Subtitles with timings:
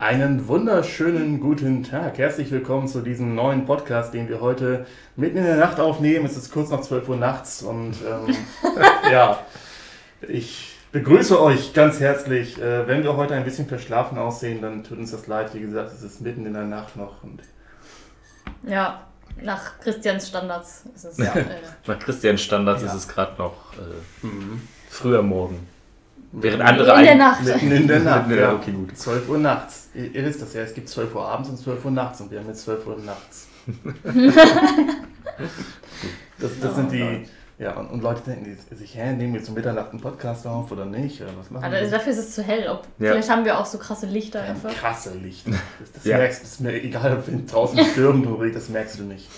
[0.00, 2.18] Einen wunderschönen guten Tag.
[2.18, 4.86] Herzlich willkommen zu diesem neuen Podcast, den wir heute
[5.16, 6.24] mitten in der Nacht aufnehmen.
[6.24, 8.36] Es ist kurz nach 12 Uhr nachts und ähm,
[9.10, 9.40] ja,
[10.20, 12.62] ich begrüße euch ganz herzlich.
[12.62, 15.52] Äh, wenn wir heute ein bisschen verschlafen aussehen, dann tut uns das leid.
[15.54, 17.24] Wie gesagt, es ist mitten in der Nacht noch.
[17.24, 17.40] Und
[18.68, 19.02] Ja,
[19.42, 21.18] nach Christians Standards ist es.
[21.18, 21.34] Ja.
[21.34, 21.44] Äh,
[21.88, 22.88] Nach Christians Standards Ja.
[22.88, 24.62] ist es gerade noch äh, mhm.
[24.88, 25.66] früher Morgen.
[26.32, 27.42] Während andere in der ein- Nacht.
[27.42, 28.28] mitten in der Nacht.
[28.28, 28.54] Mitten in der- ja.
[28.54, 28.96] okay, gut.
[28.96, 29.88] 12 Uhr nachts.
[29.94, 32.38] Ihr, wisst das ja, es gibt 12 Uhr abends und 12 Uhr nachts und wir
[32.40, 33.46] haben jetzt 12 Uhr nachts.
[36.38, 37.26] das das sind die.
[37.58, 40.84] Ja, und, und Leute denken sich, hä, nehmen wir zum Mitternacht einen Podcast auf oder
[40.86, 41.20] nicht?
[41.20, 41.98] Oder was machen Also wir?
[41.98, 42.68] dafür ist es zu hell.
[42.68, 43.10] Ob, Ja.
[43.10, 44.70] Vielleicht haben wir auch so krasse Lichter Ja, dafür.
[44.70, 45.44] krasse Licht.
[45.80, 46.18] Das, das Ja.
[46.18, 49.28] merkst das ist mir egal, ob wenn draußen nicht, das merkst du nicht.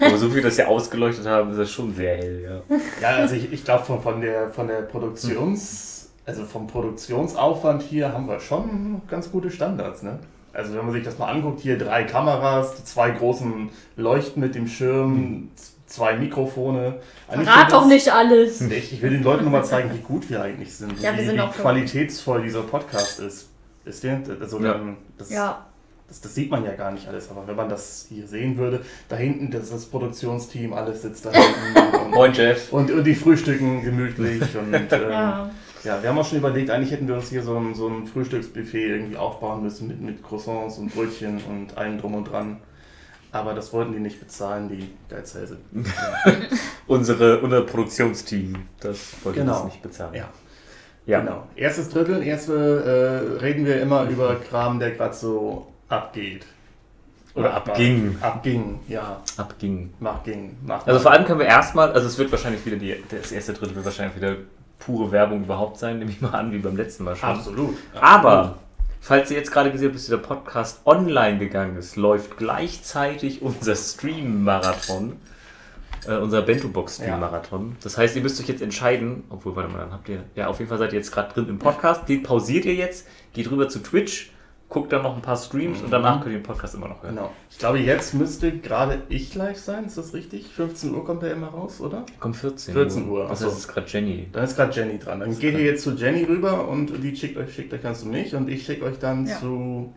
[0.00, 2.76] Ist, Aber so wie wir das ja ausgeleuchtet haben, ist das schon sehr hell, ja.
[3.02, 8.12] ja, also ich, ich glaube von, von der von der Produktions, also vom Produktionsaufwand hier
[8.12, 10.18] haben wir schon ganz gute Standards, ne?
[10.52, 14.54] Also wenn man sich das mal anguckt, hier drei Kameras, die zwei großen Leuchten mit
[14.56, 16.94] dem Schirm, z- zwei Mikrofone.
[17.28, 18.60] Eigentlich Rat doch nicht alles.
[18.60, 21.00] Ich, ich will den Leuten nur mal zeigen, wie gut wir eigentlich sind.
[21.00, 23.48] Ja, wir wie, sind wie qualitätsvoll dieser Podcast ist.
[23.84, 24.20] Wisst ihr?
[24.40, 24.74] Also, Ja.
[24.74, 25.66] ähm, das, Ja,
[26.10, 28.80] das, das sieht man ja gar nicht alles, aber wenn man das hier sehen würde,
[29.08, 31.96] da hinten, das ist das Produktionsteam, alles sitzt da hinten.
[32.06, 32.72] Und, Moin, Jeff.
[32.72, 34.42] und, und die frühstücken gemütlich.
[34.56, 35.50] Und, ähm, ja.
[35.84, 36.02] ja.
[36.02, 38.88] wir haben auch schon überlegt, eigentlich hätten wir uns hier so ein, so ein Frühstücksbuffet
[38.88, 42.56] irgendwie aufbauen müssen mit, mit Croissants und Brötchen und allem drum und dran.
[43.30, 45.58] Aber das wollten die nicht bezahlen, die Geizhälse.
[46.88, 49.52] Unsere, unser Produktionsteam, das wollte Genau.
[49.52, 50.14] das nicht bezahlen.
[50.14, 50.28] ja.
[51.06, 51.20] ja.
[51.20, 51.46] Genau.
[51.54, 56.46] Erstes Drittel, erste äh, reden wir immer über Kram, der gerade so abgeht.
[57.34, 58.16] Oder abging.
[58.20, 59.20] Abging, ja.
[59.36, 59.94] Abging.
[60.00, 60.56] Mach ging.
[60.66, 63.52] Mach Also vor allem können wir erstmal, also es wird wahrscheinlich wieder die, das erste
[63.52, 64.36] Drittel wird wahrscheinlich wieder
[64.78, 67.28] pure Werbung überhaupt sein, nehme ich mal an, wie beim letzten Mal schon.
[67.28, 67.76] Absolut.
[68.00, 68.58] Aber,
[69.00, 73.76] falls ihr jetzt gerade gesehen habt, dass dieser Podcast online gegangen ist, läuft gleichzeitig unser
[73.76, 75.16] Stream-Marathon.
[76.06, 77.76] Äh, unser Bento-Box-Stream-Marathon.
[77.82, 80.58] Das heißt, ihr müsst euch jetzt entscheiden, obwohl, warte mal, dann habt ihr, ja, auf
[80.58, 83.68] jeden Fall seid ihr jetzt gerade drin im Podcast, den pausiert ihr jetzt, geht rüber
[83.68, 84.30] zu Twitch,
[84.70, 87.16] guckt dann noch ein paar Streams und danach könnt ihr den Podcast immer noch hören.
[87.16, 87.30] Genau.
[87.50, 90.46] Ich glaube, jetzt müsste gerade ich live sein, ist das richtig?
[90.46, 92.06] 15 Uhr kommt der immer raus, oder?
[92.20, 93.46] Kommt 14 14 Uhr, Das achso.
[93.46, 94.28] heißt, es ist gerade Jenny.
[94.32, 95.20] Dann ist gerade Jenny dran.
[95.20, 98.06] Dann geht ihr jetzt zu Jenny rüber und die schickt euch, schickt euch dann zu
[98.06, 99.38] mich und ich schicke euch dann Ja.
[99.40, 99.92] zu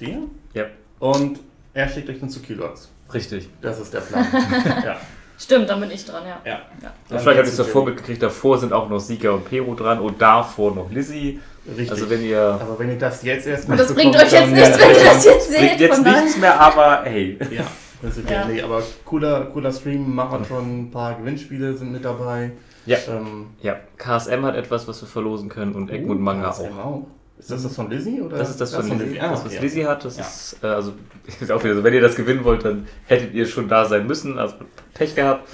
[0.00, 0.22] dir
[0.54, 0.64] Ja,
[0.98, 1.38] und
[1.74, 2.90] er schickt euch dann zu Kilox.
[3.12, 3.48] richtig.
[3.60, 4.26] Das ist der Plan.
[4.84, 4.96] ja.
[5.36, 6.40] Stimmt, dann bin ich dran, ja.
[6.44, 6.60] ja.
[6.80, 6.92] Ja.
[7.08, 9.98] Vielleicht habt ihr geht's es davor mitgekriegt, davor sind auch noch Sieger und Pero dran
[9.98, 11.40] und davor noch Lizzie.
[11.66, 11.90] Richtig.
[11.90, 12.40] Also wenn ihr...
[12.40, 15.24] Aber wenn ihr das jetzt erst Und das bringt euch jetzt nichts, wenn ihr das
[15.24, 15.58] jetzt seht.
[15.60, 17.38] Bringt jetzt nichts mehr, aber hey.
[17.50, 17.66] Ja,
[18.02, 18.42] das ist Ja.
[18.42, 18.48] ja.
[18.48, 22.52] Nee, aber cooler, cooler Stream, Marathon, ein paar Gewinnspiele sind mit dabei.
[22.86, 22.98] Ja.
[23.08, 26.84] Ähm, Ja, KSM hat etwas, was wir verlosen können und Egmont Manga KSM auch.
[26.84, 27.06] auch.
[27.38, 28.20] Ist das das von Lizzie?
[28.22, 28.36] Oder?
[28.38, 29.20] Das ist das von Lizzie.
[29.20, 29.60] Ah, das, was.
[29.60, 30.22] Lizzie hat, das Ja.
[30.24, 30.92] ist, äh, also,
[31.40, 34.06] ist auch wieder so, wenn ihr das gewinnen wollt, dann hättet ihr schon da sein
[34.06, 34.54] müssen, also
[34.92, 35.48] Pech gehabt.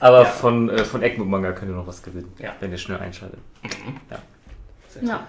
[0.00, 0.24] Aber Ja.
[0.24, 2.50] von, äh, von Egmont Manga könnt ihr noch was gewinnen, Ja.
[2.60, 3.40] wenn ihr schnell einschaltet.
[4.10, 4.18] Ja.
[5.00, 5.26] Ja.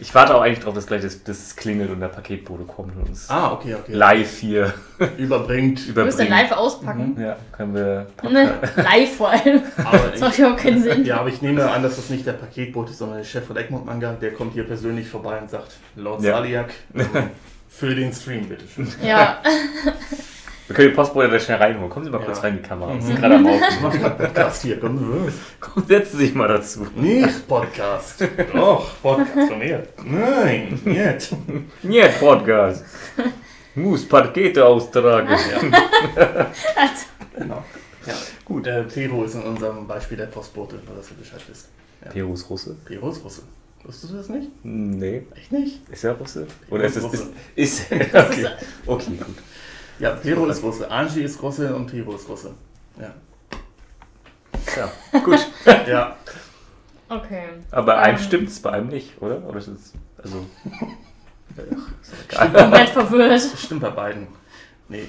[0.00, 3.08] Ich warte auch eigentlich drauf, dass gleich das, das klingelt und der Paketbote kommt und
[3.08, 3.92] uns Ah, okay, okay.
[3.92, 4.72] live hier
[5.18, 5.94] Überbringt.
[5.94, 7.20] Du müsst dann live auspacken.
[7.20, 8.06] Ja, können wir.
[8.30, 8.54] Ne?
[8.76, 9.60] Live vor allem.
[9.76, 11.04] Aber Das macht ich, überhaupt keinen Sinn.
[11.04, 13.58] ja, aber ich nehme an, dass das nicht der Paketbote ist, sondern der Chef von
[13.58, 14.12] Egmont Manga.
[14.14, 16.32] Der kommt hier persönlich vorbei und sagt, Lord Ja.
[16.36, 16.72] Saliak,
[17.68, 18.88] für den Stream, bitteschön.
[19.04, 19.42] Ja.
[20.68, 21.88] Wir können den Postbote da schnell reinholen.
[21.90, 22.26] Kommen Sie mal Ja.
[22.26, 22.92] kurz rein, die Kamera.
[22.92, 22.98] Mhm.
[22.98, 23.82] Wir sind gerade am Ich Aufnehmen.
[23.82, 26.86] mache gerade Podcast hier, komm, Komm, setzen Sie sich mal dazu.
[26.94, 28.24] Nicht Podcast.
[28.52, 29.82] Doch, Podcast von mir.
[30.04, 31.34] Nein, nicht.
[31.82, 32.84] Nicht Podcast.
[33.74, 35.28] Muss Pakete austragen.
[36.16, 36.46] Ja.
[37.38, 37.62] Genau.
[38.04, 38.14] Ja.
[38.44, 41.68] Gut, äh, Pero ist in unserem Beispiel der Postbote, nur dass ihr Bescheid wisst.
[42.04, 42.10] Ja.
[42.10, 42.76] Perus Russe?
[42.84, 43.42] Pero ist Russe.
[43.84, 44.48] Wusstest du das nicht?
[44.64, 45.22] Nee.
[45.36, 45.80] Echt nicht?
[45.88, 46.48] Ist er Russe?
[46.68, 47.04] Oder ist es.
[47.04, 47.30] Ist, Russe.
[47.54, 48.46] ist, okay.
[48.86, 49.36] okay, gut.
[49.98, 52.54] Ja, Pero ist Russe, Angie ist Russe und Pero ist Russe.
[53.00, 53.14] Ja.
[54.76, 55.46] Ja, gut.
[55.86, 56.16] Ja,
[57.08, 57.44] Okay.
[57.70, 58.22] Aber bei einem Ähm.
[58.22, 59.42] stimmt es, bei einem nicht, oder?
[59.48, 59.92] Oder ist es.
[60.22, 60.44] Also.
[62.36, 63.40] Komplett verwirrt.
[63.56, 64.26] stimmt bei beiden.
[64.88, 65.04] Nee.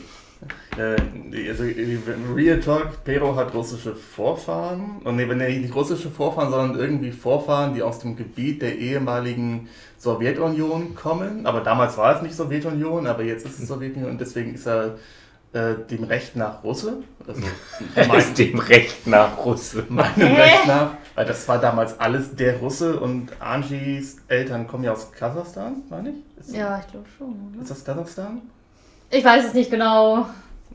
[0.77, 1.97] Äh, also äh,
[2.33, 4.99] Real Talk, Pero hat russische Vorfahren.
[5.03, 8.77] Und nee, wenn er nicht russische Vorfahren, sondern irgendwie Vorfahren, die aus dem Gebiet der
[8.77, 9.67] ehemaligen
[9.99, 11.45] Sowjetunion kommen.
[11.45, 14.95] Aber damals war es nicht Sowjetunion, aber jetzt ist es Sowjetunion und deswegen ist er
[15.53, 16.97] äh, dem Recht nach Russe.
[17.27, 17.41] Also
[17.95, 19.85] Er mein, ist dem Recht nach Russe.
[19.89, 20.41] meinem Hä?
[20.41, 25.11] Recht nach, weil das war damals alles der Russe und Angies Eltern kommen ja aus
[25.11, 26.15] Kasachstan, meine ich?
[26.39, 27.29] Ist, Ja, ich glaube schon.
[27.53, 27.69] ist Oder?
[27.69, 28.41] das Kasachstan?
[29.11, 30.27] Ich weiß es nicht genau.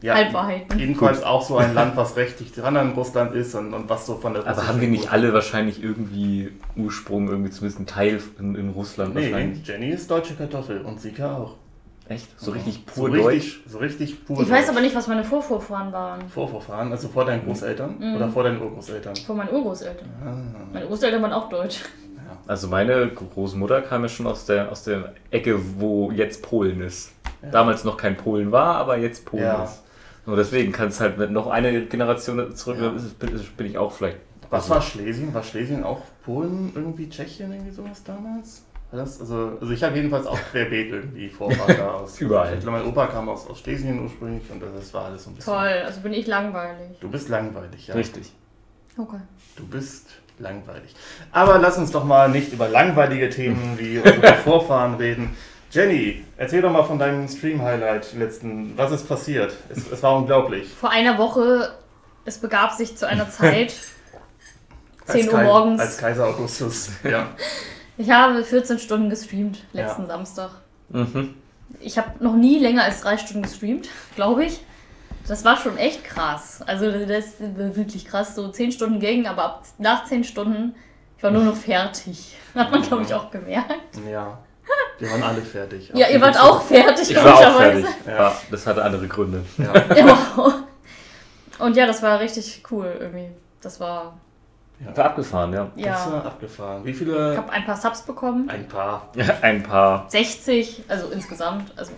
[0.04, 0.78] Ja, Halbwahrheiten.
[0.78, 4.06] jedenfalls auch so ein Land, was recht dicht dran an Russland ist und, und was
[4.06, 8.20] so von der Aber haben wir nicht alle wahrscheinlich irgendwie Ursprung, irgendwie zumindest ein Teil
[8.38, 9.66] in, in Russland Nee, wahrscheinlich?
[9.66, 11.54] Jenny ist deutsche Kartoffel und Sika auch.
[12.06, 12.28] Echt?
[12.38, 13.60] So richtig so pur richtig, deutsch?
[13.66, 14.76] So richtig pur Ich weiß deutsch.
[14.76, 16.28] aber nicht, was meine Vorvorfahren waren.
[16.28, 18.16] Vorvorfahren, also vor deinen Großeltern Mhm.
[18.16, 19.16] oder vor deinen Urgroßeltern?
[19.16, 20.08] Von meinen Urgroßeltern.
[20.22, 20.34] Ah,
[20.72, 21.80] Meine Großeltern waren auch deutsch.
[22.46, 27.12] Also meine Großmutter kam ja schon aus der, aus der Ecke, wo jetzt Polen ist.
[27.42, 27.48] Ja.
[27.50, 29.64] Damals noch kein Polen war, aber jetzt Polen Ja.
[29.64, 29.82] ist.
[30.26, 32.88] Nur deswegen kann es halt mit noch eine Generation zurück, Ja.
[33.18, 34.18] bin, bin ich auch vielleicht.
[34.50, 35.34] Was war Schlesien?
[35.34, 38.64] War Schlesien auch Polen, irgendwie Tschechien, irgendwie sowas damals?
[38.92, 42.20] Das, also, also ich habe jedenfalls auch querbeet irgendwie Vorfahren da aus.
[42.20, 42.54] Überall.
[42.54, 45.34] Ich glaube, mein Opa kam aus, aus Schlesien ursprünglich und das war alles so ein
[45.34, 45.52] bisschen.
[45.52, 46.98] Toll, also bin ich langweilig.
[47.00, 47.94] Du bist langweilig, ja.
[47.94, 48.32] Richtig.
[48.96, 49.18] Okay.
[49.56, 50.06] Du bist
[50.38, 50.94] langweilig.
[51.32, 55.36] Aber lass uns doch mal nicht über langweilige Themen wie unsere Vorfahren reden.
[55.74, 58.78] Jenny, erzähl doch mal von deinem Stream-Highlight letzten.
[58.78, 59.52] Was ist passiert?
[59.68, 60.68] Es, es war unglaublich.
[60.68, 61.74] Vor einer Woche,
[62.24, 63.74] es begab sich zu einer Zeit,
[65.06, 65.80] 10 Als Uhr morgens.
[65.80, 66.90] Als Kaiser Augustus.
[67.02, 67.30] Ja.
[67.96, 70.50] Ich habe 14 Stunden gestreamt letzten Samstag.
[70.90, 71.34] Mhm.
[71.80, 74.60] Ich habe noch nie länger als drei Stunden gestreamt, glaube ich.
[75.26, 76.60] Das war schon echt krass.
[76.66, 78.36] Also das ist wirklich krass.
[78.36, 80.76] So 10 Stunden ging, aber ab, nach 10 Stunden,
[81.16, 82.36] ich war nur noch fertig.
[82.54, 83.98] Hat man, glaube ich, auch gemerkt.
[84.08, 84.38] ja.
[84.98, 85.90] Wir waren alle fertig.
[85.92, 87.84] Ja, ihr wart auch fertig, Ich war auch fertig.
[88.06, 88.12] Ja.
[88.12, 89.44] Ja, das hatte andere Gründe.
[89.58, 89.72] Ja.
[89.96, 90.54] Ja, wow.
[91.58, 93.28] Und ja, das war richtig cool irgendwie.
[93.60, 94.14] Das war,
[94.94, 95.70] War abgefahren, ja.
[95.76, 96.12] Das ja.
[96.12, 96.84] war abgefahren.
[96.84, 97.36] Wie Ich viele?
[97.36, 98.48] habe ein paar Subs bekommen.
[98.48, 99.08] Ein paar.
[99.42, 101.72] Ein paar 60, also insgesamt.
[101.76, 101.92] Also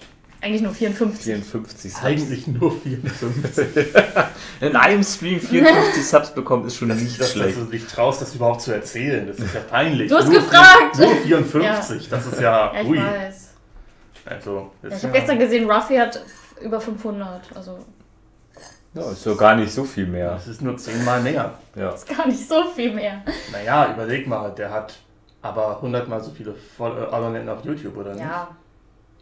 [0.46, 1.25] eigentlich nur 54.
[1.25, 2.04] 54 Subs.
[2.04, 3.94] Eigentlich nur 54.
[4.60, 7.58] In einem Stream 54 Subs bekommen ist schon Das nicht ist, dass, dass schlecht.
[7.58, 9.26] du dich traust, das überhaupt zu erzählen.
[9.26, 10.08] Das ist ja peinlich.
[10.10, 10.98] Du hast nur gefragt!
[10.98, 12.08] Nur 54.
[12.08, 12.72] Das ist ja.
[12.75, 12.98] Ja, ich ui.
[12.98, 13.50] weiß.
[14.25, 16.20] Also, das Ja, ich habe gestern gesehen, Ruffy hat
[16.60, 17.42] über 500.
[17.54, 17.78] Also
[18.94, 20.31] Ja, ist so gar nicht so viel mehr.
[20.32, 21.54] Das ist nur zehnmal mehr.
[21.75, 21.90] Ja.
[21.90, 23.22] ist gar nicht so viel mehr.
[23.52, 24.94] Naja, überleg mal, der hat
[25.42, 28.22] aber hundertmal so viele äh, Abonnenten auf YouTube, oder nicht?
[28.22, 28.49] Ja.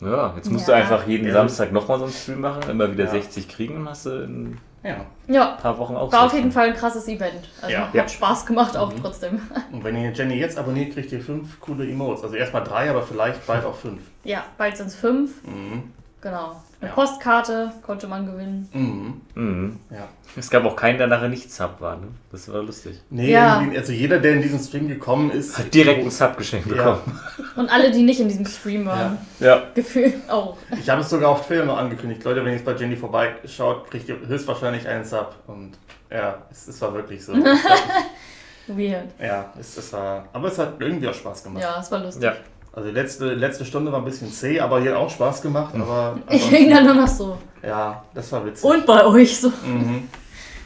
[0.05, 0.75] Ja, jetzt musst Ja.
[0.77, 1.33] du einfach jeden Ja.
[1.35, 3.11] Samstag nochmal so einen Stream machen, immer wieder Ja.
[3.11, 4.97] 60 kriegen und hast du in Ja.
[5.29, 5.53] Ja.
[5.55, 6.39] ein paar Wochen auch War auf 60.
[6.41, 7.49] jeden Fall ein krasses Event.
[7.63, 7.81] Also Ja.
[7.87, 8.07] hat Ja.
[8.09, 9.03] Spaß gemacht auch Mhm.
[9.03, 9.41] trotzdem.
[9.73, 12.23] Und wenn ihr Jenny jetzt abonniert, kriegt ihr fünf coole Emotes.
[12.23, 14.03] Also erstmal drei, aber vielleicht bald auch fünf.
[14.25, 15.43] Ja, bald sind es fünf.
[15.45, 15.85] Mhm.
[16.21, 16.57] Genau.
[16.85, 16.95] Eine Ja.
[16.97, 18.69] Postkarte konnte man gewinnen.
[18.73, 19.21] Mhm.
[19.35, 19.81] Mhm.
[19.91, 20.09] Ja.
[20.37, 22.09] Es gab auch keinen, der nachher nicht Sub war, ne?
[22.31, 23.01] Das war lustig.
[23.09, 23.65] Nee, Ja.
[23.77, 26.75] also jeder, der in diesen Stream gekommen ist, Hat direkt ein Sub geschenkt Ja.
[26.75, 27.21] bekommen.
[27.57, 29.63] Und alle, die nicht in diesem Stream waren, Ja.
[29.75, 30.57] gefühlt auch.
[30.79, 32.23] Ich habe es sogar auf Twitter noch angekündigt.
[32.25, 35.35] Leute, wenn ihr jetzt bei Jenny vorbeischaut, kriegt ihr höchstwahrscheinlich einen Sub.
[35.47, 35.73] Und
[36.11, 37.33] ja, es, es war wirklich so.
[38.67, 39.09] Weird.
[39.21, 40.27] ja, es, es war.
[40.33, 41.63] Aber es hat irgendwie auch Spaß gemacht.
[41.63, 42.23] Ja, es war lustig.
[42.25, 42.33] Ja.
[42.75, 45.75] Also die letzte, letzte Stunde war ein bisschen zäh, aber hier hat auch Spaß gemacht.
[45.75, 47.39] Aber Ich hing dann nur noch so.
[47.63, 48.65] ja, das war witzig.
[48.65, 49.49] Und bei euch so.
[49.65, 50.09] Mhm.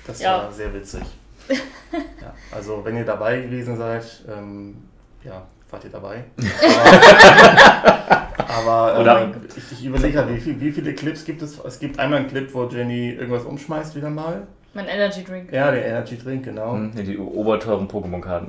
[0.07, 0.39] Das Ja.
[0.45, 1.03] war sehr witzig.
[1.51, 4.77] ja, also wenn ihr dabei gewesen seid, ähm,
[5.23, 6.25] ja, wart ihr dabei.
[8.49, 11.59] Aber, aber Oder- ähm, ich, ich überlege halt, wie, viel, wie viele Clips gibt es?
[11.59, 14.47] Es gibt einmal einen Clip, wo Jenny irgendwas umschmeißt wieder mal.
[14.75, 15.53] Mein Energy Drink.
[15.53, 16.73] Ja, der Energy Drink, genau.
[16.75, 18.49] Mhm, Die oberteuren Pokémon-Karten.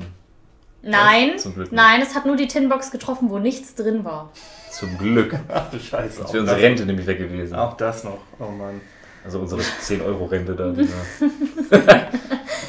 [0.81, 1.75] Nein, Zum Glück nicht.
[1.81, 4.31] nein, es hat nur die Tinbox getroffen, wo nichts drin war.
[4.71, 5.37] Zum Glück.
[5.49, 6.23] Ach du Scheiße.
[6.25, 7.55] Auch wäre unsere das, Rente nämlich weg gewesen.
[7.55, 8.19] auch das noch.
[8.39, 8.79] Oh Mann.
[9.25, 10.65] Also unsere 10-Euro-Rente da.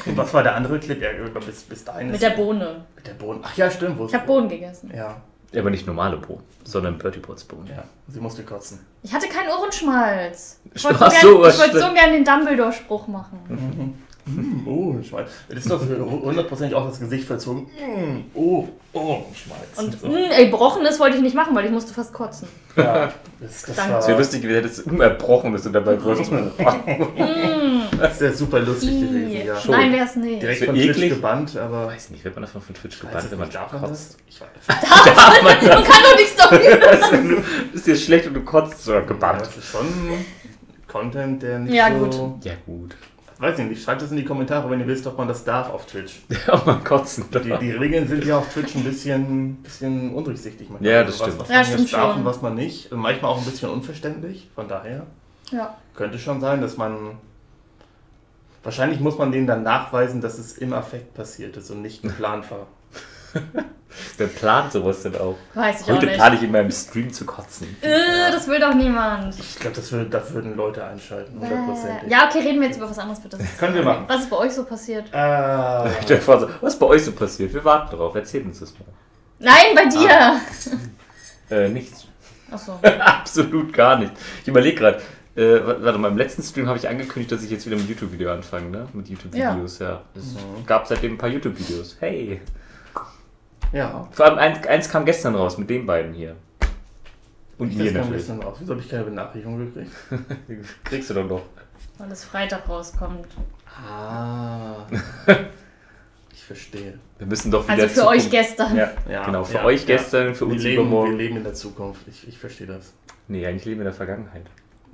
[0.05, 1.01] Und was war der andere Clip?
[1.01, 1.09] Ja,
[1.45, 2.83] bis, bis dahin Mit der Bohne.
[2.95, 3.39] mit der Bohnen.
[3.43, 3.97] Ach ja, stimmt.
[3.97, 4.91] wo Ich habe Bohnen gegessen.
[4.93, 5.21] Ja,
[5.57, 7.67] Aber nicht normale Bohnen, sondern Bertie Potts Bohnen.
[7.67, 7.83] ja.
[8.09, 8.79] Sie musste kotzen.
[9.03, 10.59] Ich hatte keinen Ohrenschmalz.
[10.73, 11.95] Ich wollte so, so, gern, was ich wollte so stimmt.
[11.97, 14.03] gern den Dumbledore-Spruch machen.
[14.35, 15.29] Mm, oh, Schmalz.
[15.49, 17.63] Das ist doch hundertprozentig auch das Gesicht verzogen.
[17.63, 19.77] Mm, oh, oh, Schmalz.
[19.77, 20.07] Und so.
[20.07, 22.47] mh, ey, Brochenes wollte ich nicht machen, weil ich musste fast kotzen.
[22.75, 23.97] ja, das, das Danke.
[23.97, 26.51] Es wäre war lustig, wenn es unerbrochen ist und dabei größer.
[27.99, 29.55] das wäre super lustig gewesen, ja.
[29.59, 29.71] Schon.
[29.71, 30.41] Nein, wäre es nicht.
[30.41, 31.09] Direkt von Twitch eklig.
[31.09, 31.87] gebannt, aber.
[31.87, 33.71] Weiß nicht, wird man davon von Twitch Ich weiß gebannt, es wenn man nicht, darf
[33.73, 34.17] man kotzt?
[34.17, 34.17] das?
[34.27, 37.41] Ich weiß, Man kann doch nichts dafür.
[37.71, 39.41] Du bist dir schlecht und du kotzt sogar ja, gebannt.
[39.41, 39.85] das ist schon
[40.87, 42.05] Content, der nicht Ja, so.
[42.05, 42.45] gut.
[42.45, 42.95] Ja, gut.
[43.41, 45.69] Weiß ich nicht, schreibt es in die Kommentare, wenn ihr wisst, ob man das darf
[45.71, 46.21] auf Twitch.
[46.47, 50.69] Ja, man kotzen Die, die Regeln sind ja auf Twitch ein bisschen, bisschen undurchsichtig.
[50.69, 50.91] manchmal.
[50.91, 51.39] Ja, das was, stimmt.
[51.41, 52.19] Was Ja, man stimmt jetzt darf schon.
[52.21, 52.91] und was man nicht.
[52.91, 54.47] Und manchmal auch ein bisschen unverständlich.
[54.53, 55.07] Von daher
[55.51, 55.75] Ja.
[55.95, 57.17] könnte schon sein, dass man.
[58.63, 62.49] Wahrscheinlich muss man denen dann nachweisen, dass es im Affekt passiert ist und nicht geplant
[62.51, 62.67] war.
[64.17, 65.35] Wer plant sowas denn auch?
[65.53, 66.15] Weiß ich auch Heute nicht.
[66.15, 67.75] plane ich in meinem Stream zu kotzen.
[67.81, 69.37] Äh, das will doch niemand.
[69.37, 72.07] Ich glaube, das würde, da würden Leute einschalten, hundertprozentig.
[72.07, 73.37] Äh, ja, okay, reden wir jetzt über was anderes bitte.
[73.59, 74.05] Können wir machen.
[74.07, 75.05] Was ist bei euch so passiert?
[75.13, 75.89] Äh,
[76.25, 77.53] so, was ist bei euch so passiert?
[77.53, 78.15] Wir warten drauf.
[78.15, 78.85] Erzählt uns das mal.
[79.39, 80.39] Nein, bei dir!
[81.49, 82.05] Äh, nichts.
[82.49, 82.79] Achso.
[82.99, 84.11] Absolut gar nicht.
[84.41, 85.01] Ich überlege gerade,
[85.35, 87.87] Äh, wa- warte mal, im letzten Stream habe ich angekündigt, dass ich jetzt wieder mit
[87.87, 88.87] YouTube-Video anfange, ne?
[88.93, 90.01] Mit YouTube-Videos, ja.
[90.15, 90.65] Es Mhm.
[90.65, 91.95] gab seitdem ein paar YouTube-Videos.
[92.01, 92.41] Hey!
[93.71, 94.07] Ja.
[94.11, 96.35] Vor allem eins, eins kam gestern raus mit den beiden hier.
[97.57, 98.27] Und Ich mir das kam natürlich.
[98.27, 98.57] gestern raus.
[98.59, 99.91] Wieso habe ich keine Benachrichtigung gekriegt?
[100.83, 101.41] Kriegst du doch noch.
[101.97, 103.27] Weil es Freitag rauskommt.
[103.67, 104.85] Ah.
[106.33, 106.97] ich verstehe.
[107.19, 108.75] Wir müssen doch wieder Also für Zukunft- euch gestern.
[108.75, 109.43] Ja, Ja, genau.
[109.43, 109.87] Für ja, euch ja.
[109.95, 111.17] gestern, für Wir uns leben, wir übermorgen.
[111.17, 112.01] leben in der Zukunft.
[112.07, 112.93] Ich, ich verstehe das.
[113.27, 114.45] Nee, eigentlich leben wir in der Vergangenheit.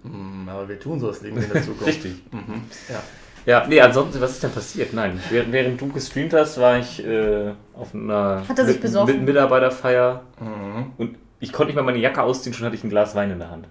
[0.04, 1.88] Mm, aber wir tun so, als leben wir in der Zukunft.
[1.88, 2.22] Richtig.
[2.32, 2.62] Mhm.
[2.90, 3.02] Ja.
[3.48, 4.92] Ja, nee, ansonsten, was ist denn passiert?
[4.94, 8.82] Nein, während, während du gestreamt hast, war ich äh, auf einer Hat er sich Mit-
[8.82, 9.16] besoffen?
[9.16, 10.92] Mit Mitarbeiterfeier Mhm.
[10.98, 13.40] und ich konnte nicht mal meine Jacke ausziehen, schon hatte ich ein Glas Wein in
[13.40, 13.68] der Hand.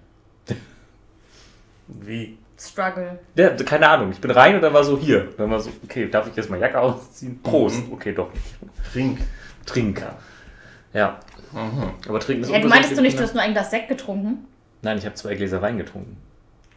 [1.87, 2.37] Wie?
[2.59, 3.19] Struggle.
[3.35, 5.27] Ja, keine Ahnung, ich bin rein und dann war so hier.
[5.37, 7.39] Dann war so, okay, darf ich jetzt mal Jacke ausziehen?
[7.43, 7.85] Prost.
[7.87, 7.93] Mhm.
[7.93, 8.43] Okay, doch nicht.
[8.91, 9.19] Trink.
[9.65, 10.03] Trink.
[10.93, 11.19] Ja,
[11.53, 11.91] Mhm.
[12.09, 14.47] aber trinken ist Ja, du meintest du nicht, du hast nur ein Glas Sekt getrunken?
[14.81, 16.17] Nein, ich habe zwei Gläser Wein getrunken.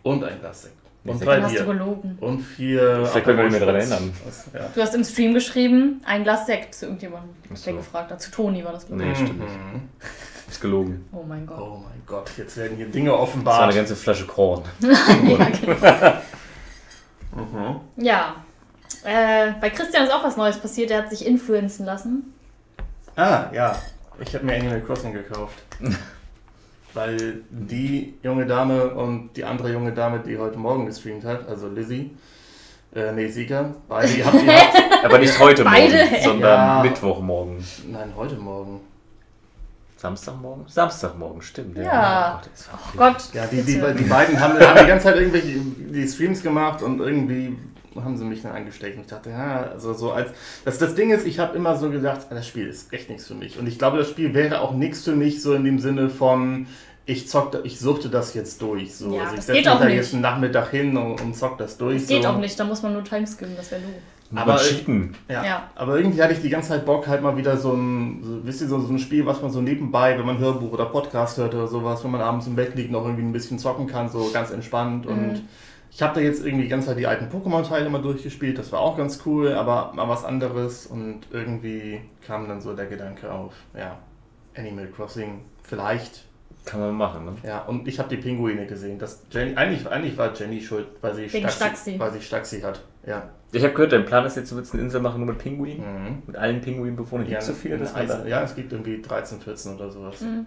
[0.03, 0.75] Und ein Glas Sekt.
[1.03, 1.27] Und Sekt.
[1.29, 1.73] drei Dann hast du Bier.
[1.73, 2.19] gelogen.
[2.21, 3.07] Und vier.
[3.07, 3.91] Vielleicht können wir mich Aperol daran Spritz.
[4.01, 4.15] erinnern.
[4.55, 4.61] Ja.
[4.75, 7.65] Du hast im Stream geschrieben, ein Glas Sekt zu irgendjemandem, so.
[7.65, 8.21] der gefragt hat.
[8.21, 9.09] Zu Toni war das, glaube ich.
[9.09, 9.51] Nee, stimmt nicht.
[9.55, 9.83] Mhm.
[10.51, 11.05] Ist gelogen.
[11.13, 11.59] Oh mein Gott.
[11.61, 13.63] Oh mein Gott, jetzt werden hier Dinge Das war offenbart.
[13.63, 14.63] eine ganze Flasche Korn.
[17.33, 17.81] Mhm.
[17.97, 18.35] Ja.
[19.05, 20.91] Äh, bei Christian ist auch was Neues passiert.
[20.91, 22.35] Er hat sich influenzen lassen.
[23.17, 23.77] Ah, ja.
[24.19, 25.55] Ich habe mir Animal Crossing gekauft.
[26.95, 31.69] Weil die junge Dame und die andere junge Dame, die heute Morgen gestreamt hat, also
[31.69, 32.11] Lizzie,
[32.95, 35.95] äh, nee, Sieger, beide, die habt ihr habt, Aber nicht heute Beide.
[35.95, 36.83] Morgen, sondern Ja.
[36.83, 37.65] Mittwochmorgen.
[37.93, 38.81] Nein, heute Morgen.
[39.97, 40.65] Samstagmorgen?
[40.67, 41.77] Samstagmorgen, stimmt.
[41.77, 42.41] Ja.
[42.43, 43.35] Oh Gott, Oh Gott.
[43.35, 47.01] Ja, die, die, die beiden haben, haben die ganze Zeit irgendwelche die Streams gemacht und
[47.01, 47.57] irgendwie
[47.97, 48.97] haben sie mich dann angesteckt.
[48.97, 50.31] Und ich dachte, ja, also so als.
[50.65, 53.27] Das, das Ding ist, ich habe immer so gedacht, ah, das Spiel ist echt nichts
[53.27, 53.59] für mich.
[53.59, 56.67] Und ich glaube, das Spiel wäre auch nichts für mich, so in dem Sinne von.
[57.07, 58.95] Ich zock, da- ich suchte das jetzt durch.
[58.95, 59.17] So.
[59.17, 59.97] Ja, also ich setze geht mich da nicht.
[59.97, 61.99] jetzt einen Nachmittag hin und, und zock das durch.
[62.03, 62.29] Das geht so.
[62.29, 63.91] auch nicht, da muss man nur Timeskippen, das wäre doof.
[64.33, 65.17] Aber- Aber cheaten.
[65.29, 65.45] Ja.
[65.45, 65.71] Ja.
[65.75, 68.61] Aber irgendwie hatte ich die ganze Zeit Bock, halt mal wieder so ein, so, wisst
[68.61, 71.53] ihr, so, so ein Spiel, was man so nebenbei, wenn man Hörbuch oder Podcast hört
[71.53, 74.31] oder sowas, wenn man abends im Bett liegt, noch irgendwie ein bisschen zocken kann, so
[74.33, 75.07] ganz entspannt.
[75.07, 75.11] Mhm.
[75.13, 75.43] Und
[75.91, 78.81] ich habe da jetzt irgendwie die ganze Zeit die alten Pokémon-Teile mal durchgespielt, das war
[78.81, 80.87] auch ganz cool, aber mal was anderes.
[80.87, 83.99] Und irgendwie kam dann so der Gedanke auf, ja,
[84.57, 86.25] Animal Crossing, vielleicht.
[86.67, 87.33] Kann man machen, ne?
[87.43, 88.99] Ja, und ich habe die Pinguine gesehen.
[88.99, 91.99] Das Jenny, eigentlich, eigentlich war Jenny schuld, weil sie Staxi, Staxi.
[91.99, 92.83] weil sie Staxi hat.
[93.07, 93.31] Ja.
[93.53, 95.79] Ich habe gehört, dein Plan ist jetzt, du willst eine Insel machen nur mit Pinguinen.
[95.81, 96.23] Mhm.
[96.27, 97.27] Mit allen Pinguinbewohnern.
[97.27, 97.77] Gibt es so viele?
[97.77, 100.21] eine dass man Eis- da ja, es gibt irgendwie 13, 14 oder sowas.
[100.21, 100.47] Mhm.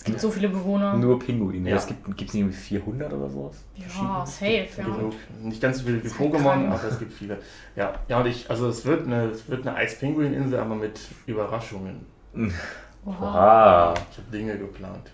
[0.00, 0.96] Es gibt so viele Bewohner.
[0.96, 1.68] Nur Pinguine.
[1.68, 1.76] Ja.
[1.76, 3.62] Es gibt es nicht irgendwie 400 oder sowas?
[3.76, 4.84] Ja, safe, ja.
[4.84, 5.12] Genug.
[5.42, 6.72] Nicht ganz so viele wie halt Pokémon, krank.
[6.72, 7.38] aber es gibt viele.
[7.76, 12.06] Ja, ja und ich, also es wird eine, es wird eine Eispinguininsel, aber mit Überraschungen.
[13.04, 13.94] Oha, Oha.
[14.10, 15.12] Ich habe Dinge geplant.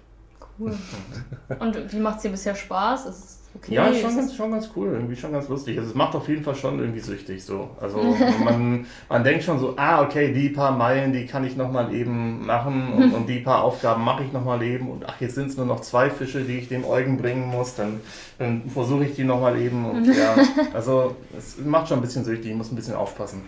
[0.61, 0.73] cool.
[1.59, 3.07] Und wie macht es dir bisher Spaß?
[3.07, 3.75] Ist es okay?
[3.75, 5.77] Ja, ist schon ganz, schon ganz cool, irgendwie schon ganz lustig.
[5.79, 7.71] Also es macht auf jeden Fall schon irgendwie süchtig so.
[7.81, 7.99] Also
[8.45, 12.47] man, man denkt schon so, ah, okay, die paar Meilen, die kann ich nochmal eben
[12.47, 15.57] machen und, und die paar Aufgaben mache ich nochmal eben und ach, jetzt sind es
[15.57, 18.01] nur noch zwei Fische, die ich dem Eugen bringen muss, dann,
[18.39, 20.37] dann versuche ich die nochmal eben und ja,
[20.75, 23.43] also es macht schon ein bisschen süchtig, ich muss ein bisschen aufpassen.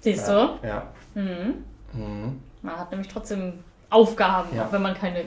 [0.00, 0.66] Siehst Ja, du?
[0.66, 0.82] ja.
[1.14, 1.54] Mhm.
[1.92, 2.40] Mhm.
[2.62, 3.54] Man hat nämlich trotzdem
[3.90, 4.64] Aufgaben, Ja.
[4.66, 5.22] auch wenn man keine.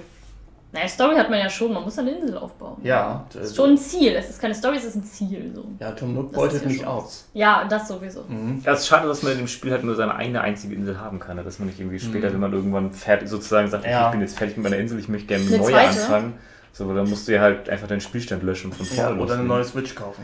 [0.72, 2.78] Naja, Story hat man ja schon, man muss eine Insel aufbauen.
[2.84, 4.14] Ja, Das ist schon ein Ziel.
[4.16, 5.52] Es ist keine Story, es ist ein Ziel.
[5.56, 5.66] So.
[5.80, 7.26] ja, Tom Nook Das beutet ist ja mich schon aus.
[7.34, 8.24] Ja, das sowieso.
[8.28, 8.62] Mhm.
[8.64, 11.00] Ja, es ist schade, dass man in dem Spiel halt nur seine eine einzige Insel
[11.00, 11.38] haben kann.
[11.38, 11.44] ne?
[11.44, 12.34] Dass man nicht irgendwie später, Mhm.
[12.34, 14.06] wenn man irgendwann fertig sozusagen sagt, okay, Ja.
[14.08, 15.90] ich bin jetzt fertig mit meiner Insel, ich möchte gerne eine Eine neue zweite?
[16.04, 16.34] anfangen.
[16.72, 19.22] So, dann musst du ja halt einfach deinen Spielstand löschen von Ja, vorne.
[19.22, 19.48] oder eine loslegen.
[19.48, 20.24] neue Switch kaufen.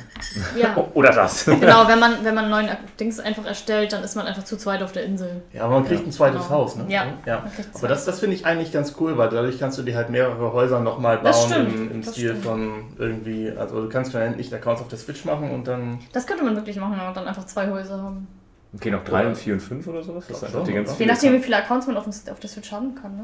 [0.56, 0.76] Ja.
[0.94, 1.46] Oder das.
[1.60, 4.56] Genau, wenn man, wenn man einen neuen Dings einfach erstellt, dann ist man einfach zu
[4.56, 5.42] zweit auf der Insel.
[5.52, 6.08] Ja, aber man kriegt Ja.
[6.08, 6.50] ein zweites Genau.
[6.56, 6.86] Haus, ne?
[6.88, 7.08] Ja.
[7.26, 7.40] ja.
[7.42, 10.10] Man Aber das, das finde ich eigentlich ganz cool, weil dadurch kannst du dir halt
[10.10, 12.46] mehrere Häuser nochmal Das bauen stimmt, im, im das Stil stimmt.
[12.46, 16.00] von irgendwie, also du kannst dann endlich Accounts auf der Switch machen und dann.
[16.14, 18.28] Das könnte man wirklich machen, und dann einfach zwei Häuser haben.
[18.74, 20.26] Okay, noch drei und vier und fünf oder sowas?
[20.28, 21.00] Das ist einfach die ganz oder?
[21.00, 23.24] Je nachdem, wie viele Accounts man auf, dem, auf der Switch haben kann, ne?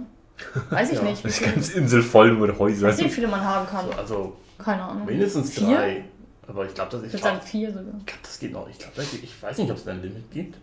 [0.69, 1.03] Weiß ich Ja.
[1.03, 1.23] nicht.
[1.25, 2.89] Das viele, ganze Insel voll mit Häusern.
[2.89, 3.85] weiß nicht, wie viele man haben kann.
[3.85, 5.05] So, also Keine Ahnung.
[5.05, 5.67] mindestens Vier?
[5.77, 6.03] drei.
[6.47, 7.93] Aber ich glaube, das, ich Ich würde glaub, sagen vier sogar.
[7.99, 8.69] ich glaub, das geht noch.
[8.69, 10.57] Ich, glaub, das geht- ich weiß nicht, ob es da ein Limit gibt.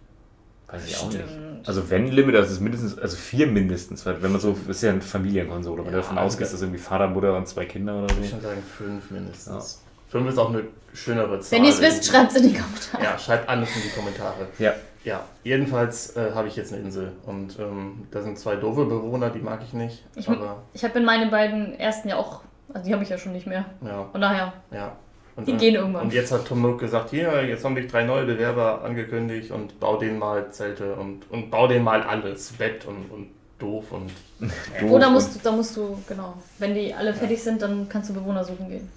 [0.70, 1.20] Weiß ich auch nicht.
[1.26, 1.66] Stimmt.
[1.66, 4.82] Also wenn Limit, also ist mindestens, also vier mindestens, weil wenn man so, das ist
[4.82, 7.48] ja eine Familienkonsole, wenn Ja, du davon also ausgehst, das- dass irgendwie Vater, Mutter und
[7.48, 8.48] zwei Kinder oder Ich würde so.
[8.48, 9.82] sagen fünf mindestens.
[10.10, 11.58] Fünf ist auch eine schönere Zahl.
[11.58, 13.02] Wenn ihr es wisst, schreibt es in die Kommentare.
[13.04, 14.46] Ja, schreibt alles in die Kommentare.
[14.58, 14.74] Ja.
[15.04, 19.30] Ja, jedenfalls äh, habe ich jetzt eine Insel und ähm, da sind zwei doofe Bewohner,
[19.30, 20.04] die mag ich nicht.
[20.16, 22.40] Ich- aber Ich habe in meine beiden ersten ja auch,
[22.74, 23.64] also die habe ich ja schon nicht mehr.
[23.84, 24.96] ja, Von daher, ja.
[25.36, 26.02] Und, die äh, gehen irgendwann.
[26.06, 29.78] Und jetzt hat Tom Nook gesagt, hier, jetzt haben dich drei neue Bewerber angekündigt und
[29.78, 33.28] bau denen mal Zelte und, und bau denen mal alles, Bett und, und
[33.60, 34.10] doof und
[34.80, 37.88] Doof Oder und- musst du, da musst du, genau, wenn die alle fertig sind, dann
[37.88, 38.88] kannst du Bewohner suchen gehen.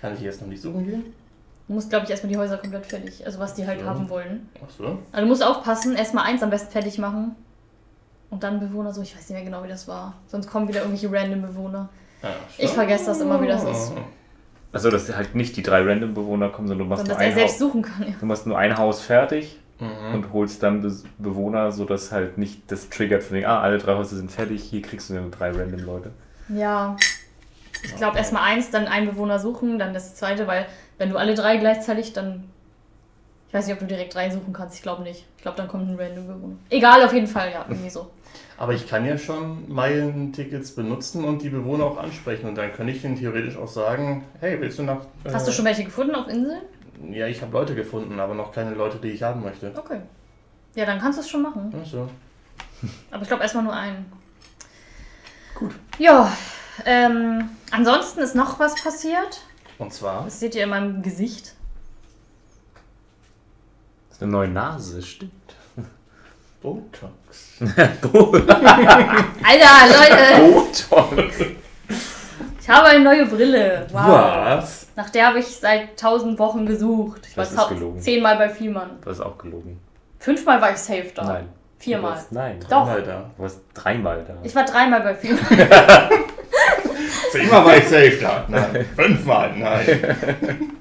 [0.00, 1.14] Kann ich jetzt noch nicht suchen gehen?
[1.72, 3.86] Du musst, glaube ich, erstmal die Häuser komplett fertig, also was die halt So.
[3.86, 4.46] haben wollen.
[4.62, 4.84] Ach so.
[5.10, 7.34] Also du musst aufpassen, erstmal eins am besten fertig machen.
[8.28, 10.12] Und dann Bewohner so, ich weiß nicht mehr genau, wie das war.
[10.26, 11.88] Sonst kommen wieder irgendwelche random Bewohner.
[12.22, 13.92] Ja, Ich vergesse das immer, wie das ist.
[14.70, 17.42] Also, dass halt nicht die drei Random-Bewohner kommen, sondern du machst Sondern nur dass er
[17.42, 17.58] ein selbst Haus.
[17.72, 18.14] suchen kann, ja.
[18.20, 20.14] Du machst nur ein Haus fertig Mhm.
[20.14, 23.94] und holst dann Be Bewohner, sodass halt nicht das triggert von wegen, ah, alle drei
[23.96, 26.10] Häuser sind fertig, hier kriegst du nur drei random Leute.
[26.50, 26.96] Ja.
[27.82, 30.66] Ich glaube erstmal eins, dann einen Bewohner suchen, dann das zweite, weil
[31.02, 32.44] wenn du alle drei gleichzeitig, dann.
[33.48, 34.76] Ich weiß nicht, ob du direkt drei suchen kannst.
[34.76, 35.26] Ich glaube nicht.
[35.36, 36.56] Ich glaube, dann kommt ein random Bewohner.
[36.70, 38.08] Egal, auf jeden Fall, ja, irgendwie so.
[38.56, 42.46] Aber ich kann ja schon Meilentickets benutzen und die Bewohner auch ansprechen.
[42.46, 45.04] Und dann könnte ich denen theoretisch auch sagen, hey, willst du nach...
[45.30, 46.62] Hast du äh, schon welche gefunden auf Inseln?
[47.10, 49.72] Ja, ich habe Leute gefunden, aber noch keine Leute, die ich haben möchte.
[49.76, 50.00] Okay.
[50.76, 51.74] Ja, dann kannst du es schon machen.
[51.78, 52.08] Ach so.
[53.10, 54.10] Aber ich glaube erstmal nur einen.
[55.56, 55.72] Gut.
[55.98, 56.32] Ja,
[56.86, 59.40] ähm, ansonsten ist noch was passiert.
[59.82, 60.24] Und zwar...
[60.24, 61.54] Das seht ihr in meinem Gesicht.
[64.08, 65.32] Das ist eine neue Nase, stimmt.
[66.62, 67.56] Botox.
[67.60, 68.12] Alter,
[69.88, 71.34] Leute, Botox.
[72.60, 73.86] ich habe eine neue Brille.
[73.90, 74.06] Wow.
[74.06, 74.86] Was?
[74.94, 77.26] Nach der habe ich seit tausend Wochen gesucht.
[77.28, 78.00] Ich war Das gelogen.
[78.00, 78.98] zehnmal bei Fiemann.
[79.04, 79.80] Das ist auch gelogen.
[80.18, 81.24] Fünfmal war ich safe da.
[81.24, 81.48] Nein.
[81.78, 82.12] Viermal.
[82.12, 82.60] Du warst, nein.
[82.60, 82.68] Doch.
[82.84, 83.30] Dreimal da.
[83.36, 84.34] Du warst dreimal da.
[84.44, 85.42] Ich war dreimal bei Fiemann.
[87.32, 88.44] Zehnmal war ich safe da.
[88.48, 88.86] Nein.
[88.96, 90.68] Fünfmal, nein.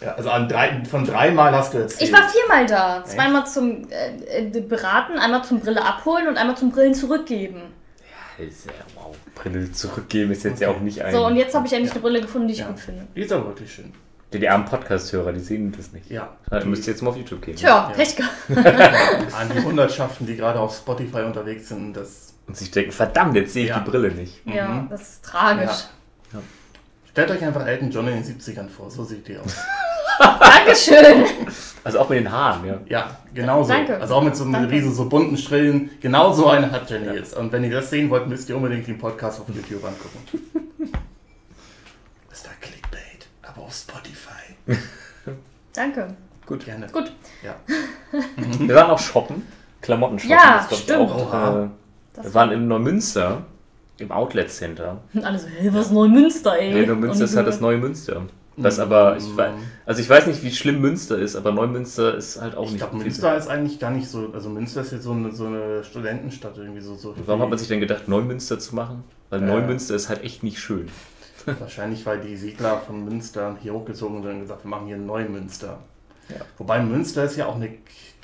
[0.00, 2.02] Ja, also an drei, von dreimal hast du erzählt.
[2.08, 3.02] Ich war viermal da.
[3.04, 7.62] Zweimal zum äh, äh, Beraten, einmal zum Brille abholen und einmal zum Brillen zurückgeben.
[8.38, 9.16] Ist ja, wow.
[9.34, 11.12] Brille zurückgeben ist jetzt ja auch nicht ein.
[11.12, 11.94] So, und jetzt habe ich endlich Ja.
[11.94, 12.68] eine Brille gefunden, die ich Ja.
[12.68, 13.08] gut finde.
[13.16, 13.92] Die ist aber wirklich schön.
[14.32, 16.08] Die, die armen Podcast-Hörer, die sehen das nicht.
[16.08, 16.28] Ja.
[16.48, 17.56] Ja, du müsst jetzt mal auf YouTube gehen.
[17.56, 17.92] Tja, Ja.
[17.96, 18.34] Pech gehabt.
[19.36, 22.27] An die Hundertschaften, die gerade auf Spotify unterwegs sind, das.
[22.48, 23.78] Und sich denken, verdammt, jetzt sehe ich Ja.
[23.80, 24.40] die Brille nicht.
[24.46, 24.88] Ja, Mhm.
[24.88, 25.84] das ist tragisch.
[26.32, 26.40] Ja.
[27.10, 29.54] Stellt euch einfach Elton John in den 70ern vor, so sieht die aus.
[30.18, 31.24] Dankeschön.
[31.84, 32.78] Also auch mit den Haaren, ja.
[32.86, 33.70] Ja, genauso.
[33.72, 34.00] Danke.
[34.00, 34.70] Also auch mit so einem Danke.
[34.72, 35.90] riesen, so bunten Strillen.
[36.00, 37.36] Genau so eine hat Jenny jetzt.
[37.36, 40.18] Und wenn ihr das sehen wollt, müsst ihr unbedingt den Podcast auf YouTube angucken.
[42.30, 44.54] Das war Clickbait, aber auf Spotify.
[45.74, 46.08] Danke.
[46.46, 46.64] Gut.
[46.64, 46.86] Gerne.
[46.88, 47.12] Gut.
[47.42, 47.56] Ja.
[48.60, 49.46] Wir waren auch shoppen.
[49.80, 50.30] Klamotten shoppen.
[50.36, 51.10] Ja, das stimmt.
[51.10, 51.68] Auch, äh,
[52.22, 53.42] Das wir waren in Neumünster.
[53.98, 55.00] Im Outlet Center.
[55.12, 56.72] Und alle so, hey, was ist Neumünster, ey?
[56.72, 58.22] Nee, Neumünster ist halt das neue Münster.
[58.56, 58.82] Das Mhm.
[58.82, 59.52] aber, ich weiß,
[59.86, 62.78] also ich weiß nicht, wie schlimm Münster ist, aber Neumünster ist halt auch Ich nicht
[62.80, 64.30] glaube, viel- Münster ist eigentlich gar nicht so.
[64.32, 66.94] Also Münster ist jetzt so eine, so eine Studentenstadt irgendwie so.
[66.96, 69.04] so Warum hat man sich denn gedacht, Neumünster zu machen?
[69.30, 69.46] Weil Äh.
[69.46, 70.88] Neumünster ist halt echt nicht schön.
[71.60, 75.78] Wahrscheinlich, weil die Siedler von Münster hier hochgezogen sind und gesagt, wir machen hier Neumünster.
[76.28, 76.36] Ja.
[76.58, 77.70] Wobei Münster ist ja auch eine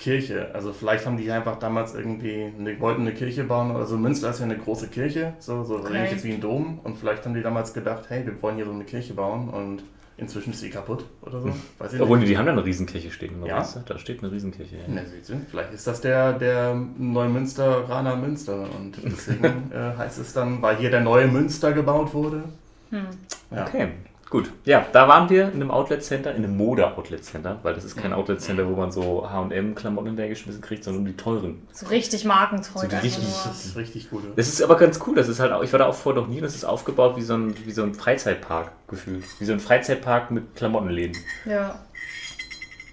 [0.05, 0.51] Kirche.
[0.55, 3.75] Also vielleicht haben die einfach damals irgendwie, eine, wollten eine Kirche bauen.
[3.75, 5.97] Also Münster ist ja eine große Kirche, so, so Okay.
[6.07, 6.79] ähnlich wie ein Dom.
[6.85, 9.83] Und vielleicht haben die damals gedacht, hey, wir wollen hier so eine Kirche bauen und
[10.17, 11.49] inzwischen ist sie kaputt oder so.
[11.79, 12.31] Weiß ich Obwohl, nicht.
[12.31, 13.33] die haben da eine Riesenkirche stehen.
[13.41, 13.55] in Ja?
[13.57, 13.83] Neumünster.
[13.87, 14.77] Da steht eine Riesenkirche.
[14.77, 15.01] Ja.
[15.27, 20.77] Du, vielleicht ist das der, der Neumünsteraner Münster und deswegen äh, heißt es dann, weil
[20.77, 22.45] hier der neue Münster gebaut wurde.
[22.91, 23.07] Hm.
[23.51, 23.67] Ja.
[23.67, 23.89] Okay,
[24.35, 24.51] gut.
[24.65, 27.97] Ja, da waren wir in einem Outlet Center, in einem Mode-Outlet Center, weil das ist
[27.97, 28.17] kein Mhm.
[28.19, 31.63] Outlet Center, wo man so HM-Klamotten hinterhergeschmissen kriegt, sondern die teuren.
[31.73, 32.83] So richtig Markenzeug.
[32.83, 33.25] So die richtig-.
[33.45, 34.23] Das ist richtig gut.
[34.37, 35.15] Das ist aber ganz cool.
[35.15, 37.23] Das ist halt auch, ich war da auch vorher noch nie, das ist aufgebaut wie
[37.23, 39.25] so ein, wie so ein Freizeitpark gefühlt.
[39.39, 41.17] Wie so ein Freizeitpark mit Klamottenläden.
[41.47, 41.79] Ja.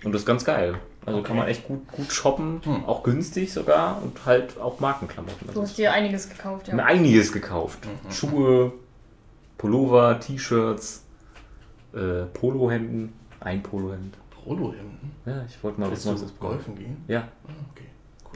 [0.04, 0.76] Und das ist ganz geil.
[1.06, 1.28] Also Okay.
[1.30, 2.86] kann man echt gut, gut shoppen, Hm.
[2.86, 5.50] auch günstig sogar und halt auch Markenklamotten.
[5.52, 6.76] Du hast dir einiges gekauft, ja.
[6.78, 7.80] einiges gekauft.
[7.86, 8.12] Mhm.
[8.12, 8.74] Schuhe,
[9.58, 11.04] Pullover, T-Shirts,
[11.94, 14.16] äh, Polohemden, ein Polohemd.
[14.44, 15.12] Polohemden?
[15.26, 16.52] Ja, ich wollte mal was du Neues ausprobieren.
[16.58, 16.98] golfen gehen?
[17.08, 17.86] Ja, Ah, okay.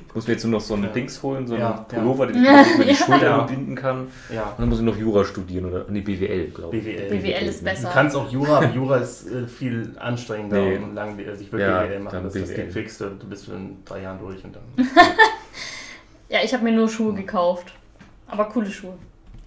[0.08, 0.89] ich muss mir jetzt nur noch so ein Ja.
[0.89, 2.32] Dings holen, so Ja, einen Pullover, ja.
[2.32, 2.96] den ich mir über die Ja.
[2.96, 3.41] Schulter Ja.
[3.44, 4.00] binden kann.
[4.02, 6.84] Und Ja, dann muss ich noch Jura studieren oder nee, BWL, glaube ich.
[6.84, 7.10] BWL.
[7.10, 7.89] BWL ist Du besser.
[7.94, 10.78] kannst auch Jura, aber Jura ist äh, viel anstrengender Nee.
[10.78, 11.18] und lang.
[11.28, 12.65] Also ich würde Ja, BWL machen, dann das ist BWL.
[12.68, 13.12] die fixte.
[13.20, 14.63] Du bist in drei Jahren durch und dann.
[16.30, 17.72] Ja, ich habe mir nur Schuhe gekauft.
[18.28, 18.94] Aber coole Schuhe.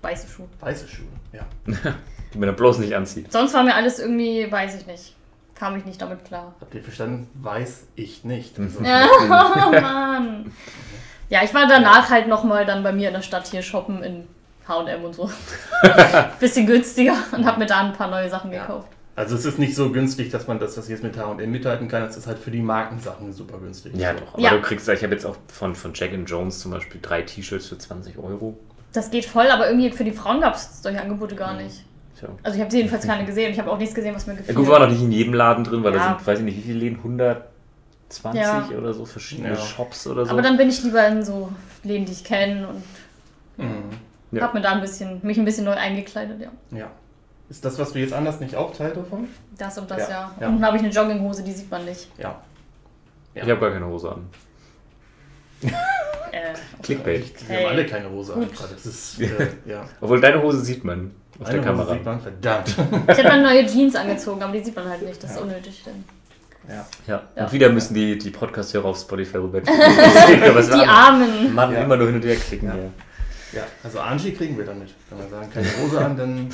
[0.02, 0.46] Weiße Schuhe.
[0.60, 1.46] Weiße Schuhe, ja.
[2.34, 3.32] Die man dann bloß nicht anzieht.
[3.32, 5.14] Sonst war mir alles irgendwie, weiß ich nicht.
[5.54, 6.54] Kam ich nicht damit klar.
[6.60, 7.28] Habt ihr verstanden?
[7.42, 8.58] Weiß ich nicht.
[8.60, 10.52] Also, Ja, oh Mann.
[11.30, 14.28] Ja, ich war danach halt nochmal dann bei mir in der Stadt hier shoppen in
[14.68, 15.30] H&M und so.
[16.40, 18.62] Bisschen günstiger und habe mir da ein paar neue Sachen Ja.
[18.62, 18.88] gekauft.
[19.16, 22.04] Also es ist nicht so günstig, dass man das, das jetzt mit H&M mithalten kann.
[22.04, 23.94] Es ist halt für die Markensachen super günstig.
[23.96, 24.20] Ja, So.
[24.20, 24.34] doch.
[24.34, 24.50] Aber Ja.
[24.50, 27.76] du kriegst, ich habe jetzt auch von, von Jack Jones zum Beispiel drei T-Shirts für
[27.78, 28.56] 20 Euro.
[28.92, 31.64] Das geht voll, aber irgendwie für die Frauen gab es solche Angebote gar Mhm.
[31.64, 31.84] nicht.
[32.18, 32.28] Tja.
[32.42, 33.52] Also ich habe jedenfalls keine gesehen.
[33.52, 34.54] Ich habe auch nichts gesehen, was mir Ja, gefiel.
[34.54, 36.08] gut, wir waren noch nicht in jedem Laden drin, weil da Ja.
[36.16, 36.98] sind, weiß ich nicht, wie viele Läden?
[37.02, 38.68] 120 Ja.
[38.78, 39.56] oder so, verschiedene Ja.
[39.56, 40.32] Shops oder so.
[40.32, 41.50] aber dann bin ich lieber in so
[41.84, 42.82] Läden, die ich kenne und
[43.64, 43.84] Mhm.
[44.32, 44.42] Ja.
[44.42, 46.48] habe mir da ein bisschen, mich ein bisschen neu eingekleidet, ja.
[46.76, 46.90] Ja.
[47.50, 49.28] Ist das, was du jetzt anders nicht auch Teil davon?
[49.56, 50.32] Das und das, Ja, ja.
[50.40, 50.48] ja.
[50.48, 52.08] Und dann habe ich eine Jogginghose, die sieht man nicht.
[52.18, 52.40] Ja.
[53.34, 53.42] Ja.
[53.44, 54.26] Ich habe gar keine Hose an.
[56.32, 57.48] Äh, Clickbait.
[57.48, 57.64] Wir Hey.
[57.64, 58.46] haben alle keine Hose an.
[58.72, 59.84] Das ist, äh, ja.
[60.00, 61.10] Obwohl deine Hose sieht man
[61.40, 61.92] auf Eine der Hose Kamera.
[61.94, 62.68] sieht man, verdammt.
[62.68, 62.78] ich
[63.18, 65.22] habe dann neue Jeans angezogen, aber die sieht man halt nicht.
[65.22, 65.42] Das ist Ja.
[65.42, 65.82] unnötig.
[65.84, 66.04] Denn.
[66.68, 66.86] Ja.
[67.06, 67.22] Ja.
[67.36, 67.44] Ja.
[67.44, 69.60] Und wieder müssen die, die Podcast-Hörer auf Spotify rüber.
[69.62, 71.54] Die Armen.
[71.54, 71.82] Mann, Ja.
[71.82, 73.60] immer nur hin und her klicken Ja.
[73.60, 74.90] ja, also Angie kriegen wir damit.
[75.08, 76.48] Wenn wir sagen, keine Hose an, dann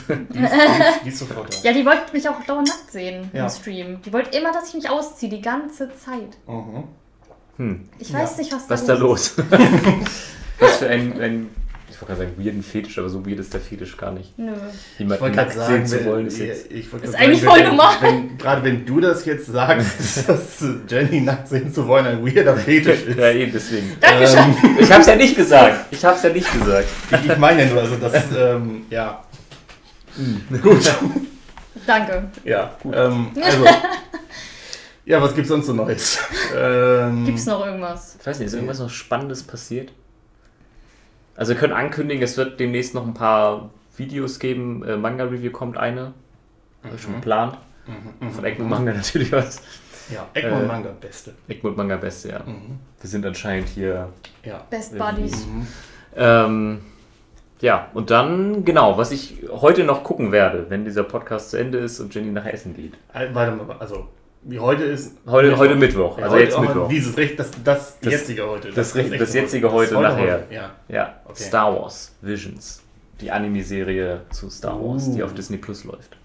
[1.05, 1.59] ist sofort da.
[1.69, 3.45] Ja, die wollte mich auch dauernd nackt sehen Ja.
[3.45, 4.03] im Stream.
[4.03, 6.37] Die wollte immer, dass ich mich ausziehe, die ganze Zeit.
[6.47, 6.85] Mhm.
[7.57, 7.81] Hm.
[7.99, 8.19] Ich Ja.
[8.21, 9.35] weiß nicht, was da Was ist da los?
[10.61, 11.47] Was für ein, ein
[11.90, 14.37] ich wollte gerade sagen, weirden Fetisch, aber so weird ist der Fetisch gar nicht.
[14.37, 14.51] Nö.
[14.95, 16.73] Ich Jemanden wollte nackt gerade sehen sagen, zu wollen, ist jetzt.
[16.73, 17.95] ich wollte Ist gerade eigentlich sagen, voll normal.
[18.01, 22.57] Wenn, gerade wenn du das jetzt sagst, dass Jenny nackt sehen zu wollen ein weirder
[22.57, 23.17] Fetisch ist.
[23.19, 23.93] Ja, eben deswegen.
[24.01, 24.38] Dankeschön.
[24.38, 25.87] Ähm, Ich hab's ja nicht gesagt.
[25.93, 26.88] Ich hab's ja nicht gesagt.
[27.11, 29.23] ich, ich meine ja nur, also das, ähm, ja.
[30.62, 30.93] Gut.
[31.87, 32.25] Danke.
[32.45, 33.64] Ja, ähm, also.
[35.07, 36.19] Ja, was gibt's sonst so Neues?
[36.57, 38.17] Ähm, Gibt's noch irgendwas?
[38.21, 39.93] Ich weiß nicht, ist irgendwas noch Spannendes passiert?
[41.37, 44.85] Also wir können ankündigen, es wird demnächst noch ein paar Videos geben.
[44.85, 46.14] Äh, Manga-Review kommt eine.
[46.85, 47.59] Habe ich schon geplant.
[47.87, 49.61] Mhm, mhm, Von Egmont Manga natürlich was.
[50.12, 51.35] Ja, Egmont Äh, Manga, beste.
[51.49, 52.38] Egmont Manga Beste, ja.
[52.40, 52.79] Mhm.
[53.01, 54.11] Wir sind anscheinend hier.
[54.45, 54.64] Ja.
[54.71, 55.45] Best Äh, Buddies.
[55.47, 55.67] Mhm.
[56.17, 56.81] Ähm,
[57.61, 61.79] ja, und dann, genau, was ich heute noch gucken werde, wenn dieser Podcast zu Ende
[61.79, 62.95] ist und Jenny nach Essen geht.
[63.12, 64.07] Äh, Warte mal, also,
[64.44, 65.16] wie heute ist.
[65.26, 66.88] Heute, heute Mittwoch, Ja, also heute jetzt Mittwoch.
[66.88, 68.70] Dieses Recht, das, das, Das- jetzige heute.
[68.72, 70.40] das Recht- das jetzige heute Das nachher.
[70.42, 70.70] heute, Ja.
[70.88, 71.42] Ja, Okay.
[71.42, 72.83] Star Wars Visions.
[73.20, 75.24] Die Anime-Serie zu Star Wars, die Uh.
[75.26, 76.16] auf Disney Plus läuft.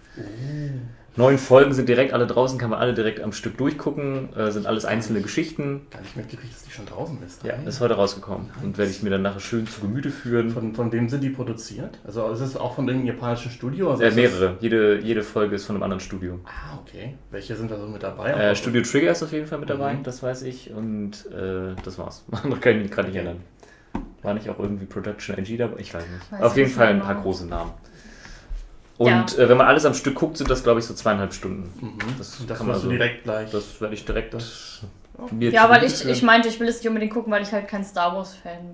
[1.15, 4.65] Neun Folgen sind direkt alle draußen, kann man alle direkt am Stück durchgucken, äh, sind
[4.67, 5.81] alles einzelne Geschichten.
[5.91, 7.43] Gar nicht mitgekriegt, dass die schon draußen ist.
[7.43, 10.49] Ja, ist heute rausgekommen und werde ich mir dann nachher schön zu Gemüte führen.
[10.51, 11.99] Von, von wem sind die produziert?
[12.05, 13.91] Also ist es auch von irgendeinem japanischen Studio?
[13.91, 14.55] Also Äh, mehrere.
[14.61, 16.39] Jede, jede Folge ist von einem anderen Studio.
[16.45, 17.15] Ah, okay.
[17.31, 18.31] Welche sind da so mit dabei?
[18.31, 20.03] Äh, Studio Trigger ist auf jeden Fall mit dabei, Mhm.
[20.03, 20.71] das weiß ich.
[20.71, 22.23] Und äh, das war's.
[22.31, 23.41] Andere kann ich mich gerade nicht erinnern.
[24.21, 25.79] War nicht auch irgendwie Production IG dabei?
[25.79, 26.31] Ich weiß nicht.
[26.31, 27.05] Weiß auf jeden Fall ein genau.
[27.05, 27.71] paar große Namen.
[28.99, 31.71] Und äh, wenn man alles am Stück guckt, sind das, glaube ich, so zweieinhalb Stunden.
[31.81, 31.93] Mhm.
[32.17, 33.49] Das Das, kann man so- direkt gleich.
[33.49, 34.81] Das werde ich direkt Das-
[35.31, 37.51] mir Ja, zu weil ich, ich meinte, ich will es nicht unbedingt gucken, weil ich
[37.51, 38.73] halt kein Star Wars-Fan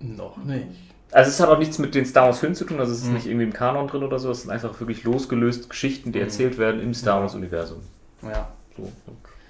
[0.00, 0.16] bin.
[0.16, 0.66] noch nicht.
[1.12, 3.08] Also es hat auch nichts mit den Star Wars Filmen zu tun, also es ist
[3.08, 3.14] Mhm.
[3.14, 6.24] nicht irgendwie im Kanon drin oder so, es sind einfach wirklich losgelöst Geschichten, die Mhm.
[6.24, 7.22] erzählt werden im Star Ja.
[7.22, 7.78] Wars Universum.
[8.22, 8.48] Ja.
[8.76, 8.90] So.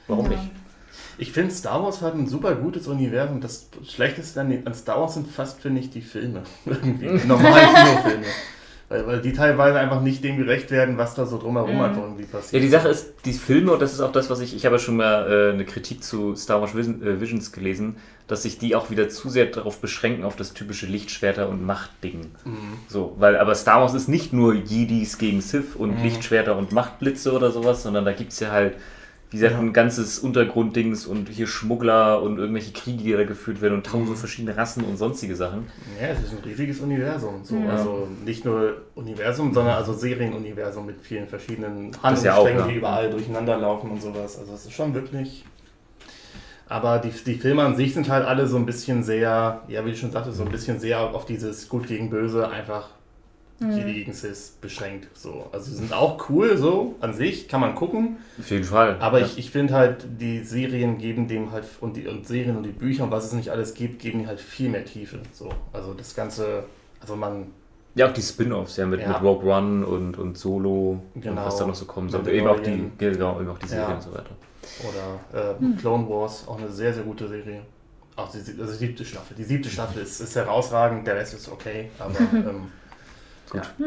[0.08, 0.30] Warum ja.
[0.38, 0.50] nicht?
[1.18, 3.40] Ich finde, Star Wars hat ein super gutes Universum.
[3.42, 6.42] Das Schlechteste an, Star Wars sind fast, finde ich, die Filme.
[6.64, 7.06] Irgendwie.
[7.18, 8.24] Die normalen Kinofilme.
[8.90, 11.80] Weil, weil die teilweise einfach nicht dem gerecht werden, was da so drumherum Mhm.
[11.80, 12.54] einfach irgendwie passiert.
[12.54, 14.74] Ja, die Sache ist, die Filme, und das ist auch das, was ich, ich habe
[14.76, 18.58] ja schon mal äh, eine Kritik zu Star Wars Vision, äh, Visions gelesen, dass sich
[18.58, 22.32] die auch wieder zu sehr darauf beschränken, auf das typische Lichtschwerter- und Machtding.
[22.44, 22.54] Mhm.
[22.88, 26.02] So, weil, aber Star Wars ist nicht nur Jedis gegen Sith und Mhm.
[26.02, 28.74] Lichtschwerter und Machtblitze oder sowas, sondern da gibt es ja halt,
[29.30, 29.60] wie gesagt, Ja.
[29.60, 34.10] ein ganzes Untergrunddings und hier Schmuggler und irgendwelche Kriege, die da geführt werden und tausend
[34.10, 34.16] Mhm.
[34.16, 35.66] verschiedene Rassen und sonstige Sachen.
[36.00, 37.44] Ja, es ist ein riesiges Universum.
[37.44, 37.56] So.
[37.56, 37.70] Ja.
[37.70, 42.66] Also nicht nur Universum, sondern also Serienuniversum mit vielen verschiedenen ja Handlungssträngen, ja.
[42.68, 44.38] die überall durcheinander laufen und sowas.
[44.38, 45.44] Also es ist schon wirklich.
[46.68, 49.90] Aber die, die Filme an sich sind halt alle so ein bisschen sehr, ja wie
[49.90, 52.90] ich schon sagte, so ein bisschen sehr auf dieses Gut gegen Böse einfach
[53.60, 55.08] Jedi gegen Sis beschränkt.
[55.14, 55.46] So.
[55.52, 58.16] Also sie sind auch cool so an sich, kann man gucken.
[58.38, 58.96] Auf jeden Fall.
[59.00, 59.26] Aber ja.
[59.26, 62.70] ich, ich finde halt, die Serien geben dem halt, und die und Serien und die
[62.70, 65.18] Bücher und was es nicht alles gibt, geben die halt viel mehr Tiefe.
[65.32, 65.50] So.
[65.74, 66.64] Also das Ganze,
[67.00, 67.48] also man,
[67.96, 69.08] Ja, auch die Spin-Offs, ja, mit, Ja.
[69.08, 71.40] mit Rogue One und, und Solo Genau.
[71.40, 72.26] und was da noch so kommen soll.
[72.28, 73.94] Eben auch die, genau, eben auch die Serien Ja.
[73.96, 74.30] und so weiter.
[75.32, 77.60] oder äh, Clone Wars, auch eine sehr, sehr gute Serie.
[78.16, 79.34] Auch die, also die siebte Staffel.
[79.36, 82.68] Die siebte Staffel ist, ist herausragend, der Rest ist okay, aber ähm,
[83.50, 83.62] Gut.
[83.78, 83.86] Ja.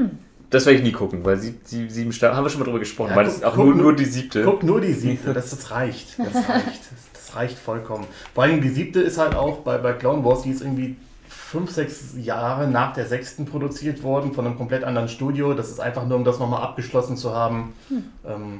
[0.49, 2.79] Das werde ich nie gucken, weil sie, sie, sieben Staffeln, haben wir schon mal drüber
[2.79, 4.43] gesprochen, Ja, weil guck- das ist auch guck nur, nur- die siebte.
[4.43, 6.19] guck nur die siebte, das, das reicht.
[6.19, 6.81] Das reicht.
[6.91, 8.05] Das, das reicht vollkommen.
[8.35, 10.95] Vor allem die siebte ist halt auch bei, bei Clone Wars, die ist irgendwie
[11.27, 15.53] fünf, sechs Jahre nach der sechsten produziert worden von einem komplett anderen Studio.
[15.55, 17.73] Das ist einfach nur, um das nochmal abgeschlossen zu haben.
[18.25, 18.59] Ähm,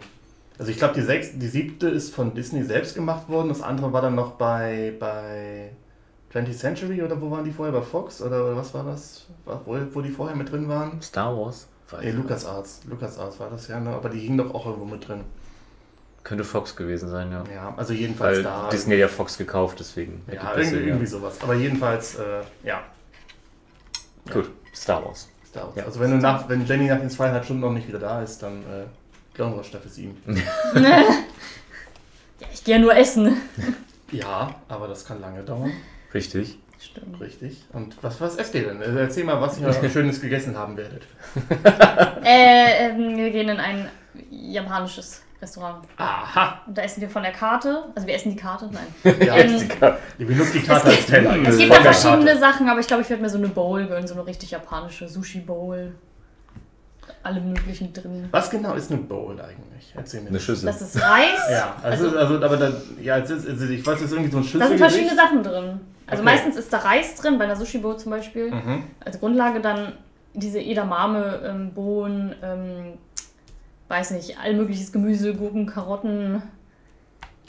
[0.57, 3.49] also ich glaube, die, die siebte ist von Disney selbst gemacht worden.
[3.49, 5.69] Das andere war dann noch bei, bei
[6.33, 7.73] 20th Century oder wo waren die vorher?
[7.73, 9.25] Bei Fox oder, oder was war das?
[9.45, 11.01] Wo, wo die vorher mit drin waren?
[11.01, 11.67] Star Wars?
[11.89, 12.81] Weiß Nee, ich LucasArts.
[12.89, 13.91] LucasArts war das ja, ne?
[13.91, 15.23] aber die hingen doch auch irgendwo mit drin.
[16.23, 17.43] Könnte Fox gewesen sein, ja.
[17.53, 18.69] Ja, also jedenfalls Weil da.
[18.69, 20.23] Disney hat ja Fox gekauft, deswegen.
[20.31, 20.85] ja, irgendwie, ja.
[20.87, 21.37] irgendwie sowas.
[21.41, 22.81] Aber jedenfalls, äh, ja.
[24.31, 25.27] Gut, Star Wars.
[25.45, 25.75] Star Wars.
[25.75, 25.83] Ja.
[25.83, 28.41] Also wenn du nach, wenn Jenny nach den zweieinhalb Stunden noch nicht wieder da ist,
[28.41, 28.85] dann äh,
[29.33, 30.15] Clone Wars Staffel 7.
[30.75, 31.03] Ja,
[32.53, 33.37] ich gehe ja nur essen.
[34.11, 35.73] Ja, aber das kann lange dauern.
[36.13, 36.57] Richtig.
[36.79, 37.19] Stimmt.
[37.21, 37.63] Richtig.
[37.71, 38.81] Und was, was esst ihr denn?
[38.81, 41.03] Also Erzähl mal, was ihr Schönes gegessen haben werdet.
[42.25, 43.89] Äh, ähm, wir gehen in ein
[44.29, 45.85] japanisches Restaurant.
[45.97, 46.61] Aha!
[46.65, 47.85] Und da essen wir von der Karte.
[47.95, 48.69] Also wir essen die Karte?
[48.71, 49.15] Nein.
[49.25, 49.61] Ja, Ähm,
[50.17, 51.35] die benutzt die Karte als Teller.
[51.45, 52.39] Es gibt da verschiedene Karte.
[52.39, 55.07] Sachen, aber ich glaube, ich werde mir so eine Bowl gönnen, so eine richtig japanische
[55.09, 55.93] Sushi-Bowl.
[57.23, 58.27] Alle möglichen drin.
[58.31, 59.93] Was genau ist eine Bowl eigentlich?
[59.95, 60.29] Erzähl mir.
[60.29, 60.65] Eine Schüssel.
[60.67, 61.39] Das ist Reis.
[61.51, 62.71] Ja, also, also, aber da,
[63.01, 64.67] ja, also ich weiß, es ist irgendwie so ein Da Schüssel.
[64.69, 65.79] sind verschiedene Sachen drin.
[66.13, 66.31] Also Okay.
[66.31, 68.51] meistens ist da Reis drin, bei einer Sushi-Bowl zum Beispiel.
[68.51, 68.83] Mhm.
[69.03, 69.93] Als Grundlage dann
[70.35, 72.97] diese Edamame, ähm, Bohnen, ähm,
[73.87, 76.43] weiß nicht, all mögliches Gemüse, Gurken, Karotten,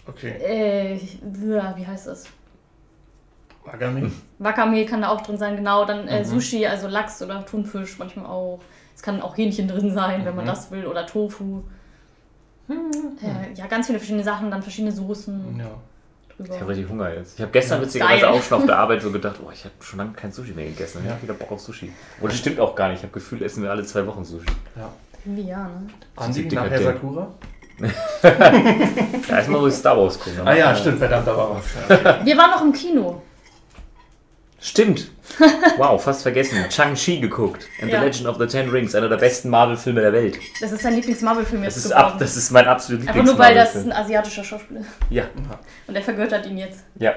[0.06, 0.30] Okay.
[0.42, 2.24] äh, wie heißt das?
[3.64, 4.10] Wagami.
[4.38, 5.84] Wakame kann da auch drin sein, genau.
[5.84, 6.24] Dann äh, Mhm.
[6.24, 8.60] Sushi, also Lachs oder Thunfisch manchmal auch.
[8.94, 10.48] Es kann auch Hähnchen drin sein, wenn man Mhm.
[10.48, 11.62] das will, oder Tofu.
[12.68, 15.70] Äh, ja, ganz viele verschiedene Sachen, dann verschiedene Soßen Ja.
[16.36, 16.54] Drüber.
[16.54, 17.34] Ich habe richtig Hunger jetzt.
[17.34, 18.30] Ich habe gestern witzigerweise Geil.
[18.32, 20.66] auch schon auf der Arbeit so gedacht, oh, ich habe schon lange kein Sushi mehr
[20.66, 21.02] gegessen.
[21.04, 21.92] Ich habe wieder Bock auf Sushi.
[22.20, 22.98] Und das stimmt auch gar nicht.
[22.98, 24.46] Ich habe Gefühl, essen wir alle zwei Wochen Sushi.
[24.76, 24.90] ja.
[25.26, 26.32] Irgendwie ja, ne?
[26.32, 26.82] Sieht nachher.
[26.82, 27.28] Sakura?
[27.80, 30.40] Ja, erstmal muss ich Star Wars gucken.
[30.44, 31.64] Ah ja, stimmt, verdammt, da war was.
[31.88, 32.24] Ja.
[32.24, 33.22] Wir waren noch im Kino.
[34.64, 35.10] Stimmt.
[35.78, 36.56] Wow, fast vergessen.
[36.70, 37.66] Chang-Chi geguckt.
[37.82, 37.98] And Ja.
[38.00, 40.38] the Legend of the Ten Rings, einer der besten Marvel-Filme der Welt.
[40.60, 43.54] Das ist dein Lieblings-Marvel-Film jetzt Das ist, ab, das ist mein absolut Einfach nur, weil
[43.54, 44.88] das ein asiatischer Schauspieler ist.
[45.10, 45.24] Ja,
[45.86, 46.80] Und er vergöttert ihn jetzt.
[46.98, 47.14] ja.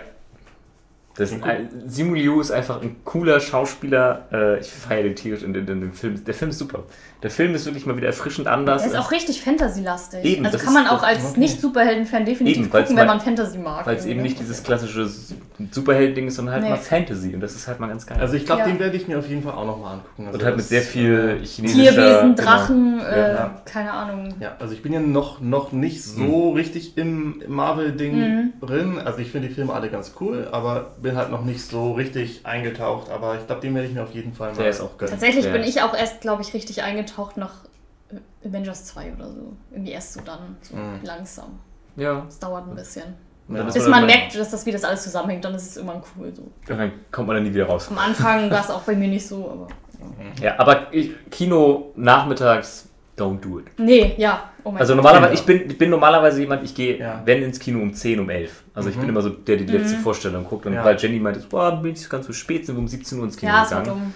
[1.16, 4.28] Das ist ein, Simu Liu ist einfach ein cooler Schauspieler.
[4.32, 6.24] Äh, ich feiere den tierisch in, in, in dem Film.
[6.24, 6.84] Der Film ist super.
[7.24, 8.84] Der Film ist wirklich mal wieder erfrischend anders.
[8.84, 10.24] Er ist auch richtig Fantasy-lastig.
[10.24, 11.40] Eben, also das kann man auch als okay.
[11.40, 13.88] Nicht-Superhelden-Fan definitiv Eben, gucken, wenn man Fantasy mag.
[13.88, 15.10] Weil es eben nicht dieses klassische
[15.72, 16.70] Superheld-Ding ist, sondern halt Nee.
[16.70, 17.34] mal Fantasy.
[17.34, 18.20] Und das ist halt mal ganz geil.
[18.22, 18.68] Also ich glaube, Ja.
[18.68, 20.28] den werde ich mir auf jeden Fall auch nochmal angucken.
[20.28, 21.92] Also und halt mit sehr viel äh, chinesischer...
[21.94, 22.50] Tierwesen, genau.
[22.50, 23.62] Drachen, äh, Ja.
[23.66, 24.36] keine Ahnung.
[24.40, 28.54] Ja, also ich bin ja noch, noch nicht so richtig im Marvel-Ding Mhm.
[28.62, 29.00] drin.
[29.04, 32.42] Also ich finde die Filme alle ganz cool, aber bin halt noch nicht so richtig
[32.46, 33.10] eingetaucht.
[33.10, 35.12] Aber ich glaube, den werde ich mir auf jeden Fall mal Der ist auch gönnen.
[35.12, 35.52] Tatsächlich Ja.
[35.52, 37.54] bin ich auch erst, glaube ich, richtig eingetaucht nach
[38.10, 39.54] äh, Avengers 2 oder so.
[39.72, 41.00] Irgendwie erst so dann, so Mhm.
[41.04, 41.60] langsam.
[41.96, 42.26] Ja.
[42.28, 43.14] Es dauert ein bisschen.
[43.50, 43.64] Ja.
[43.64, 46.42] Bis man merkt, dass das, wie das alles zusammenhängt, dann ist es irgendwann cool so.
[46.42, 47.88] Und dann kommt man dann nie wieder raus.
[47.90, 49.68] Am Anfang war es auch bei mir nicht so, aber.
[50.42, 53.68] Ja, aber ich, Kino nachmittags, don't do it.
[53.80, 54.50] Nee, ja.
[54.64, 57.22] Oh mein Also normalerweise, ich bin, ich bin normalerweise jemand, ich gehe, Ja.
[57.26, 58.64] wenn ins Kino um 10, um 11.
[58.74, 59.00] Also ich Mhm.
[59.02, 60.66] bin immer so der, der die letzte Vorstellung guckt.
[60.66, 60.84] Und Ja.
[60.84, 63.38] weil Jenny meinte, boah, bin ich ganz so spät, sind wir um 17 Uhr ins
[63.38, 63.86] Kino Ja, gegangen.
[63.86, 64.14] dumm.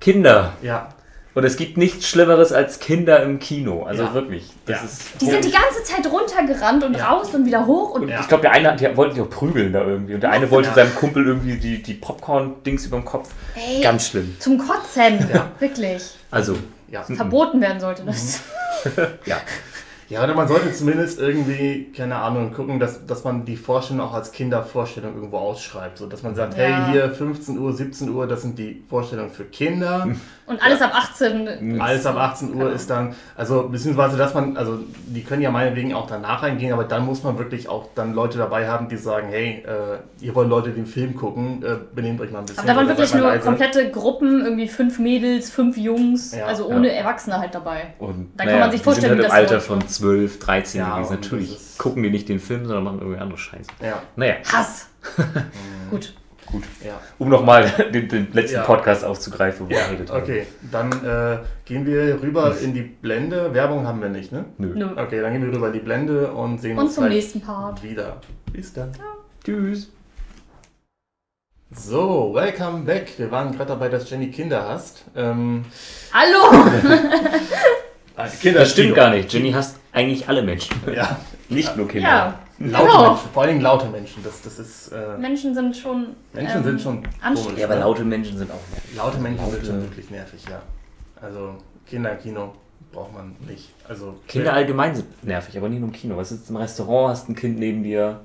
[0.00, 0.52] Kinder.
[0.62, 0.88] Ja,
[1.32, 3.84] Und es gibt nichts Schlimmeres als Kinder im Kino.
[3.84, 4.14] Also Ja.
[4.14, 4.50] wirklich.
[4.66, 4.84] Das Ja.
[4.84, 5.02] ist.
[5.20, 7.10] Die sind die ganze Zeit runtergerannt und Ja.
[7.10, 8.20] raus und wieder hoch und Und Ja.
[8.20, 10.14] ich glaube, der eine der wollte sich auch prügeln da irgendwie.
[10.14, 13.30] Und der eine wollte seinem Kumpel irgendwie die, die Popcorn-Dings über dem Kopf.
[13.54, 14.34] Ey, Ganz schlimm.
[14.40, 15.28] zum Kotzen.
[15.32, 15.46] Ja.
[15.60, 16.02] Wirklich.
[16.32, 16.56] Also,
[16.88, 17.02] ja.
[17.04, 18.40] Verboten werden sollte das.
[19.24, 19.36] ja.
[20.10, 24.12] Ja, oder man sollte zumindest irgendwie, keine Ahnung, gucken, dass, dass man die Vorstellung auch
[24.12, 25.98] als Kindervorstellung irgendwo ausschreibt.
[25.98, 26.64] So dass man sagt, Ja.
[26.64, 30.08] hey, hier 15 Uhr, 17 Uhr, das sind die Vorstellungen für Kinder.
[30.46, 31.80] Und alles ab 18.
[31.80, 35.94] Alles ab 18 Uhr ist dann, also beziehungsweise, dass man, also die können ja meinetwegen
[35.94, 39.28] auch danach reingehen, aber dann muss man wirklich auch dann Leute dabei haben, die sagen,
[39.30, 42.64] hey, äh, ihr wollt Leute den Film gucken, äh, benehmt euch mal ein bisschen.
[42.64, 43.44] Aber da waren wirklich nur leise.
[43.44, 46.94] komplette Gruppen, irgendwie fünf Mädels, fünf Jungs, Ja, also ohne ja.
[46.94, 47.94] Erwachsene halt dabei.
[48.00, 49.66] Und Da kann man sich die vorstellen, halt das im Alter läuft.
[49.68, 51.12] von 12, 13 Ja, gewesen.
[51.14, 53.70] Natürlich gucken die nicht den Film, sondern machen irgendwie andere Scheiße.
[53.82, 54.88] Ja, Naja, Hass.
[55.90, 56.14] Gut.
[56.46, 56.62] gut.
[56.84, 57.00] ja.
[57.18, 58.62] Um nochmal den, den letzten Ja.
[58.64, 60.22] Podcast aufzugreifen, wo wir Ja, geredet haben.
[60.22, 60.46] okay.
[60.70, 63.54] Dann äh, gehen wir rüber in die Blende.
[63.54, 64.44] Werbung haben wir nicht, ne?
[64.58, 64.72] Nö.
[64.74, 64.88] Nö.
[64.96, 67.82] Okay, dann gehen wir rüber in die Blende und sehen Und uns zum nächsten Part.
[67.82, 68.20] wieder.
[68.52, 68.92] Bis dann.
[69.44, 69.90] Tschüss.
[71.72, 73.12] So, welcome back.
[73.16, 75.04] Wir waren gerade dabei, dass Jenny Kinder hasst.
[75.14, 75.64] Ähm,
[76.12, 76.68] Hallo!
[78.40, 79.32] Kinder Das stimmt gar nicht.
[79.32, 80.74] Jenny hasst eigentlich alle Menschen.
[80.94, 81.16] Ja,
[81.48, 82.08] Nicht nur Kinder.
[82.08, 83.08] Ja, laute Genau.
[83.10, 83.30] Menschen.
[83.32, 84.22] Vor allem laute Menschen.
[84.22, 84.88] Das, das ist.
[84.92, 86.08] Äh, Menschen sind schon.
[86.32, 87.42] Menschen ähm, sind schon anstrengend.
[87.46, 87.58] komisch.
[87.58, 87.80] Ja, aber ne?
[87.80, 88.96] laute Menschen sind auch nervig.
[88.96, 90.62] Laute Menschen sind Laute- schon wirklich nervig, ja.
[91.20, 91.54] Also
[91.86, 92.54] Kinder im Kino
[92.92, 93.70] braucht man nicht.
[93.88, 96.16] Also Kinder allgemein sind nervig, aber nicht nur im Kino.
[96.16, 98.20] Was ist im Restaurant, hast ein Kind neben dir.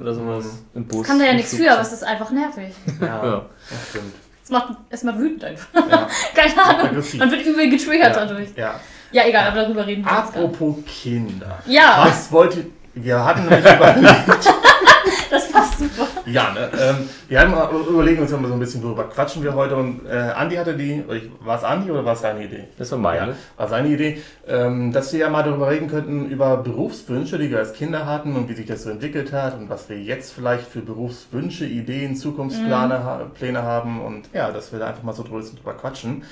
[0.00, 0.44] Oder sowas.
[0.74, 1.06] Im Bus.
[1.06, 2.74] Kann da ja nichts für, aber es ist einfach nervig.
[3.00, 3.46] Ja, Ja.
[3.70, 4.14] das stimmt.
[4.44, 5.68] Es macht erstmal wütend einfach.
[5.74, 6.08] Ja.
[6.34, 7.04] Keine Ahnung.
[7.18, 8.48] Man wird übel getriggert Ja, dadurch.
[8.56, 8.80] ja.
[9.16, 10.36] Ja, egal, aber darüber reden wir jetzt.
[10.36, 11.58] Apropos Kinder.
[11.64, 12.66] Ja, Was wollt ihr.
[12.92, 14.52] Wir hatten nämlich überlegt.
[15.30, 16.06] das passt super.
[16.26, 16.68] Ja, ne?
[16.78, 19.76] Ähm, wir haben mal überlegen uns immer so ein bisschen, worüber quatschen wir heute.
[19.76, 21.02] Und äh, Andi hatte die,
[21.40, 22.64] war es Andi oder war es seine Idee?
[22.76, 23.28] Das war meine.
[23.28, 27.50] Ja, war seine Idee, ähm, dass wir ja mal darüber reden könnten, über Berufswünsche, die
[27.50, 30.34] wir als Kinder hatten und wie sich das so entwickelt hat und was wir jetzt
[30.34, 35.14] vielleicht für Berufswünsche, Ideen, Zukunftspläne ha Pläne haben und ja, dass wir da einfach mal
[35.14, 36.22] so drüber quatschen.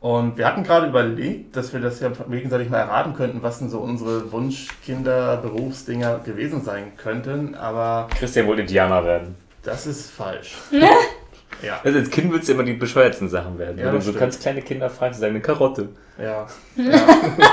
[0.00, 3.70] Und wir hatten gerade überlegt, dass wir das ja gegenseitig mal erraten könnten, was denn
[3.70, 9.34] so unsere Wunschkinder, Berufsdinger gewesen sein könnten, aber Christian wollte Indianer werden.
[9.62, 10.54] Das ist falsch.
[11.62, 11.80] ja.
[11.84, 13.78] Also als Kind willst du immer die bescheuertsten Sachen werden.
[13.78, 14.18] Ja, du stimmt.
[14.18, 15.88] ganz kleine Kinder fragst, die sagen eine Karotte.
[16.18, 16.46] Ja.
[16.76, 16.84] ja.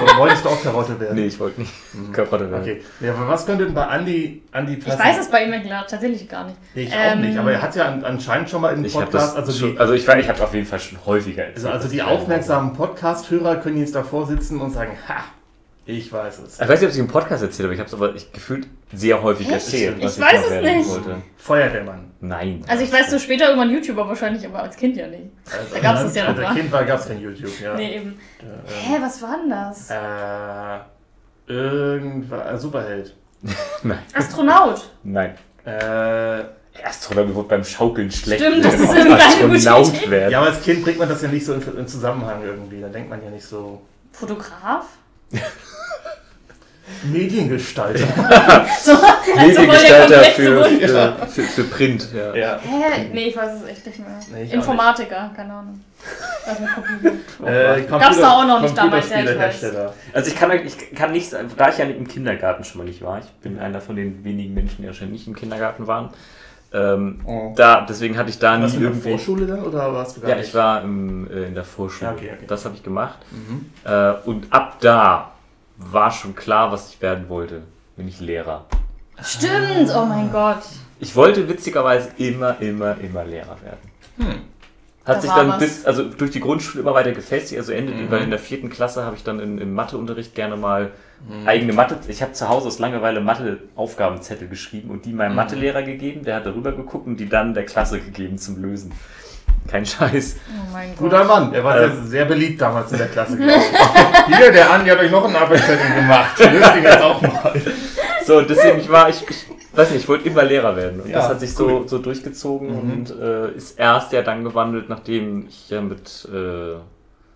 [0.03, 1.15] Oder wolltest du auch Karotte werden?
[1.15, 1.73] Nee, ich wollte nicht
[2.13, 2.61] Karotte werden.
[2.61, 2.81] Okay.
[3.01, 4.99] Ja, aber was könnte denn bei Andi, Andi Ich passen?
[4.99, 6.57] weiß es bei ihm ja tatsächlich gar nicht.
[6.73, 8.93] Nee, ich auch Ähm, nicht, aber er hat ja an- anscheinend schon mal im Ich
[8.93, 11.65] Podcast, das also schon, die, also ich, ich habe auf jeden Fall schon häufiger erzählt.
[11.65, 15.23] also, also die ich aufmerksamen Podcast-Hörer können jetzt davor sitzen und sagen, ha,
[15.85, 16.59] ich weiß es.
[16.59, 18.31] Ich weiß nicht, ob ich es im Podcast erzählt habe, ich habe es aber ich,
[18.31, 19.55] gefühlt sehr häufig Echt?
[19.55, 20.89] erzählt, was Ich weiß es nicht.
[20.89, 21.15] wollte.
[21.37, 22.11] Feuerwehrmann.
[22.21, 22.61] Nein.
[22.67, 25.23] Also ich weiß so später irgendwann YouTuber wahrscheinlich, aber als Kind ja nicht.
[25.45, 26.55] Also, Da gab's das ja noch, Als?
[26.55, 27.73] Kind war, gab es kein YouTube, ja.
[27.75, 28.17] Nee, eben.
[28.39, 29.89] Äh, Hä, was war denn das?
[29.89, 33.15] Äh, irgendwas, äh, Superheld.
[33.83, 33.99] Nein.
[34.13, 34.81] Astronaut.
[35.03, 35.35] Nein.
[35.65, 36.43] Äh,
[36.83, 38.41] Astronaut wird beim Schaukeln schlecht.
[38.43, 40.31] Stimmt, das ist gute Astronaut werden.
[40.31, 42.81] ja, aber als Kind bringt man das ja nicht so in, in Zusammenhang irgendwie.
[42.81, 43.81] Da denkt man ja nicht so.
[44.11, 44.85] Fotograf?
[47.03, 48.07] Mediengestalter.
[48.83, 52.07] So, also Mediengestalter für, für, für, für Print.
[52.13, 52.35] Ja.
[52.35, 52.59] ja.
[52.59, 53.09] Hä?
[53.13, 54.19] Nee, ich weiß es echt nicht mehr.
[54.31, 55.81] Nee, Informatiker, keine Ahnung.
[57.45, 59.63] Äh, Gab's da auch noch nicht damals, ja, ich.
[60.13, 63.19] Also ich kann, ich kann nicht, da ich ja im Kindergarten schon mal nicht war,
[63.19, 66.09] ich bin einer von den wenigen Menschen, die wahrscheinlich nicht im Kindergarten waren,
[66.73, 67.53] ähm, Oh.
[67.55, 68.93] da, deswegen hatte ich da nie Warst du in der.
[69.11, 70.47] Vorschule dann oder warst du gar Ja, nicht?
[70.47, 72.11] ich war im, äh, in der Vorschule.
[72.11, 72.45] Ja, okay, okay.
[72.47, 73.19] Das habe ich gemacht.
[73.31, 73.65] Mhm.
[73.83, 75.31] Äh, und ab da
[75.77, 77.63] war schon klar, was ich werden wollte.
[77.97, 78.65] Nämlich Lehrer.
[79.21, 80.63] Stimmt, oh mein Gott.
[80.99, 83.91] Ich wollte witzigerweise immer, immer, immer Lehrer werden.
[84.17, 84.41] Hm.
[85.05, 85.59] Hat Da sich dann was.
[85.59, 87.59] bis, also durch die Grundschule immer weiter gefestigt.
[87.59, 88.09] Also Ende, Mhm.
[88.09, 90.91] weil in der vierten Klasse habe ich dann in, im Matheunterricht gerne mal
[91.27, 91.47] Mhm.
[91.47, 91.97] eigene Mathe.
[92.07, 95.35] Ich habe zu Hause aus Langeweile Mathe-Aufgabenzettel geschrieben und die meinem Mhm.
[95.37, 96.23] Mathelehrer gegeben.
[96.23, 98.91] Der hat darüber geguckt und die dann der Klasse gegeben zum Lösen.
[99.67, 100.37] Kein Scheiß.
[100.49, 100.97] Oh mein Gott.
[100.97, 101.89] Guter Mann, er war Äh.
[101.89, 103.37] sehr, sehr beliebt damals in der Klasse.
[104.27, 106.37] Hier, der Andi hat euch noch einen Arbeitszettel gemacht.
[106.39, 107.61] Löst ihn jetzt auch mal.
[108.25, 109.45] So, deswegen, ich war, ich, ich
[109.77, 111.01] weiß nicht, ich wollte immer Lehrer werden.
[111.01, 111.87] Und Ja, das hat sich so, cool.
[111.87, 112.91] so durchgezogen Mhm.
[112.91, 116.75] und äh, ist erst ja dann gewandelt, nachdem ich ja mit äh,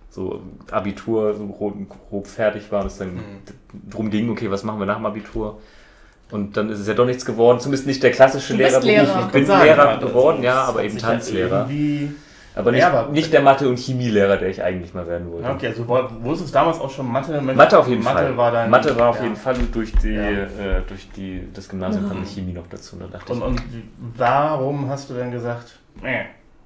[0.09, 1.75] so Abitur so grob,
[2.09, 3.89] grob fertig war und es dann Mhm.
[3.89, 5.59] drum ging, okay, was machen wir nach dem Abitur?
[6.31, 9.07] Und dann ist es ja doch nichts geworden, zumindest nicht der klassische Du bist Lehrerberuf.
[9.15, 9.25] Lehrer.
[9.27, 11.67] Ich bin Sagen, Lehrer geworden, ja, aber eben Tanzlehrer.
[11.69, 12.11] irgendwie-
[12.57, 15.49] Aber nicht, Ja, aber- nicht der Mathe- und Chemielehrer, der ich eigentlich mal werden wollte.
[15.49, 17.39] Okay, also wo- wusstest du damals auch schon Mathe?
[17.41, 18.37] Mathe auf jeden Mathe Fall.
[18.37, 19.23] War dein, Mathe war auf ja.
[19.23, 20.21] jeden Fall und durch, die, Ja.
[20.29, 20.47] äh,
[20.87, 22.97] durch die, das Gymnasium kam die Chemie noch dazu.
[22.99, 23.81] Da dachte Und, ich, und
[24.17, 26.25] warum hast du denn gesagt, nee.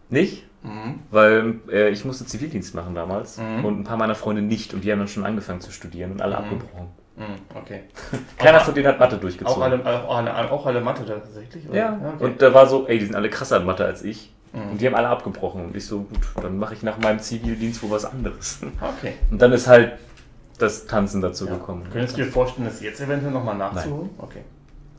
[0.09, 0.47] nicht?
[0.63, 0.99] Mhm.
[1.09, 3.65] Weil äh, ich musste Zivildienst machen damals Mhm.
[3.65, 6.21] und ein paar meiner Freunde nicht und die haben dann schon angefangen zu studieren und
[6.21, 6.43] alle Mhm.
[6.43, 6.87] abgebrochen.
[7.17, 7.25] Mhm,
[7.55, 7.81] okay.
[8.37, 9.61] Keiner Auch- von denen hat Mathe Auch durchgezogen.
[9.63, 11.67] alle, auch, alle, auch alle Mathe tatsächlich?
[11.67, 11.77] oder?
[11.77, 12.23] ja, okay.
[12.25, 14.31] und da war so, ey, die sind alle krasser in Mathe als ich.
[14.53, 14.71] Mhm.
[14.71, 15.65] Und die haben alle abgebrochen.
[15.65, 18.59] Und ich so, gut, dann mache ich nach meinem Zivildienst wohl was anderes.
[18.81, 19.13] okay.
[19.29, 19.93] Und dann ist halt
[20.57, 21.53] das Tanzen dazu Ja.
[21.53, 21.83] gekommen.
[21.91, 24.09] Könntest du dir vorstellen, das jetzt eventuell nochmal nachzuholen?
[24.17, 24.41] Okay.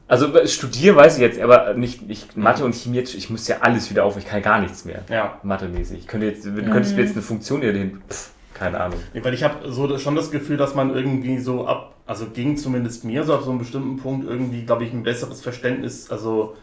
[0.09, 3.57] Also äh, studieren weiß ich jetzt, aber nicht, nicht Mathe und Chemie, ich muss ja
[3.61, 5.03] alles wieder auf, ich kann gar nichts mehr.
[5.09, 5.39] Ja.
[5.43, 6.01] Mathemäßig.
[6.01, 8.99] Ich könnte jetzt, du könntest mir jetzt eine Funktion hier hin, pff, keine Ahnung.
[9.15, 12.57] Nee, Weil ich habe so schon das Gefühl, dass man irgendwie so ab, also ging
[12.57, 16.57] zumindest mir so ab so einem bestimmten Punkt irgendwie, glaube ich, ein besseres Verständnis, also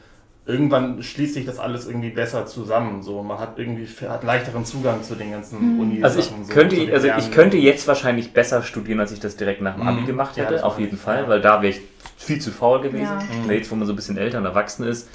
[0.46, 3.04] irgendwann schließt sich das alles irgendwie besser zusammen.
[3.04, 6.04] So, man hat irgendwie hat leichteren Zugang zu den ganzen Uni.
[6.04, 9.62] Also ich so, könnte, also ich könnte jetzt wahrscheinlich besser studieren, als ich das direkt
[9.62, 10.06] nach dem Abi Mhm.
[10.08, 11.28] gemacht Ja, hätte, das auf jeden ich, Fall, ja.
[11.28, 11.82] weil da wäre ich
[12.18, 13.04] viel zu faul gewesen.
[13.04, 13.20] Ja.
[13.48, 15.08] Na, Jetzt, wo man so ein bisschen älter und erwachsen ist,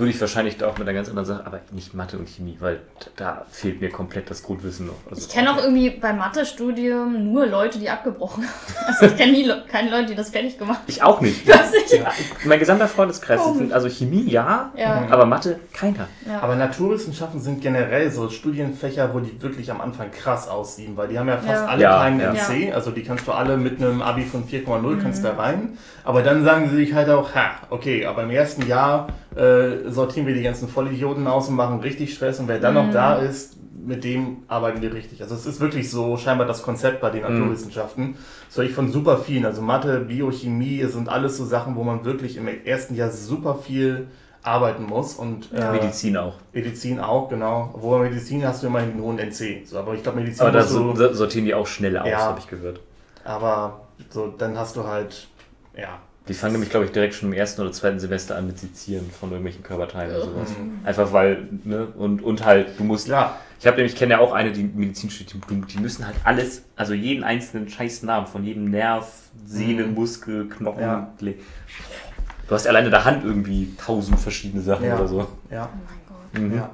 [0.00, 2.80] würde ich wahrscheinlich auch mit einer ganz anderen Sache, aber nicht Mathe und Chemie, weil
[3.16, 4.94] da fehlt mir komplett das Grundwissen noch.
[5.08, 8.86] Also, Ich kenne auch irgendwie beim Mathestudium nur Leute, die abgebrochen haben.
[8.86, 10.84] Also ich kenne nie Le keine Leute, die das fertig gemacht haben.
[10.88, 11.46] ich auch nicht.
[11.48, 11.92] Weiß nicht.
[11.92, 12.10] Ja,
[12.44, 13.58] mein gesamter Freundeskreis, Komisch.
[13.58, 15.06] sind, also Chemie ja, Ja.
[15.10, 16.08] aber Mathe keiner.
[16.26, 16.40] Ja.
[16.40, 21.18] Aber Naturwissenschaften sind generell so Studienfächer, wo die wirklich am Anfang krass aussehen, weil die
[21.18, 21.66] haben ja fast Ja.
[21.66, 22.32] alle Ja, keinen ja.
[22.32, 25.02] NC, also die kannst du alle mit einem Abi von 4,0 Mhm.
[25.02, 25.78] kannst da rein.
[26.04, 30.26] Aber dann sagen sie sich halt auch, ha, okay, aber im ersten Jahr äh, sortieren
[30.26, 32.86] wir die ganzen Vollidioten aus und machen richtig Stress und wer dann Mhm.
[32.86, 35.22] noch da ist, mit dem arbeiten wir richtig.
[35.22, 37.38] Also es ist wirklich so scheinbar das Konzept bei den Mhm.
[37.38, 38.16] Naturwissenschaften.
[38.48, 39.46] Das höre ich von super vielen.
[39.46, 44.08] Also Mathe, Biochemie sind alles so Sachen, wo man wirklich im ersten Jahr super viel
[44.42, 46.34] arbeiten muss und äh, Medizin auch.
[46.52, 47.70] Medizin auch, genau.
[47.74, 49.62] Wo Medizin hast du immer einen hohen NC.
[49.66, 52.18] So, aber ich glaube, Medizin Aber da so- sortieren die auch schnell aus, Ja.
[52.20, 52.80] habe ich gehört.
[53.24, 55.28] aber so, dann hast du halt,
[55.76, 55.98] ja.
[56.28, 59.10] Die fangen nämlich, glaube ich, direkt schon im ersten oder zweiten Semester an mit Sezieren
[59.10, 60.50] von irgendwelchen Körperteilen oder sowas.
[60.50, 60.80] Mhm.
[60.84, 63.06] Einfach weil, ne, und, und halt, du musst.
[63.06, 66.16] Klar, Ich habe nämlich, kenne ja auch eine, die Medizin studiert, die, die müssen halt
[66.24, 69.06] alles, also jeden einzelnen scheiß Namen von jedem Nerv,
[69.44, 69.94] Sehne, Mhm.
[69.94, 70.80] Muskel, Knochen.
[70.82, 71.12] Ja.
[71.20, 74.96] Du hast alleine in der Hand irgendwie tausend verschiedene Sachen Ja.
[74.96, 75.26] oder so.
[75.50, 76.50] ja, Oh mein Gott.
[76.50, 76.56] Mhm.
[76.56, 76.70] ja.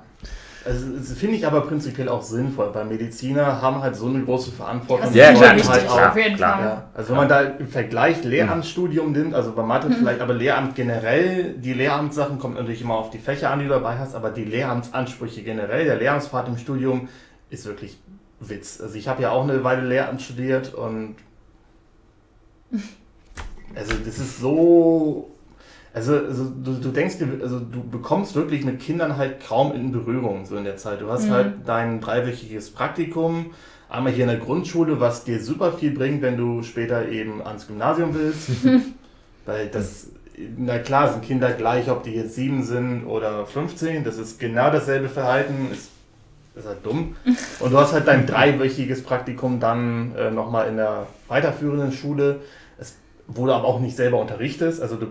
[0.67, 4.51] Also das finde ich aber prinzipiell auch sinnvoll, weil Mediziner haben halt so eine große
[4.51, 5.15] Verantwortung.
[5.15, 6.57] Ja, klar, halt klar, auch, auf jeden klar.
[6.57, 6.65] Fall.
[6.65, 10.75] ja, also wenn man da im Vergleich Lehramtsstudium nimmt, also bei Mathe vielleicht, aber Lehramt
[10.75, 14.31] generell, die Lehramtssachen kommt natürlich immer auf die Fächer an, die du dabei hast, aber
[14.31, 17.09] die Lehramtsansprüche generell, der Lehramtspfad im Studium
[17.49, 17.99] ist wirklich
[18.41, 18.81] Witz.
[18.81, 21.15] Also ich habe ja auch eine Weile Lehramt studiert und
[23.75, 25.36] also das ist so
[25.97, 30.45] also, also du, du denkst, also du bekommst wirklich mit Kindern halt kaum in Berührung
[30.45, 31.01] so in der Zeit.
[31.01, 31.33] Du hast Mhm.
[31.33, 33.47] halt dein dreiwöchiges Praktikum,
[33.89, 37.67] einmal hier in der Grundschule, was dir super viel bringt, wenn du später eben ans
[37.67, 38.51] Gymnasium willst.
[39.47, 40.09] Weil das,
[40.59, 44.71] na klar, sind Kinder gleich, ob die jetzt sieben sind oder 15, das ist genau
[44.71, 45.89] dasselbe Verhalten, ist,
[46.57, 47.17] ist halt dumm.
[47.61, 52.41] Und du hast halt dein dreiwöchiges Praktikum dann äh, nochmal in der weiterführenden Schule,
[53.29, 54.81] wo du aber auch nicht selber unterrichtest.
[54.81, 55.07] Also du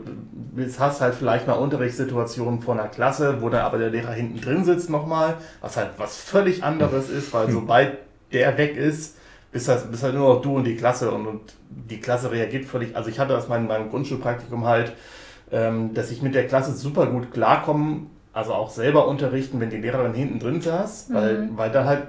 [0.80, 4.64] hast halt vielleicht mal Unterrichtssituationen vor einer Klasse, wo dann aber der Lehrer hinten drin
[4.64, 7.98] sitzt nochmal, was halt was völlig anderes ist, weil sobald
[8.32, 9.18] der weg ist,
[9.52, 12.66] bist halt, bist halt nur noch du und die Klasse und, und die Klasse reagiert
[12.66, 12.96] völlig.
[12.96, 14.94] Also ich hatte das mal in meinem Grundschulpraktikum halt,
[15.52, 19.78] ähm, dass ich mit der Klasse super gut klarkomme, also auch selber unterrichten, wenn die
[19.78, 22.04] Lehrerin hinten drin saß, weil, weil da halt,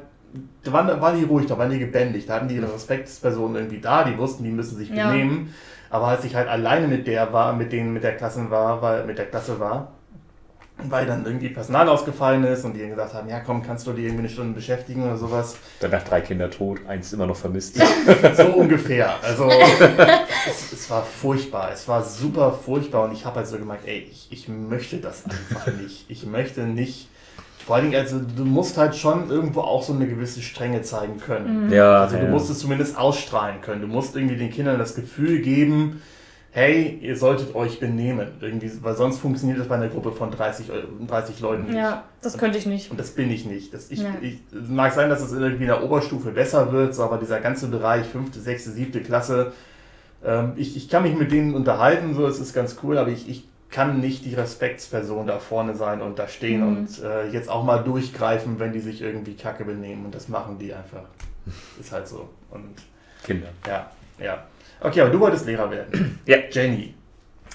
[0.65, 3.57] da waren, da waren die ruhig, da waren die gebändigt, da hatten die ihre Respektspersonen
[3.57, 4.91] irgendwie da, die wussten, die müssen sich
[5.43, 5.45] Ja.
[5.97, 9.07] Aber als ich halt alleine mit der war, mit denen mit der Klasse war, weil
[9.07, 9.93] mit der Klasse war,
[10.77, 14.03] weil dann irgendwie Personal ausgefallen ist und die gesagt haben, ja komm, kannst du die
[14.03, 15.57] irgendwie eine Stunde beschäftigen oder sowas.
[15.81, 17.81] Danach drei Kinder tot, eins immer noch vermisst.
[18.37, 19.15] So ungefähr.
[19.23, 21.71] Also es, es war furchtbar.
[21.73, 25.25] Es war super furchtbar und ich habe halt so gemerkt, ey, ich, ich möchte das
[25.25, 26.05] einfach nicht.
[26.11, 27.09] Ich möchte nicht.
[27.67, 31.19] Vor allen Dingen, also du musst halt schon irgendwo auch so eine gewisse Strenge zeigen
[31.19, 31.73] können.
[31.73, 32.31] Ja, Also du ja.
[32.31, 33.81] musst es zumindest ausstrahlen können.
[33.81, 36.01] Du musst irgendwie den Kindern das Gefühl geben,
[36.53, 38.29] hey, ihr solltet euch benehmen.
[38.41, 41.75] Irgendwie, weil sonst funktioniert das bei einer Gruppe von 30, Eu- 30 Leuten nicht.
[41.75, 42.93] Ja, das könnte ich nicht.
[42.93, 43.75] Und das bin ich nicht.
[43.75, 44.15] Das ich, Ja.
[44.21, 47.41] ich, es mag sein, dass es irgendwie in der Oberstufe besser wird, so, aber dieser
[47.41, 49.53] ganze Bereich, fünfte, sechste, siebte Klasse,
[50.25, 53.29] ähm, ich, ich kann mich mit denen unterhalten, so, es ist ganz cool, aber ich,
[53.29, 56.77] ich kann nicht die Respektsperson da vorne sein und da stehen Mhm.
[56.79, 60.07] und äh, jetzt auch mal durchgreifen, wenn die sich irgendwie kacke benehmen.
[60.07, 61.05] Und das machen die einfach.
[61.81, 62.29] Ist halt so.
[62.51, 62.75] Und
[63.25, 63.49] Kinder.
[63.67, 64.47] ja, ja.
[64.81, 66.19] Okay, aber du wolltest Lehrer werden.
[66.27, 66.37] Ja.
[66.51, 66.95] Jenny.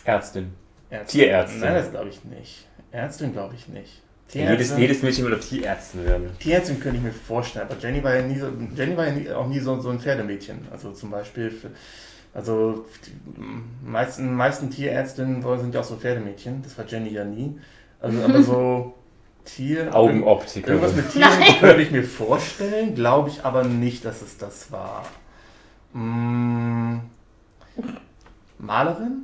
[0.03, 0.53] Ärztin.
[0.89, 1.21] Ärztin.
[1.21, 1.59] Tierärztin.
[1.61, 2.67] Nein, das glaube ich nicht.
[2.91, 4.01] Ärztin glaube ich nicht.
[4.33, 6.29] Jedes, jedes Mädchen will doch Tierärztin werden.
[6.39, 9.29] Tierärztin könnte ich mir vorstellen, aber Jenny war ja, nie so, Jenny war ja nie,
[9.29, 10.67] auch nie so, so ein Pferdemädchen.
[10.71, 11.69] Also zum Beispiel, für,
[12.33, 16.61] also die meisten, meisten Tierärztinnen sind ja auch so Pferdemädchen.
[16.63, 17.59] Das war Jenny ja nie.
[17.99, 18.93] Also aber so
[19.43, 19.93] Tier...
[19.93, 20.69] Augenoptiker.
[20.71, 25.03] Irgendwas mit Tieren könnte ich mir vorstellen, glaube ich aber nicht, dass es das war.
[25.93, 26.99] Mm,
[28.59, 29.23] Malerin?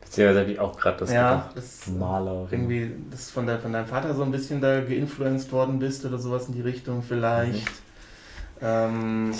[0.00, 1.56] Beziehungsweise habe ich auch gerade das ja, gedacht.
[1.56, 2.48] das Malerin.
[2.50, 6.18] irgendwie, dass von, de, von deinem Vater so ein bisschen da geinfluenced worden bist oder
[6.18, 7.70] sowas in die Richtung vielleicht.
[8.62, 9.32] Ähm,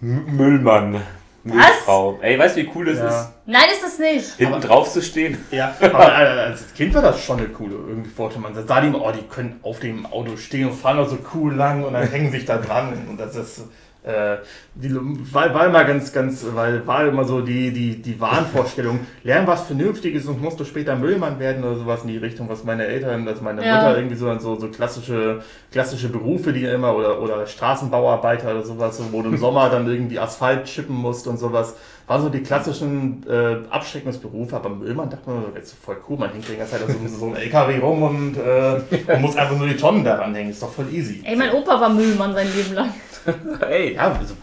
[0.00, 1.02] M- Müllmann.
[1.44, 2.18] Müllfrau.
[2.22, 3.08] Ey, weißt du, wie cool das Ja.
[3.08, 4.34] ist, Nein, ist es nicht.
[4.36, 5.44] hinten drauf zu stehen?
[5.50, 8.52] ja, aber äh, als Kind war das schon eine coole irgendwie Vorstellung.
[8.52, 11.54] Man sah die, oh, die können auf dem Auto stehen und fahren da so cool
[11.54, 13.06] lang und dann hängen sich da dran.
[13.08, 13.62] Und das ist,
[14.04, 14.38] äh,
[14.74, 14.90] die,
[15.32, 19.62] war, war immer ganz, ganz, weil war immer so die, die, die Wahnvorstellung, lern was
[19.62, 23.28] Vernünftiges und musst du später Müllmann werden oder sowas in die Richtung, was meine Eltern,
[23.28, 23.76] also meine Ja.
[23.76, 28.96] Mutter irgendwie so, so, so klassische, klassische Berufe, die immer, oder, oder Straßenbauarbeiter oder sowas,
[28.96, 31.76] so, wo du im Sommer dann irgendwie Asphalt chippen musst und sowas.
[32.12, 36.30] War so die klassischen äh, Abschreckungsberufe, aber Müllmann dachte man, das ist voll cool, man
[36.30, 39.66] hängt die ganze Zeit so, so einem LKW rum und äh, man muss einfach nur
[39.66, 41.22] die Tonnen daran hängen, ist doch voll easy.
[41.24, 42.92] Ey, mein Opa war Müllmann sein Leben lang.
[43.66, 44.34] Ey, Ja, also,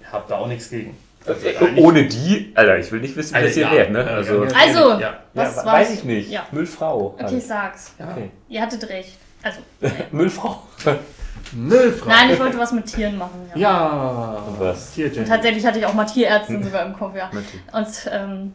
[0.00, 0.96] ich hab da auch nichts gegen.
[1.26, 4.04] Also, Äh, ohne die, Alter, ich will nicht wissen, wie das hier ja, wäre, ne?
[4.04, 5.18] Also, Also, ja.
[5.34, 6.30] was ja, weiß ich nicht.
[6.30, 6.46] Ja.
[6.52, 7.14] Müllfrau.
[7.14, 7.32] Okay, halt.
[7.32, 7.94] ich sag's.
[7.98, 8.12] Ja.
[8.12, 8.30] Okay.
[8.48, 9.18] Ihr hattet recht.
[9.42, 9.58] Also,
[10.12, 10.62] Müllfrau.
[11.52, 12.08] Müllfrau.
[12.10, 13.50] nein, ich wollte was mit Tieren machen.
[13.54, 13.60] Ja.
[13.60, 14.42] Ja.
[14.46, 14.92] Und was?
[14.94, 15.20] Hier, Jenny.
[15.20, 17.30] Und tatsächlich hatte ich auch mal Tierärztin sogar im Kopf, ja.
[17.72, 18.52] Und ähm,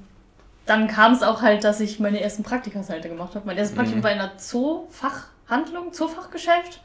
[0.65, 3.45] dann kam es auch halt, dass ich meine ersten Praktikas-Halte gemacht habe.
[3.45, 4.03] Mein erstes Praktikum Mhm.
[4.03, 6.81] war in einer Zoofachhandlung, Zoofachgeschäft.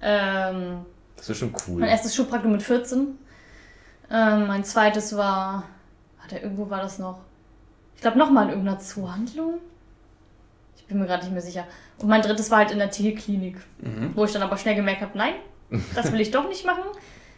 [0.00, 0.84] Ähm,
[1.16, 1.80] Das ist schon cool.
[1.80, 3.18] mein erstes Schulpraktikum mit 14.
[4.10, 5.64] Ähm, mein zweites war,
[6.20, 7.18] warte, irgendwo war das noch.
[7.94, 9.54] Ich glaube nochmal in irgendeiner Zoohandlung.
[10.82, 11.64] Ich bin mir gerade nicht mehr sicher.
[11.98, 14.10] Und mein drittes war halt in der Tierklinik, Mhm.
[14.14, 15.34] wo ich dann aber schnell gemerkt habe, nein,
[15.94, 16.82] das will ich doch nicht machen,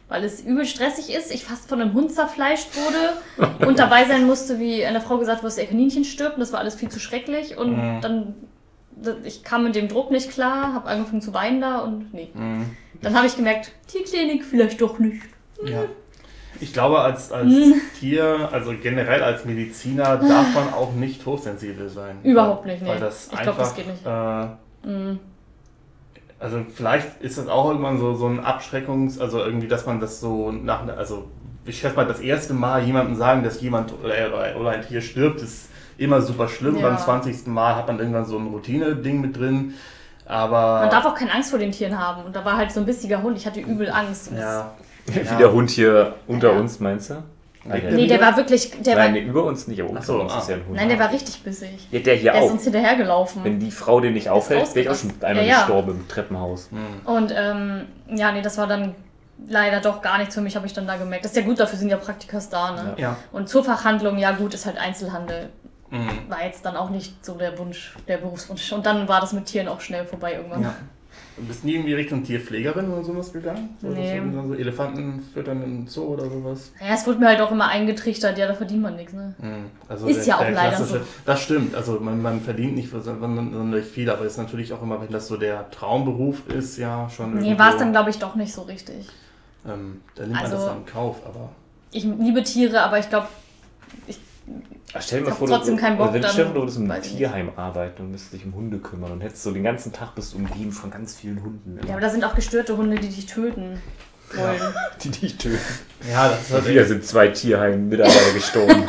[0.09, 1.33] weil es übel stressig ist.
[1.33, 5.43] Ich fast von einem Hund zerfleischt wurde und dabei sein musste, wie einer Frau gesagt
[5.43, 6.35] wurde, dass ihr Kaninchen stirbt.
[6.37, 7.57] Und das war alles viel zu schrecklich.
[7.57, 8.01] Und Mhm.
[8.01, 8.35] dann,
[9.25, 12.31] ich kam mit dem Druck nicht klar, habe angefangen zu weinen da und nee.
[12.35, 12.75] Mhm.
[13.03, 15.23] Dann habe ich gemerkt, Tierklinik vielleicht doch nicht.
[15.65, 15.85] Ja.
[16.65, 17.75] Ich glaube, als, als Mhm.
[18.01, 22.17] Tier, also generell als Mediziner, darf man auch nicht hochsensibel sein.
[22.23, 22.89] Überhaupt nicht, nee.
[22.89, 24.07] Weil das Ich einfach, glaub, das geht nicht.
[24.07, 24.47] Äh,
[24.87, 25.19] Mm.
[26.39, 30.21] Also vielleicht ist das auch irgendwann so, so ein Abschreckungs-, also irgendwie, dass man das
[30.21, 31.25] so nach, also
[31.65, 34.13] ich schätze mal, das erste Mal jemandem sagen, dass jemand oder,
[34.61, 36.77] oder ein Tier stirbt, ist immer super schlimm.
[36.77, 36.89] Ja.
[36.89, 37.47] Beim 20.
[37.47, 39.73] Mal hat man irgendwann so ein Routine-Ding mit drin.
[40.27, 40.81] Aber.
[40.81, 42.25] Man darf auch keine Angst vor den Tieren haben.
[42.25, 43.39] Und da war halt so ein bissiger Hund.
[43.39, 44.31] Ich hatte übel Angst.
[44.31, 44.73] Und ja.
[45.07, 46.59] Wie der Hund hier unter Ja.
[46.59, 47.15] uns, meinst du?
[47.69, 47.91] Ah, ja.
[47.91, 48.71] Nee, der war wirklich.
[48.83, 50.39] Der Nein, war, nee, über uns nicht, aber unter so, uns ah.
[50.39, 50.77] ist ja ein Hund.
[50.77, 51.89] nein, der war richtig bissig.
[51.91, 52.53] ja, der hier Der ist auch.
[52.53, 53.43] uns hinterhergelaufen.
[53.45, 55.59] Wenn die Frau den nicht aufhält, wäre ich auch schon einmal Ja, ja.
[55.61, 56.69] gestorben im Treppenhaus.
[57.05, 58.95] Und ähm, ja, nee, das war dann
[59.49, 61.25] leider doch gar nichts für mich, habe ich dann da gemerkt.
[61.25, 62.95] Das ist ja gut, dafür sind ja Praktikas da, ne?
[62.99, 63.17] Ja.
[63.33, 65.49] Und zur Fachhandlung, ja gut, ist halt Einzelhandel.
[65.91, 66.09] Mhm.
[66.29, 68.73] War jetzt dann auch nicht so der Wunsch, der Berufswunsch.
[68.73, 70.63] Und dann war das mit Tieren auch schnell vorbei irgendwann.
[70.63, 70.75] ja.
[71.37, 73.77] Du bist nie in die Richtung Tierpflegerin oder sowas gegangen?
[73.81, 74.21] Nee.
[74.33, 76.71] So, so Elefanten füttern im Zoo oder sowas?
[76.81, 79.35] Naja, es wurde mir halt auch immer eingetrichtert, ja, da verdient man nichts, ne?
[79.39, 79.65] Mhm.
[79.89, 80.99] Also Ist ja auch leider so.
[81.27, 85.11] Das stimmt, also man, man verdient nicht sonderlich viel, aber ist natürlich auch immer, wenn
[85.11, 88.53] das so der Traumberuf ist, ja schon Nee, war es dann, glaube ich, doch nicht
[88.53, 89.09] so richtig.
[89.67, 91.51] ähm, Da nimmt man Also- das dann in Kauf, aber
[91.91, 93.27] Ich liebe Tiere, aber ich glaube,
[94.93, 96.91] Ach, stell dir mal vor, trotzdem du, keinen Bock, wenn du dann du würdest im
[96.91, 97.17] ich nicht.
[97.17, 100.35] Tierheim arbeiten und müsstest dich um Hunde kümmern und hättest so den ganzen Tag bist
[100.35, 101.79] du umgeben von ganz vielen Hunden.
[101.87, 103.81] ja, aber da sind auch gestörte Hunde, die dich töten
[104.35, 104.61] wollen.
[105.03, 105.59] die dich töten.
[106.11, 108.85] ja, das ist Und halt wieder sind zwei Tierheim-Mitarbeiter gestorben.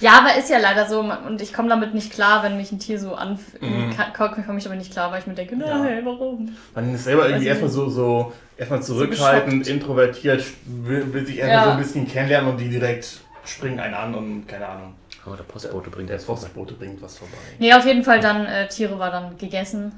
[0.00, 2.78] Ja, aber ist ja leider so und ich komme damit nicht klar, wenn mich ein
[2.78, 3.40] Tier so anf...
[3.60, 3.90] Mhm.
[4.14, 5.78] komme ich aber nicht klar, weil ich mir denke, Ja.
[5.78, 6.54] nein, warum?
[6.74, 11.56] Man ist selber irgendwie ich erstmal so, so erstmal zurückhaltend, introvertiert, will, will sich erstmal
[11.58, 11.64] Ja.
[11.64, 13.20] so ein bisschen kennenlernen und die direkt
[13.50, 14.94] springen einen an und keine Ahnung.
[15.26, 16.40] Aber der Postbote bringt Der vorbei.
[16.42, 17.34] Postbote bringt was vorbei.
[17.58, 19.92] Nee, auf jeden Fall dann, äh, Tiere war dann gegessen.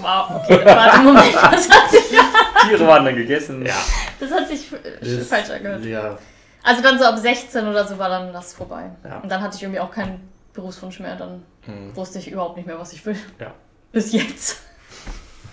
[0.00, 2.00] Wow, okay, warte, Moment, das hat sich,
[2.68, 3.66] Tiere waren dann gegessen.
[3.66, 3.74] Ja.
[4.20, 4.70] das hat sich
[5.00, 5.84] Das- falsch angehört.
[5.84, 6.16] Ja,
[6.62, 8.90] Also dann so ab 16 oder so war dann das vorbei.
[9.04, 9.18] Ja.
[9.18, 12.66] Und dann hatte ich irgendwie auch keinen Berufswunsch mehr, dann hm, wusste ich überhaupt nicht
[12.66, 13.16] mehr, was ich will.
[13.40, 13.52] Ja.
[13.90, 14.60] Bis jetzt.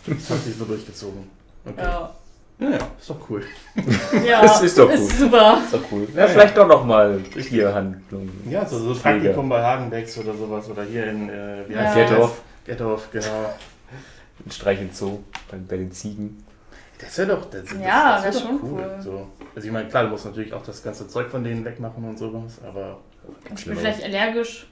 [0.06, 1.30] das hat sich so durchgezogen.
[1.66, 1.82] Okay.
[1.82, 2.14] Ja.
[2.60, 3.42] Ja, ja, ist doch cool.
[4.28, 5.18] ja Das ist doch Ist gut.
[5.20, 5.60] super.
[5.64, 6.08] Ist doch cool.
[6.14, 8.30] Ja, vielleicht doch nochmal Tierhandlung.
[8.50, 9.00] Ja, so, so.
[9.00, 11.80] Praktikum bei Hagenbecks oder sowas oder hier in, äh, wie Ja.
[11.80, 12.42] heißt Gettorf.
[12.66, 13.26] Gettorf, genau.
[14.46, 16.44] Ein Streich in Zoo bei, bei den Ziegen.
[17.00, 18.96] Das wäre doch, das, das, Ja, das wär doch schon cool.
[19.00, 19.28] So.
[19.56, 22.20] Also ich meine, klar, du musst natürlich auch das ganze Zeug von denen wegmachen und
[22.20, 23.00] sowas, aber
[23.56, 24.68] Ich bin vielleicht allergisch.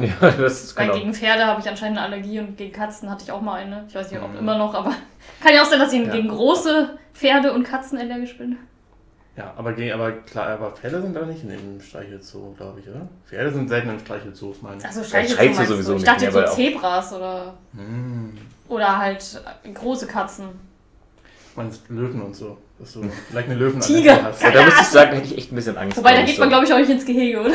[0.00, 0.98] Ja, das ist Weil genau.
[0.98, 3.84] gegen Pferde habe ich anscheinend eine Allergie und gegen Katzen hatte ich auch mal eine.
[3.88, 4.38] Ich weiß nicht, ob Mhm.
[4.38, 4.90] immer noch, aber
[5.42, 6.12] kann ja auch sein, dass ich Ja.
[6.12, 8.56] gegen große Pferde und Katzen allergisch bin.
[9.36, 12.88] ja, aber, ge- aber klar, aber Pferde sind da nicht in dem Streichelzoo, glaube ich,
[12.88, 13.08] oder?
[13.26, 14.84] Pferde sind selten in Streichelzoos, meine ich.
[14.84, 15.96] Also Streichelzoo Streichelzoo sowieso du?
[15.96, 18.32] Ich nicht dachte mehr, so Zebras oder, Hm.
[18.68, 19.42] oder halt
[19.74, 20.46] große Katzen.
[21.50, 22.58] Ich meine, Löwen und so.
[22.78, 24.22] Dass du vielleicht eine Löwen Tiger.
[24.24, 24.42] hast.
[24.42, 25.96] Ja, da muss ich sagen, hätte ich echt ein bisschen Angst.
[25.96, 27.54] Wobei, da geht man, glaube ich, auch nicht ins Gehege, oder?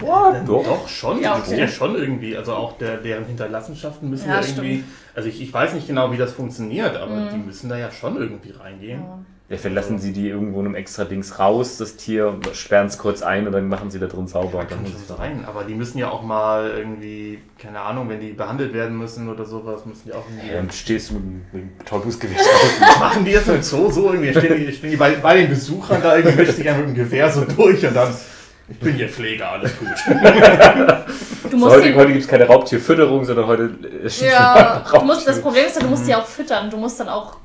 [0.00, 0.88] Ja, Doch, doch.
[0.88, 1.18] schon.
[1.20, 1.58] Ja, Ja, okay.
[1.60, 2.36] ja schon irgendwie.
[2.36, 4.84] Also auch der, deren Hinterlassenschaften müssen Ja, ja, irgendwie.
[5.14, 7.28] Also ich, ich weiß nicht genau, wie das funktioniert, aber Mhm.
[7.30, 9.00] die müssen da ja schon irgendwie reingehen.
[9.00, 9.18] Ja.
[9.50, 13.20] Ja, verlassen sie die irgendwo in einem extra Dings raus, das Tier, sperren es kurz
[13.20, 14.54] ein und dann machen sie da drin sauber.
[14.54, 16.70] Ja, Und dann kann muss schon es da sein, aber die müssen ja auch mal
[16.74, 20.48] irgendwie, keine Ahnung, wenn die behandelt werden müssen oder sowas, müssen die auch irgendwie.
[20.54, 22.38] Ja, dann stehst du mit, dem- mit Betäubungsgewehr.
[22.98, 24.30] Machen die das im Zoo so irgendwie?
[24.32, 27.04] Stehen die, stehen die bei, bei den Besuchern da irgendwie mischt sich einfach mit dem
[27.04, 28.14] Gewehr so durch und dann.
[28.72, 29.88] Ich bin hier Pfleger, alles gut.
[31.44, 33.64] Du So, musst heute heute gibt es keine Raubtierfütterung, sondern heute
[34.04, 35.40] man ja, du musst, das.
[35.42, 36.70] Problem ist ja, du musst die auch füttern.
[36.70, 37.36] Du musst dann auch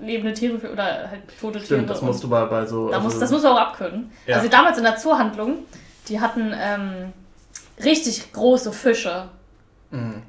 [0.00, 1.64] lebende Tiere für, oder halt tote Tiere.
[1.64, 2.88] Stimmt, das und- musst du bei, bei so.
[2.90, 4.12] Da also- muss, das muss man auch abkönnen.
[4.26, 4.36] Ja.
[4.36, 5.58] Also damals in der Zoohandlung,
[6.08, 7.12] die hatten ähm,
[7.82, 9.28] richtig große Fische.
[9.90, 10.22] Mhm.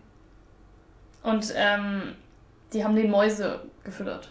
[1.22, 2.02] Und ähm,
[2.74, 4.30] die haben den Mäuse gefüttert.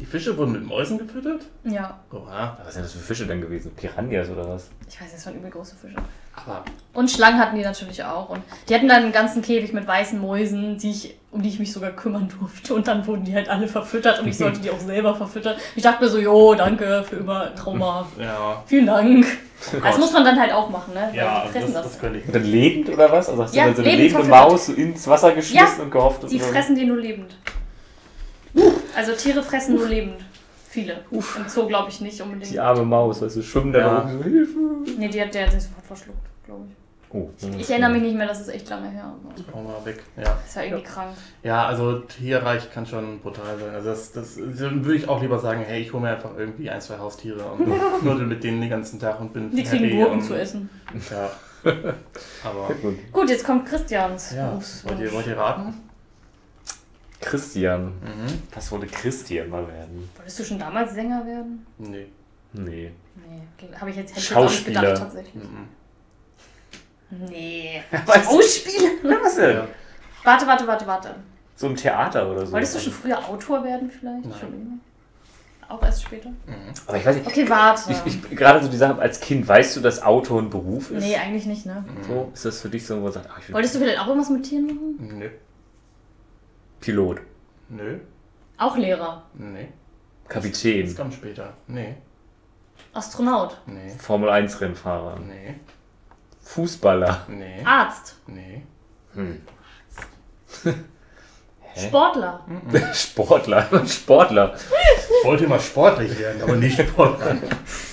[0.00, 1.42] Die Fische wurden mit Mäusen gefüttert?
[1.64, 2.56] Ja, Oha.
[2.64, 3.72] Was sind das für Fische denn gewesen?
[3.74, 4.68] Piranhas oder was?
[4.88, 5.96] ich weiß, das waren übel große Fische.
[6.36, 6.62] Aber
[6.94, 8.28] Und Schlangen hatten die natürlich auch.
[8.28, 11.58] Und die hatten dann einen ganzen Käfig mit weißen Mäusen, die ich, um die ich
[11.58, 12.74] mich sogar kümmern durfte.
[12.74, 15.56] Und dann wurden die halt alle verfüttert und ich sollte die auch selber verfüttern.
[15.74, 18.06] Ich dachte mir so, jo, danke für immer Trauma.
[18.20, 18.62] ja.
[18.66, 19.26] Vielen Dank.
[19.74, 21.10] Oh Das muss man dann halt auch machen, ne?
[21.12, 21.92] Ja, die fressen das, das.
[21.94, 22.26] das könnte ich.
[22.26, 23.28] Und dann lebend oder was?
[23.28, 24.50] Also hast du Ja, dann so eine lebend lebende verfüttert.
[24.52, 27.36] Maus so ins Wasser geschmissen und gehofft, dass Die du- fressen die nur lebend.
[28.96, 30.16] Also Tiere fressen nur lebend.
[30.68, 31.00] Viele.
[31.10, 32.50] Im Zoo glaube ich nicht unbedingt.
[32.52, 33.98] Die arme Maus, weißt du, schwimmen da Ja.
[34.02, 34.58] oben so, Hilfe.
[34.98, 36.74] Nee, die hat der hat sich sofort verschluckt, glaube ich.
[37.10, 39.04] Oh, Ich erinnere mich nicht mehr, das ist echt lange her.
[39.04, 40.02] aber Auch mal weg.
[40.18, 40.36] Ja.
[40.46, 41.08] Ist ja irgendwie krank.
[41.42, 43.74] ja, also Tierreich kann schon brutal sein.
[43.74, 46.68] Also das, das dann würde ich auch lieber sagen, hey, ich hole mir einfach irgendwie
[46.68, 47.64] ein, zwei Haustiere und
[48.00, 50.68] knuddel mit denen den ganzen Tag und bin Die kriegen happy Gurken und, zu essen.
[51.10, 51.30] Ja.
[52.44, 52.96] Aber Gut.
[53.10, 54.34] Gut, jetzt kommt Christians.
[54.36, 54.52] ja,
[54.84, 55.74] wollt ihr, wollt ihr raten?
[57.20, 57.86] Christian.
[57.86, 58.42] Mhm.
[58.54, 60.08] Was wollte Christian mal werden?
[60.16, 61.66] Wolltest du schon damals Sänger werden?
[61.78, 62.06] Nee.
[62.52, 62.92] Nee.
[63.16, 64.80] Nee, habe ich jetzt, hätte ich jetzt auch nicht Schauspieler.
[64.80, 65.34] gedacht, tatsächlich.
[65.34, 65.68] Mhm.
[67.28, 67.82] Nee.
[68.24, 68.90] Schauspieler?
[69.22, 69.56] Was denn?
[69.56, 69.68] Ja.
[70.24, 71.14] Warte, warte, warte, warte.
[71.56, 72.52] So im Theater oder so.
[72.52, 74.24] Wolltest du schon früher Autor werden vielleicht?
[74.24, 74.38] Nein.
[74.38, 74.78] Schon immer?
[75.68, 76.30] Auch erst später?
[76.86, 77.26] Aber ich weiß nicht.
[77.26, 77.92] Okay, warte.
[77.92, 81.04] Ich, ich, gerade so die Sache als Kind, weißt du, dass Auto ein Beruf ist?
[81.04, 81.84] nee, eigentlich nicht, ne?
[82.06, 84.00] So, ist das für dich so, wo man sagt, ach, ich will Wolltest du vielleicht
[84.00, 85.18] auch irgendwas mit Tieren machen?
[85.18, 85.28] Nö.
[86.80, 87.20] Pilot,
[87.68, 87.98] Nö.
[88.56, 89.22] Auch Lehrer.
[89.34, 89.68] Nee.
[90.24, 91.52] Das Kapitän, kommt später.
[91.66, 91.94] Nee.
[92.92, 93.60] Astronaut.
[93.66, 93.90] Nee.
[93.98, 95.54] Formel 1 Rennfahrer, Nee.
[96.42, 97.26] Fußballer.
[97.28, 97.62] Nee.
[97.64, 98.16] Arzt.
[98.26, 98.62] Nee.
[99.14, 99.40] Hm.
[101.76, 102.44] Sportler.
[102.94, 107.34] Sportler, Sportler, Ich wollte immer sportlich werden, aber nicht Sportler.
[107.34, 107.42] Nein,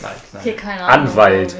[0.02, 0.42] nein.
[0.42, 1.08] Okay, keine Ahnung.
[1.10, 1.56] Anwalt.
[1.56, 1.60] Ich.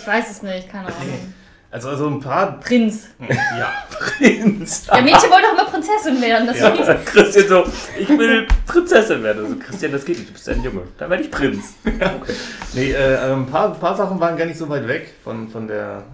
[0.00, 1.34] ich weiß es nicht, keine Ahnung.
[1.70, 2.60] Also, also ein paar.
[2.60, 3.08] Prinz.
[3.20, 3.72] Ja.
[3.90, 4.86] Prinz.
[4.86, 6.48] Ja, Mädchen wollen doch immer Prinzessin werden.
[6.54, 6.70] Ja.
[6.70, 7.04] Deswegen.
[7.04, 7.64] Christian so,
[7.98, 9.44] ich will Prinzessin werden.
[9.44, 10.82] Also Christian, das geht nicht, du bist ein Junge.
[10.96, 11.74] Dann werde ich Prinz.
[11.84, 12.32] Okay.
[12.74, 16.04] Nee, äh, ein paar, paar Sachen waren gar nicht so weit weg von, von der.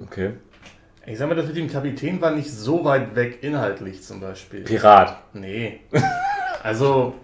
[0.00, 0.26] Okay.
[1.06, 4.20] Äh, ich sag mal, das mit dem Kapitän war nicht so weit weg inhaltlich zum
[4.20, 4.62] Beispiel.
[4.62, 5.22] Pirat.
[5.32, 5.80] Nee.
[6.62, 7.14] Also,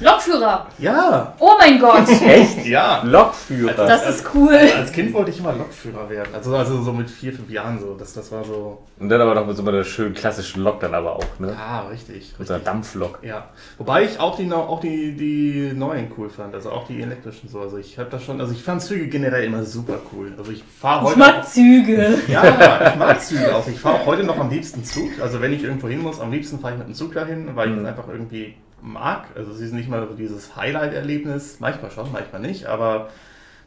[0.00, 0.66] Lokführer.
[0.78, 1.34] ja.
[1.38, 2.08] Oh mein Gott.
[2.26, 2.66] Echt?
[2.66, 3.02] Ja.
[3.04, 3.86] Lokführer.
[3.86, 4.54] Das ist cool.
[4.76, 6.34] Als Kind wollte ich immer Lokführer werden.
[6.34, 7.94] Also, also so mit vier, fünf Jahren so.
[7.94, 8.82] Das, das war so.
[8.98, 11.56] Und dann aber noch mit so einer schönen klassischen Lok dann aber auch, ne?
[11.58, 12.34] Ah, richtig.
[12.38, 12.62] Mit so einer.
[12.62, 13.20] Dampflok.
[13.22, 13.48] Ja.
[13.78, 16.54] Wobei ich auch die, auch die, die neuen cool fand.
[16.54, 17.60] Also auch die elektrischen so.
[17.60, 18.40] Also ich habe das schon.
[18.40, 20.32] Also ich fand Züge generell immer super cool.
[20.36, 21.18] Also ich fahre Ich heute.
[21.18, 22.18] mag Züge.
[22.28, 23.66] Ja, ich mag Züge auch.
[23.66, 25.10] Ich fahre auch heute noch am liebsten Zug.
[25.22, 27.70] Also wenn ich irgendwo hin muss, am liebsten fahre ich mit dem Zug dahin, weil
[27.70, 27.84] ich Mhm.
[27.84, 29.26] das einfach irgendwie mag.
[29.34, 31.56] Also es ist nicht mal so dieses Highlight-Erlebnis.
[31.60, 32.66] Manchmal schon, manchmal nicht.
[32.66, 33.10] Aber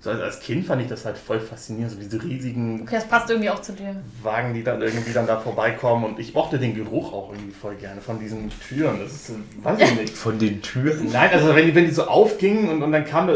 [0.02, 1.92] so als, als Kind fand ich das halt voll faszinierend.
[1.92, 3.96] So diese riesigen Okay, das passt irgendwie auch zu dir.
[4.24, 6.06] Wagen, die dann irgendwie dann da vorbeikommen.
[6.06, 9.00] Und ich mochte den Geruch auch irgendwie voll gerne von diesen Türen.
[9.00, 9.32] Das ist,
[9.62, 10.14] weiß ich nicht.
[10.14, 11.12] Von den Türen.
[11.12, 13.34] Nein, also wenn die, wenn die so aufgingen und, und dann kam, äh,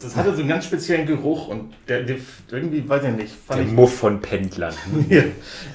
[0.00, 2.16] das hatte so einen ganz speziellen Geruch und der, der
[2.50, 4.72] irgendwie, weiß ich nicht, fand Der ich Muff von Pendlern.
[5.08, 5.22] ja.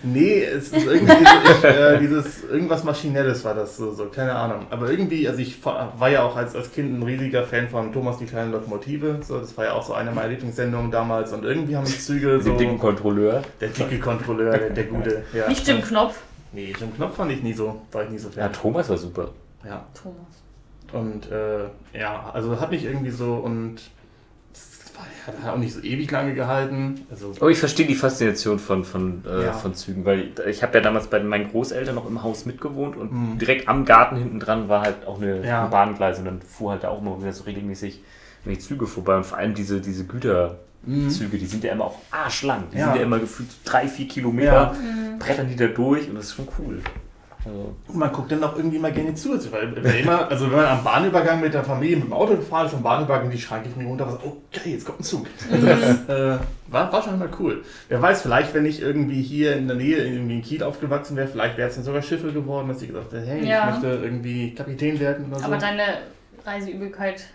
[0.01, 4.65] Nee, es ist irgendwie dieses, äh, dieses irgendwas Maschinelles war das so, so, keine Ahnung.
[4.69, 8.17] Aber irgendwie, also ich war ja auch als, als Kind ein riesiger Fan von Thomas
[8.17, 9.19] die kleine Lokomotive.
[9.27, 11.33] So, das war ja auch so eine meiner Lieblingssendungen damals.
[11.33, 12.51] Und irgendwie haben die Züge so.
[12.51, 13.41] dem dicken Kontrolleur.
[13.59, 15.23] Der dicke Kontrolleur, der, der gute.
[15.33, 15.49] Ja.
[15.49, 16.21] Nicht Jim Knopf.
[16.53, 18.53] Nee, Jim Knopf fand ich nie so, war ich nie so Ja, Fan.
[18.53, 19.31] Thomas war super.
[19.65, 19.85] Ja.
[19.93, 20.43] Thomas.
[20.93, 21.65] Und äh,
[21.99, 23.81] ja, also hat mich irgendwie so und
[24.93, 24.97] es
[25.43, 27.05] war, hat auch nicht so ewig lange gehalten.
[27.09, 29.53] Also Aber ich verstehe die Faszination von, von, äh, Ja.
[29.53, 32.95] von Zügen, weil ich, ich habe ja damals bei meinen Großeltern noch im Haus mitgewohnt
[32.95, 33.37] und Mhm.
[33.39, 35.65] direkt am Garten hinten dran war halt auch eine, Ja.
[35.67, 38.01] Bahngleis und dann fuhr halt da auch immer wieder so regelmäßig
[38.45, 42.65] die Züge vorbei und vor allem diese, diese Güterzüge, die sind ja immer auch arschlang.
[42.73, 42.87] Die Ja.
[42.87, 44.75] sind ja immer gefühlt drei, vier Kilometer, Ja.
[45.17, 46.81] brettern die da durch und das ist schon cool.
[47.45, 49.33] Also, Und man guckt dann auch irgendwie mal gerne zu.
[49.33, 52.67] Also, Weil immer, also wenn man am Bahnübergang mit der Familie mit dem Auto gefahren
[52.67, 55.27] ist, am Bahnübergang die Schranke ich mir runter, was, oh geil, jetzt kommt ein Zug.
[55.51, 57.63] Also das äh, war, war schon mal cool.
[57.89, 61.27] Wer weiß, vielleicht, wenn ich irgendwie hier in der Nähe, irgendwie in Kiel aufgewachsen wäre,
[61.27, 63.67] vielleicht wäre es dann sogar Schiffe geworden, dass ich gesagt hätte, hey, Ja.
[63.67, 65.45] ich möchte irgendwie Kapitän werden oder so.
[65.45, 65.83] Aber deine
[66.45, 67.25] Reiseübelkeit,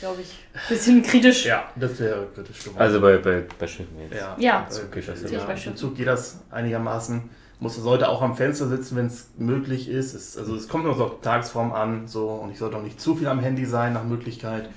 [0.00, 0.38] glaube ich,
[0.68, 1.44] bisschen kritisch.
[1.46, 2.80] ja, das wäre kritisch geworden.
[2.80, 4.18] also bei, bei, bei Schiffen jetzt.
[4.20, 4.66] ja, Ja.
[4.68, 5.76] Zug ja, Schiffen.
[5.76, 7.22] Zug geht das einigermaßen.
[7.60, 10.14] Muss, sollte auch am Fenster sitzen, wenn es möglich ist.
[10.14, 12.82] Es, also es kommt immer so auf die Tagesform an, so und ich sollte auch
[12.82, 14.70] nicht zu viel am Handy sein nach Möglichkeit.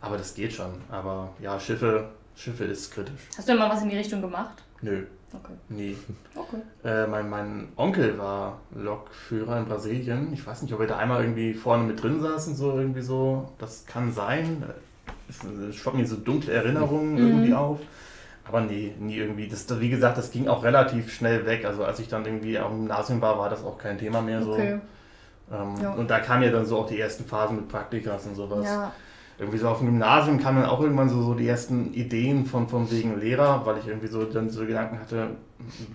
[0.00, 0.70] Aber das geht schon.
[0.90, 3.20] Aber ja, Schiffe, Schiffe ist kritisch.
[3.36, 4.62] Hast du mal was in die Richtung gemacht?
[4.82, 5.52] Nö, Okay.
[5.68, 5.96] nie.
[6.36, 6.56] Okay.
[6.84, 10.32] Äh, mein, mein Onkel war Lokführer in Brasilien.
[10.32, 13.02] Ich weiß nicht, ob er da einmal irgendwie vorne mit drin saß und so irgendwie
[13.02, 13.50] so.
[13.58, 14.62] Das kann sein.
[15.28, 17.18] Es schwappt mir so dunkle Erinnerungen Mhm.
[17.28, 17.80] irgendwie auf.
[18.46, 19.48] Aber nee, nie irgendwie.
[19.48, 21.64] Das, wie gesagt, das ging auch relativ schnell weg.
[21.64, 24.52] Also als ich dann irgendwie am Gymnasium war, war das auch kein Thema mehr so.
[24.52, 24.78] Okay.
[25.52, 25.92] Ähm, Ja.
[25.92, 28.64] Und da kamen ja dann so auch die ersten Phasen mit Praktikas und sowas.
[28.64, 28.92] Ja.
[29.38, 32.68] Irgendwie so auf dem Gymnasium kamen dann auch irgendwann so, so die ersten Ideen von,
[32.68, 35.30] von wegen Lehrer, weil ich irgendwie so dann so Gedanken hatte,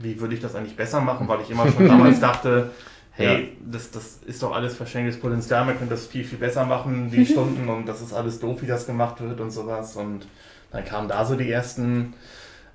[0.02, 2.72] wie würde ich das eigentlich besser machen, weil ich immer schon damals dachte,
[3.12, 7.10] hey, das, das ist doch alles verschenktes Potenzial, man könnte das viel, viel besser machen,
[7.12, 9.95] die Stunden und das ist alles doof, wie das gemacht wird und sowas.
[9.95, 10.28] Und
[10.72, 12.13] dann kamen da so die ersten,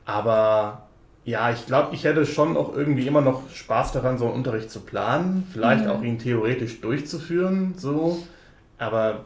[0.04, 0.82] aber
[1.24, 4.70] ja, ich glaube, ich hätte schon auch irgendwie immer noch Spaß daran, so einen Unterricht
[4.70, 5.90] zu planen, vielleicht Mhm.
[5.90, 8.22] auch ihn theoretisch durchzuführen, so,
[8.78, 9.24] aber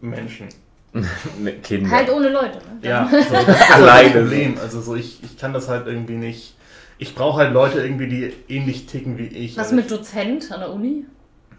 [0.00, 0.48] Menschen.
[1.62, 1.90] Kinder.
[1.90, 2.78] Halt ohne Leute, ne?
[2.88, 4.56] Ja, so, das Alleine Problem.
[4.62, 6.56] Also so ich, ich kann das halt irgendwie nicht.
[6.98, 9.58] Ich brauche halt Leute irgendwie, die ähnlich ticken wie ich.
[9.58, 11.04] Was Also mit Dozent an der Uni?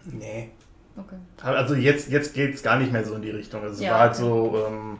[0.06, 0.50] Nee.
[0.96, 1.14] Okay.
[1.40, 3.62] Also jetzt, jetzt geht es gar nicht mehr so in die Richtung.
[3.62, 4.20] Also es Ja, war halt okay.
[4.22, 4.98] so, ähm,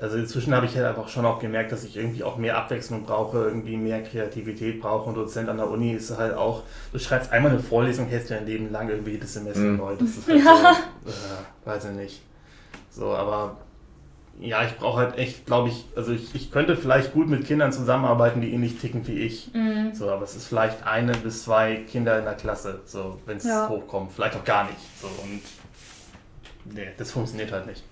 [0.00, 3.02] also inzwischen habe ich halt einfach schon auch gemerkt, dass ich irgendwie auch mehr Abwechslung
[3.04, 5.08] brauche, irgendwie mehr Kreativität brauche.
[5.08, 8.34] Und Dozent an der Uni ist halt auch, du schreibst einmal eine Vorlesung, hältst du
[8.34, 9.76] dein Leben lang irgendwie jedes Semester Mhm.
[9.76, 9.96] neu.
[9.96, 10.76] Das ist halt Ja.
[11.04, 12.22] so, äh, weiß ich nicht.
[12.90, 13.56] So, aber
[14.40, 17.72] ja, ich brauche halt echt, glaube ich, also ich, ich könnte vielleicht gut mit Kindern
[17.72, 19.52] zusammenarbeiten, die ähnlich ticken wie ich.
[19.52, 19.92] Mhm.
[19.94, 23.44] So, aber es ist vielleicht eine bis zwei Kinder in der Klasse, so, wenn es
[23.44, 23.68] Ja.
[23.68, 24.12] hochkommt.
[24.12, 24.78] Vielleicht auch gar nicht.
[25.02, 25.42] So, und
[26.72, 27.82] nee, das funktioniert halt nicht.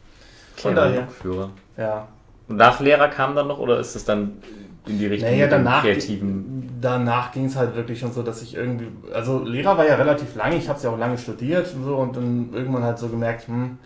[0.57, 1.51] Von Kleiner daher, Lokführer.
[1.77, 2.09] ja.
[2.49, 4.35] Und nach Lehrer kam dann noch oder ist es dann
[4.87, 6.71] in die Richtung Naja, danach, kreativen?
[6.81, 10.35] danach ging es halt wirklich schon so, dass ich irgendwie, also Lehrer war ja relativ
[10.37, 13.09] lange, ich habe es ja auch lange studiert und so und dann irgendwann halt so
[13.09, 13.79] gemerkt, hm,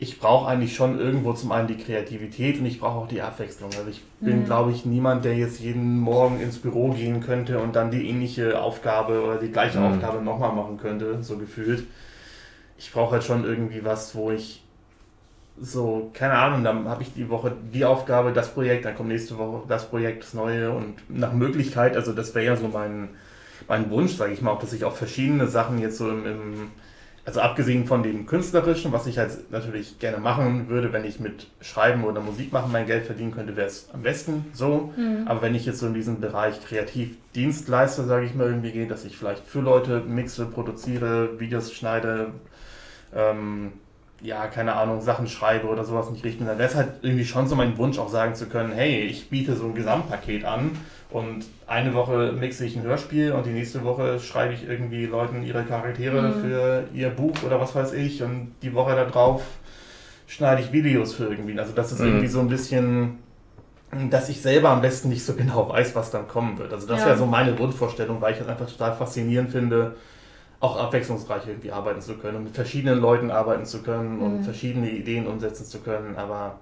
[0.00, 3.70] ich brauche eigentlich schon irgendwo zum einen die Kreativität und ich brauche auch die Abwechslung.
[3.76, 4.44] Also ich bin, Mhm.
[4.44, 8.60] glaube ich, niemand, der jetzt jeden Morgen ins Büro gehen könnte und dann die ähnliche
[8.60, 9.84] Aufgabe oder die gleiche Mhm.
[9.86, 11.84] Aufgabe nochmal machen könnte, so gefühlt.
[12.78, 14.62] Ich brauche halt schon irgendwie was, wo ich
[15.60, 19.38] so, keine Ahnung, dann habe ich die Woche die Aufgabe, das Projekt, dann kommt nächste
[19.38, 23.10] Woche das Projekt, das neue und nach Möglichkeit, also das wäre ja so mein,
[23.68, 26.70] mein Wunsch, sage ich mal, auch dass ich auch verschiedene Sachen jetzt so im, im,
[27.24, 31.48] also abgesehen von dem Künstlerischen, was ich halt natürlich gerne machen würde, wenn ich mit
[31.60, 34.94] Schreiben oder Musik machen mein Geld verdienen könnte, wäre es am besten so.
[35.26, 39.04] Aber wenn ich jetzt so in diesem Bereich Kreativdienstleister, sage ich mal, irgendwie gehe, dass
[39.04, 42.28] ich vielleicht für Leute mixe, produziere, Videos schneide,
[43.14, 43.72] ähm,
[44.20, 47.46] ja, keine Ahnung, Sachen schreibe oder sowas die Richtung, dann wäre es halt irgendwie schon
[47.46, 50.72] so mein Wunsch, auch sagen zu können, hey, ich biete so ein Gesamtpaket an
[51.10, 55.42] und eine Woche mixe ich ein Hörspiel und die nächste Woche schreibe ich irgendwie Leuten
[55.44, 59.42] ihre Charaktere für ihr Buch oder was weiß ich und die Woche darauf
[60.26, 61.58] schneide ich Videos für irgendwie.
[61.58, 62.06] Also das ist Mhm.
[62.06, 63.18] irgendwie so ein bisschen,
[64.10, 66.72] dass ich selber am besten nicht so genau weiß, was dann kommen wird.
[66.72, 67.06] Also das Ja.
[67.06, 69.94] wäre so meine Grundvorstellung, weil ich das einfach total faszinierend finde,
[70.60, 74.42] auch abwechslungsreich irgendwie arbeiten zu können und mit verschiedenen Leuten arbeiten zu können und Mhm.
[74.44, 76.16] verschiedene Ideen umsetzen zu können.
[76.16, 76.58] Aber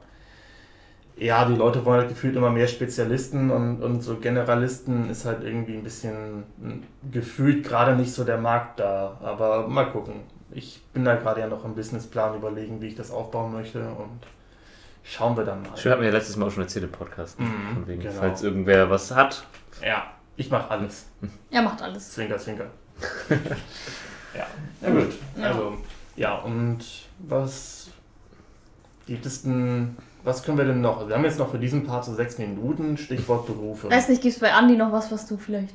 [1.17, 5.43] ja, die Leute wollen halt gefühlt immer mehr Spezialisten und, und so Generalisten ist halt
[5.43, 6.45] irgendwie ein bisschen
[7.11, 9.17] gefühlt gerade nicht so der Markt da.
[9.23, 10.15] Aber mal gucken.
[10.53, 14.21] Ich bin da gerade ja noch im Businessplan überlegen, wie ich das aufbauen möchte und
[15.05, 15.77] schauen wir dann mal.
[15.77, 17.41] Schön, hat mir ja letztes Mal auch schon erzählt im Podcast.
[17.41, 18.15] Mhm, Von wegen, genau.
[18.19, 19.45] falls irgendwer was hat.
[19.85, 20.05] Ja,
[20.37, 21.07] ich mache alles.
[21.51, 22.13] Er macht alles.
[22.13, 22.67] Zwinker, zwinker.
[24.35, 24.47] Ja,
[24.81, 25.13] na gut.
[25.37, 25.43] Ja.
[25.43, 25.77] Also,
[26.17, 26.79] ja, und
[27.19, 27.89] was
[29.07, 31.07] gibt es denn, was können wir denn noch?
[31.09, 33.91] Wir haben jetzt noch für diesen Part so sechs Minuten, Stichwort Berufe.
[33.91, 35.75] Weiß nicht, gibt es bei Andi noch was, was du vielleicht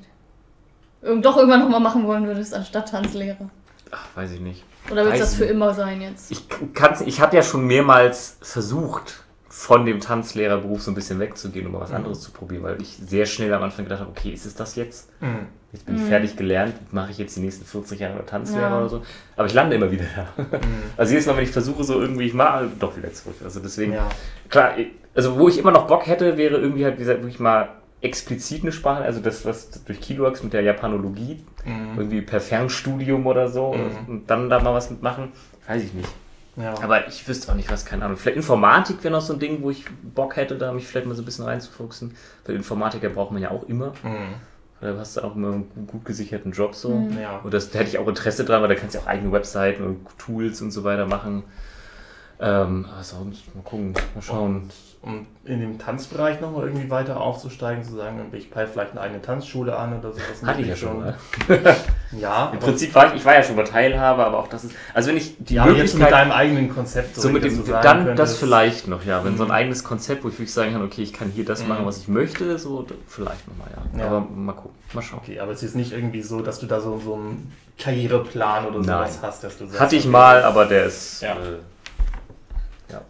[1.02, 3.50] irgend doch irgendwann nochmal machen wollen würdest, anstatt Tanzlehrer?
[3.92, 4.64] Ach, weiß ich nicht.
[4.90, 5.52] Oder wird das für nicht.
[5.52, 6.32] immer sein jetzt?
[6.32, 9.24] Ich kann's, ich habe ja schon mehrmals versucht,
[9.54, 11.98] von dem Tanzlehrerberuf so ein bisschen wegzugehen, um mal was Mhm.
[11.98, 14.76] anderes zu probieren, weil ich sehr schnell am Anfang gedacht habe, okay, ist es das
[14.78, 15.10] jetzt?
[15.20, 15.48] Hm.
[15.74, 16.08] Jetzt bin ich Mhm.
[16.08, 18.78] fertig gelernt, mache ich jetzt die nächsten 40 Jahre Tanzlehrer Ja.
[18.78, 19.02] oder so.
[19.36, 20.28] Aber ich lande immer wieder da.
[20.38, 20.46] Hm.
[20.98, 23.36] Also jedes Mal, wenn ich versuche, so irgendwie, ich mache doch wieder zurück.
[23.44, 24.08] Also deswegen, Ja.
[24.50, 24.72] klar,
[25.16, 28.64] also wo ich immer noch Bock hätte, wäre irgendwie halt, wie gesagt, wirklich mal explizit
[28.64, 31.98] eine Sprache, also das, was durch Kiloax mit der Japanologie, Hm.
[31.98, 34.08] irgendwie per Fernstudium oder so, Mhm.
[34.14, 35.34] und dann da mal was mitmachen,
[35.68, 36.10] weiß ich nicht.
[36.56, 36.74] Ja.
[36.82, 38.18] Aber ich wüsste auch nicht, was, keine Ahnung.
[38.18, 41.16] Vielleicht Informatik wäre noch so ein Ding, wo ich Bock hätte, da mich vielleicht mal
[41.16, 42.16] so ein bisschen reinzufuchsen.
[42.46, 43.94] Weil Informatiker braucht man ja auch immer.
[44.02, 44.34] Hm.
[44.82, 46.90] Da hast du auch immer einen gut- gesicherten Job so.
[46.90, 47.20] Mhm.
[47.20, 47.38] ja.
[47.44, 49.32] Und das, da hätte ich auch Interesse dran, weil da kannst du ja auch eigene
[49.32, 51.44] Webseiten und Tools und so weiter machen.
[52.40, 54.70] Ähm, aber sonst, mal gucken, mal schauen.
[55.04, 59.20] Um in dem Tanzbereich nochmal irgendwie weiter aufzusteigen, zu sagen, ich peile vielleicht eine eigene
[59.20, 60.44] Tanzschule an oder sowas.
[60.46, 61.18] Hatte ich ja schon mal.
[62.12, 64.76] Ja, Im Prinzip war ich, ich war ja schon mal Teilhaber, aber auch das ist,
[64.94, 67.16] also wenn ich die ja, aber jetzt mit Möglichkeit, deinem eigenen Konzept.
[67.16, 69.54] so mit dass dem, dann das könntest, vielleicht noch, ja, wenn so ein Mhm.
[69.56, 71.70] eigenes Konzept, wo ich wirklich sagen kann, okay, ich kann hier das Mhm.
[71.70, 74.00] machen, was ich möchte, so vielleicht nochmal, ja.
[74.00, 74.06] Ja.
[74.08, 75.20] Aber mal gucken, mal schauen.
[75.24, 78.84] Okay, aber es ist nicht irgendwie so, dass du da so, so einen Karriereplan oder
[78.84, 79.20] sowas Nein.
[79.24, 79.80] hast, dass du sagst.
[79.80, 81.32] Hatte ich okay, mal, aber der ist, Ja.
[81.34, 81.58] äh,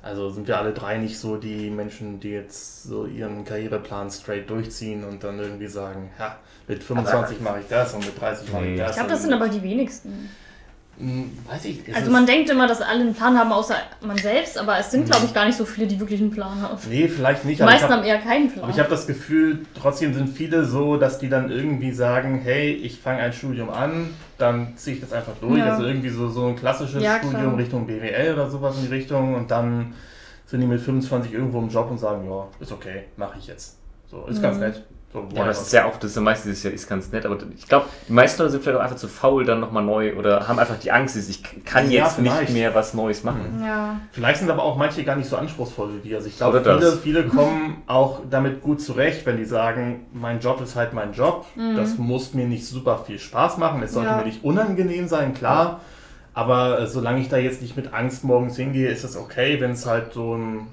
[0.02, 4.50] Also sind wir alle drei nicht so die Menschen, die jetzt so ihren Karriereplan straight
[4.50, 8.66] durchziehen und dann irgendwie sagen, ja, mit 25 mache ich das und mit 30 mache
[8.66, 8.90] ich das.
[8.92, 10.30] Ich glaube, das sind aber die wenigsten.
[10.98, 11.88] Hm, Weiß ich.
[11.88, 14.92] ist Also man denkt immer, dass alle einen Plan haben, außer man selbst, aber es
[14.92, 16.78] sind, glaube ich, gar nicht so viele, die wirklich einen Plan haben.
[16.90, 17.60] Nee, vielleicht nicht.
[17.60, 18.64] Die meisten hab- haben eher keinen Plan.
[18.66, 22.72] Aber ich habe das Gefühl, trotzdem sind viele so, dass die dann irgendwie sagen, hey,
[22.74, 25.58] ich fange ein Studium an, dann ziehe ich das einfach durch.
[25.60, 25.72] Ja.
[25.74, 27.56] Also irgendwie so, so ein klassisches Ja, Studium.
[27.56, 29.94] Richtung BWL oder sowas in die Richtung und dann
[30.46, 33.78] sind die mit 25 irgendwo im Job und sagen, ja, ist okay, mache ich jetzt.
[34.10, 34.64] So, ist ganz Mhm.
[34.64, 34.84] nett.
[35.14, 37.26] So, ja, das ist ja auch, das ist ja meistens dieses Jahr ist ganz nett,
[37.26, 40.16] aber ich glaube, die meisten Leute sind vielleicht auch einfach zu faul, dann nochmal neu
[40.16, 42.54] oder haben einfach die Angst, ich kann Ja, jetzt nicht vielleicht.
[42.54, 43.62] mehr was Neues machen.
[43.66, 44.00] ja.
[44.14, 46.18] Vielleicht sind aber auch manche gar nicht so anspruchsvoll wie wir.
[46.18, 47.00] Also ich glaube, viele, das.
[47.00, 51.46] viele kommen auch damit gut zurecht, wenn die sagen, mein Job ist halt mein Job.
[51.76, 53.84] Das muss mir nicht super viel Spaß machen.
[53.84, 54.18] Es sollte Ja.
[54.18, 55.82] mir nicht unangenehm sein, klar.
[56.34, 59.72] Aber äh, solange ich da jetzt nicht mit Angst morgens hingehe, ist es okay, wenn
[59.72, 60.68] es halt so ein,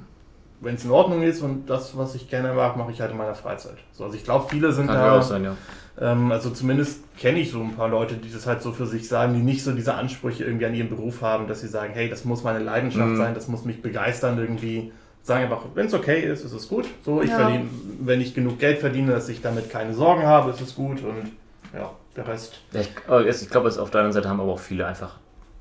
[0.61, 3.17] wenn es in Ordnung ist und das, was ich gerne mag, mache ich halt in
[3.17, 3.77] meiner Freizeit.
[3.93, 5.07] So, also ich glaube, viele sind Kann da.
[5.07, 5.57] ja auch sein, ja.
[6.01, 9.09] Ähm, also zumindest kenne ich so ein paar Leute, die das halt so für sich
[9.09, 12.09] sagen, die nicht so diese Ansprüche irgendwie an ihren Beruf haben, dass sie sagen, hey,
[12.09, 13.17] das muss meine Leidenschaft Mhm.
[13.17, 14.93] sein, das muss mich begeistern irgendwie
[15.25, 16.87] sagen einfach, wenn es okay ist, ist es gut.
[17.05, 17.37] So, ich Ja.
[17.37, 17.67] verdiene,
[18.01, 21.33] wenn ich genug Geld verdiene, dass ich damit keine Sorgen habe, ist es gut und
[21.75, 22.61] ja, der Rest.
[22.73, 22.91] Ja, ich,
[23.27, 25.17] jetzt- ich glaube, es auf der anderen Seite haben aber auch viele einfach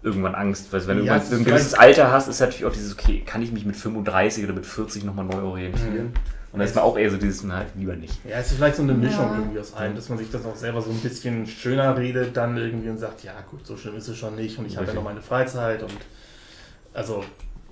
[0.08, 0.72] irgendwann Angst.
[0.74, 3.42] Weil wenn du Ja, ist ein gewisses Alter hast, ist natürlich auch dieses, okay, kann
[3.42, 6.14] ich mich mit 35 oder mit 40 nochmal neu orientieren?
[6.54, 8.14] Und da ist man auch eher so dieses, na, lieber nicht.
[8.26, 9.38] Ja, es ist vielleicht so eine Mischung Ja.
[9.40, 12.58] irgendwie aus allem, dass man sich das auch selber so ein bisschen schöner redet, dann
[12.58, 14.94] irgendwie und sagt, ja gut, so schlimm ist es schon nicht und ich habe ja
[14.94, 15.92] noch meine Freizeit und
[16.94, 17.24] also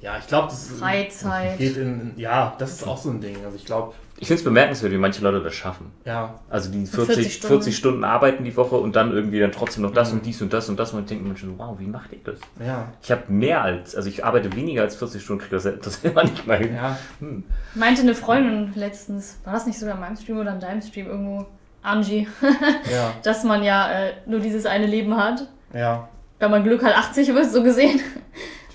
[0.01, 1.57] ja, ich glaube, das Freizeit.
[1.57, 3.37] geht in, in, ja, das ist auch so ein Ding.
[3.43, 5.91] Also ich glaube, Ich finde es bemerkenswert, wie manche Leute das schaffen.
[6.05, 7.47] ja, Also die 40 40, Stunden.
[7.55, 10.19] 40 Stunden arbeiten die Woche und dann irgendwie dann trotzdem noch das Mhm.
[10.19, 12.19] und dies und das und das und ich denke mir schon, wow, wie macht ihr
[12.23, 12.39] das?
[12.65, 15.99] ja, Ich habe mehr als, also ich arbeite weniger als 40 Stunden, kriege das, das
[16.03, 16.75] immer nicht mal hin.
[16.75, 17.43] ja, Hm.
[17.73, 21.07] Meinte eine Freundin letztens, war das nicht sogar in meinem Stream oder in deinem Stream
[21.07, 21.45] irgendwo,
[21.81, 22.27] Angie,
[22.91, 25.45] ja, dass man ja äh, nur dieses eine Leben hat.
[25.73, 26.07] ja,
[26.39, 27.99] Wenn man Glück hat, 80 wird, so gesehen.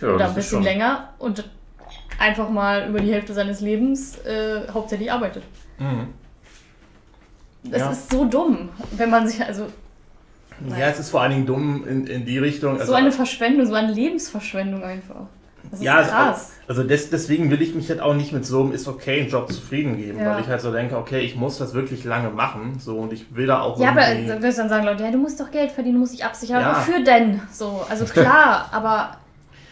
[0.03, 1.15] Ja, oder ein bisschen schon- länger.
[1.19, 1.49] Und
[2.21, 5.43] einfach mal über die Hälfte seines Lebens äh, hauptsächlich arbeitet.
[5.79, 6.09] mhm.
[7.63, 7.91] Das Ja.
[7.91, 9.67] ist so dumm, wenn man sich, also
[10.79, 12.73] ja, es ist vor allen Dingen dumm in, in die Richtung.
[12.75, 15.27] Also, so eine Verschwendung, so eine Lebensverschwendung einfach.
[15.71, 16.53] Das ist ja, krass.
[16.69, 19.53] Also des, deswegen will ich mich halt auch nicht mit so einem ist okay Job
[19.53, 20.33] zufrieden geben, Ja.
[20.35, 23.35] weil ich halt so denke, okay, ich muss das wirklich lange machen, so und ich
[23.35, 25.51] will da auch Ja, aber dann wirst du dann sagen Leute, ja, du musst doch
[25.51, 26.61] Geld verdienen, du musst dich absichern.
[26.63, 26.77] Ja.
[26.79, 27.43] Wofür denn?
[27.53, 29.17] So, also klar, aber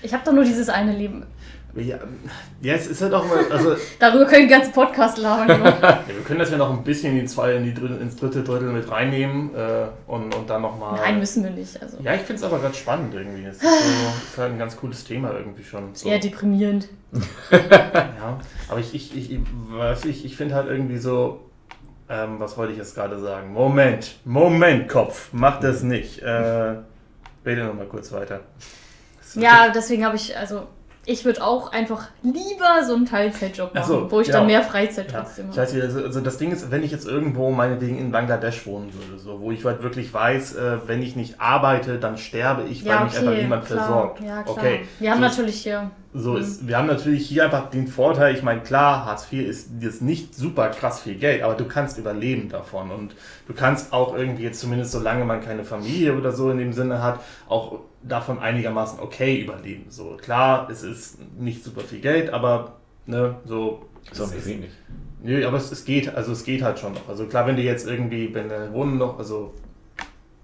[0.03, 1.25] ich habe doch nur dieses eine Leben.
[1.81, 1.99] Ja,
[2.61, 5.49] ja, es ist halt auch mal, also Darüber können wir den ganzen Podcast labern.
[5.83, 8.17] Ja, wir können das ja noch ein bisschen in die zwei, in die dritte, ins
[8.17, 10.99] dritte Drittel mit reinnehmen äh, und, und dann nochmal.
[10.99, 11.81] Nein, müssen wir nicht.
[11.81, 13.45] Also Ja, ich finde es aber ganz spannend irgendwie.
[13.45, 13.69] Es ist, so,
[14.31, 15.95] ist halt ein ganz cooles Thema irgendwie schon.
[15.95, 16.09] So.
[16.09, 16.89] eher deprimierend.
[17.51, 21.49] Ja, aber ich, ich, ich, ich, weiß ich, ich finde halt irgendwie so,
[22.09, 23.53] ähm, was wollte ich jetzt gerade sagen?
[23.53, 26.21] Moment, Moment, Kopf, mach das nicht.
[26.21, 26.77] Äh,
[27.47, 28.41] rede nochmal kurz weiter.
[29.35, 30.69] Ja, deswegen habe ich, also
[31.09, 34.39] ich würde auch einfach lieber so einen Teilzeitjob machen, Ach so, wo ich genau.
[34.41, 35.63] dann mehr Freizeit Ja, trotzdem ich habe.
[35.67, 38.93] weiß nicht, also, also das Ding ist, wenn ich jetzt irgendwo meinetwegen in Bangladesch wohnen
[38.93, 42.85] würde, so, wo ich halt wirklich weiß, äh, wenn ich nicht arbeite, dann sterbe ich,
[42.85, 43.79] weil Ja, mich einfach okay, niemand klar.
[43.79, 44.21] versorgt.
[44.21, 44.57] Ja, klar.
[44.59, 45.91] Okay, Wir haben so natürlich hier.
[46.15, 46.41] So Mhm.
[46.41, 50.03] ist, wir haben natürlich hier einfach den Vorteil, ich meine, klar, Hartz IV ist jetzt
[50.03, 53.15] nicht super krass viel Geld, aber du kannst überleben davon und
[53.47, 57.03] du kannst auch irgendwie jetzt zumindest, solange man keine Familie oder so in dem Sinne
[57.03, 59.87] hat, auch davon einigermaßen okay überleben.
[59.91, 62.75] So, klar, es ist nicht super viel Geld, aber
[63.07, 63.87] ne, so.
[64.11, 64.71] Ist auch nicht wenig.
[65.23, 67.09] Nö, aber es, es geht, also es geht halt schon noch.
[67.09, 69.53] Also klar, wenn du jetzt irgendwie, wenn deine Wohnung noch, also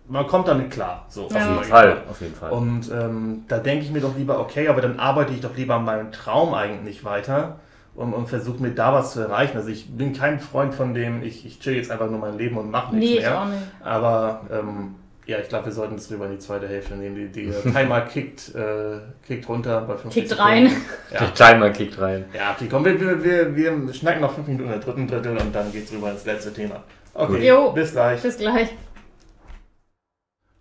[0.09, 1.07] man kommt damit klar.
[1.09, 1.37] So, Ja.
[1.37, 2.51] Auf jeden Fall, auf jeden Fall.
[2.53, 5.77] Und ähm, da denke ich mir doch lieber, okay, aber dann arbeite ich doch lieber
[5.77, 7.61] an meinem Traum eigentlich weiter
[7.95, 9.57] und, und versuche mir da was zu erreichen.
[9.57, 12.59] Also ich bin kein Freund von dem, ich, ich chill jetzt einfach nur mein Leben
[12.59, 13.41] und mache nichts Nee, ich mehr.
[13.41, 13.63] auch nicht.
[13.83, 14.97] Aber ähm,
[15.27, 17.17] ja, ich glaube, wir sollten es rüber in die zweite Hälfte nehmen.
[17.17, 20.51] Die, die Timer kickt, äh, kickt runter bei 50 Kickt Sekunden.
[20.69, 20.77] rein.
[21.13, 22.25] Der Ja, Timer kickt rein.
[22.35, 25.55] ja okay, komm, wir, wir, wir, wir schnacken noch fünf Minuten im dritten Drittel und
[25.55, 26.83] dann geht's rüber ins letzte Thema.
[27.15, 27.71] Okay, Jo.
[27.73, 28.21] bis gleich.
[28.23, 28.69] Bis gleich.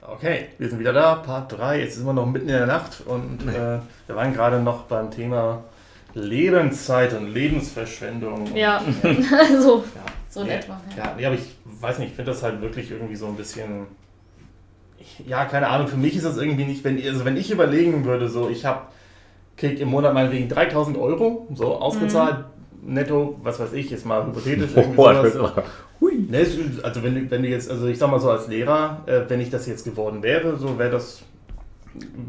[0.01, 1.79] Okay, wir sind wieder da, Part 3.
[1.79, 5.09] Jetzt sind wir noch mitten in der Nacht und äh, wir waren gerade noch beim
[5.11, 5.63] Thema
[6.13, 8.53] Lebenszeit und Lebensverschwendung.
[8.55, 9.01] Ja, Und,
[9.61, 10.01] so, ja.
[10.29, 10.81] so in ja, etwa.
[10.97, 11.15] Ja.
[11.17, 13.87] Ja, aber ich weiß nicht, ich finde das halt wirklich irgendwie so ein bisschen.
[15.27, 18.29] Ja, keine Ahnung, für mich ist das irgendwie nicht, wenn, also wenn ich überlegen würde,
[18.29, 18.81] so, ich habe,
[19.57, 22.45] krieg im Monat meinetwegen 3000 Euro, so ausgezahlt,
[22.85, 24.71] netto, was weiß ich, jetzt mal hypothetisch.
[24.75, 25.63] irgendwie Boah,
[26.01, 26.25] Hui.
[26.29, 26.45] Ne,
[26.83, 29.39] also wenn, du- wenn du jetzt, also ich sag mal so als Lehrer, äh, wenn
[29.39, 31.21] ich das jetzt geworden wäre, so wäre das,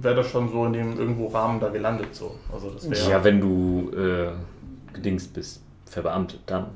[0.01, 2.37] wäre das schon so in dem irgendwo Rahmen da gelandet so.
[2.53, 3.11] Also das wäre.
[3.11, 4.29] Ja, wenn du äh,
[4.93, 6.67] gedingst bist, verbeamtet, dann.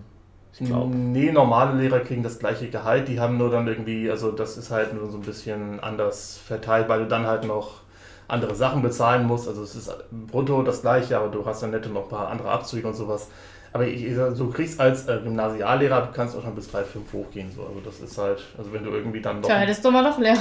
[0.60, 0.94] Ich glaube.
[0.94, 4.70] Nee, normale Lehrer kriegen das gleiche Gehalt, die haben nur dann irgendwie, also das ist
[4.70, 7.82] halt nur so ein bisschen anders verteilt, weil du dann halt noch
[8.26, 9.48] andere Sachen bezahlen musst.
[9.48, 12.50] Also es ist brutto das gleiche, aber du hast dann netto noch ein paar andere
[12.50, 13.28] Abzüge und sowas.
[13.72, 17.50] Aber ich, du kriegst als äh, Gymnasiallehrer, du kannst auch schon bis 3,5 hochgehen.
[17.54, 17.62] So.
[17.62, 20.18] Also das ist halt, also wenn du irgendwie dann noch Tja, hättest du mal doch
[20.18, 20.36] leer.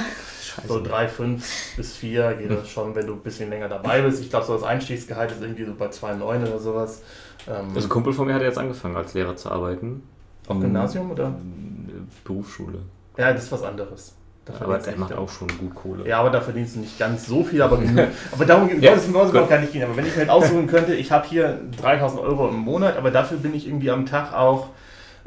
[0.66, 4.22] so 3,5 bis 4 geht das schon, wenn du ein bisschen länger dabei bist.
[4.22, 7.02] Ich glaube, so das Einstiegsgehalt ist irgendwie so bei 2,9 oder sowas.
[7.46, 10.02] Ähm, Also ein Kumpel von mir hat jetzt angefangen als Lehrer zu arbeiten.
[10.46, 11.28] auf Gymnasium oder?
[11.28, 12.78] Äh, Berufsschule.
[13.16, 14.14] Ja, das ist was anderes.
[14.48, 16.08] Da Aber der macht auch schon gut Kohle.
[16.08, 18.06] Ja, aber da verdienst du nicht ganz so viel, aber genug.
[18.32, 19.48] aber darum Ja, es ja, gut.
[19.48, 19.82] gar nicht gehen.
[19.84, 23.10] Aber wenn ich mir halt aussuchen könnte, ich habe hier 3000 Euro im Monat, aber
[23.10, 24.68] dafür bin ich irgendwie am Tag auch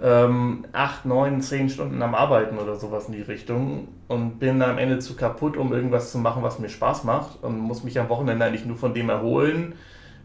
[0.01, 4.79] ähm, 8, 9, 10 Stunden am Arbeiten oder sowas in die Richtung und bin am
[4.79, 8.09] Ende zu kaputt, um irgendwas zu machen, was mir Spaß macht und muss mich am
[8.09, 9.75] Wochenende eigentlich nur von dem erholen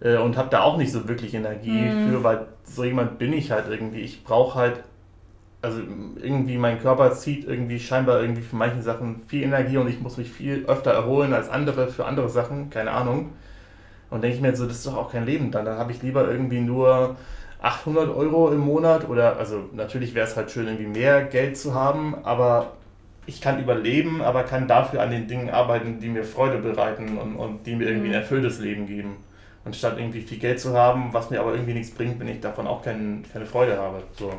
[0.01, 2.05] äh, und habe da auch nicht so wirklich Energie Mhm.
[2.05, 4.01] für, weil so jemand bin ich halt irgendwie.
[4.01, 4.81] Ich brauche halt
[5.67, 5.81] also
[6.23, 10.17] irgendwie mein Körper zieht irgendwie scheinbar irgendwie für manche Sachen viel Energie und ich muss
[10.17, 13.31] mich viel öfter erholen als andere für andere Sachen, keine Ahnung.
[14.11, 15.65] Und denke ich mir so, das ist doch auch kein Leben dann.
[15.65, 17.17] Dann habe ich lieber irgendwie nur
[17.63, 21.75] 800 Euro im Monat oder, also natürlich wäre es halt schön, irgendwie mehr Geld zu
[21.75, 22.73] haben, aber
[23.27, 27.37] ich kann überleben, aber kann dafür an den Dingen arbeiten, die mir Freude bereiten und,
[27.37, 28.23] und die mir irgendwie ein Mhm.
[28.23, 29.17] erfülltes Leben geben.
[29.65, 32.69] Anstatt irgendwie viel Geld zu haben, was mir aber irgendwie nichts bringt, wenn ich davon
[32.69, 34.03] auch kein, keine Freude habe.
[34.13, 34.33] So.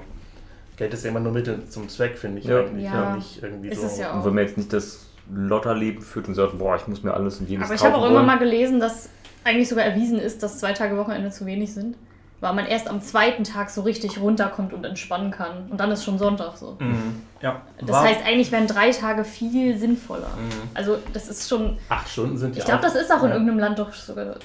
[0.77, 2.59] Geld ist ja immer nur Mittel zum Zweck, finde ich Ja.
[2.61, 2.85] eigentlich.
[2.85, 3.15] Ja.
[3.15, 3.87] Nicht irgendwie Ist so.
[3.87, 7.03] es ja Und wenn man jetzt nicht das Lotterleben führt und sagt, boah, ich muss
[7.03, 8.37] mir alles und jenes Aber ich habe auch irgendwann wollen.
[8.37, 9.09] mal gelesen, dass
[9.43, 11.97] eigentlich sogar erwiesen ist, dass zwei Tage Wochenende zu wenig sind.
[12.39, 15.71] Weil man erst am zweiten Tag so richtig runterkommt und entspannen kann.
[15.71, 16.77] Und dann ist schon Sonntag so.
[16.79, 17.23] Mhm.
[17.41, 17.63] Ja.
[17.79, 20.29] Das War- heißt, eigentlich wären drei Tage viel sinnvoller.
[20.37, 20.69] Mhm.
[20.75, 21.79] Also, das ist schon.
[21.89, 24.35] acht Stunden sind ja Ich glaube, das ist auch in irgendeinem Land doch sogar.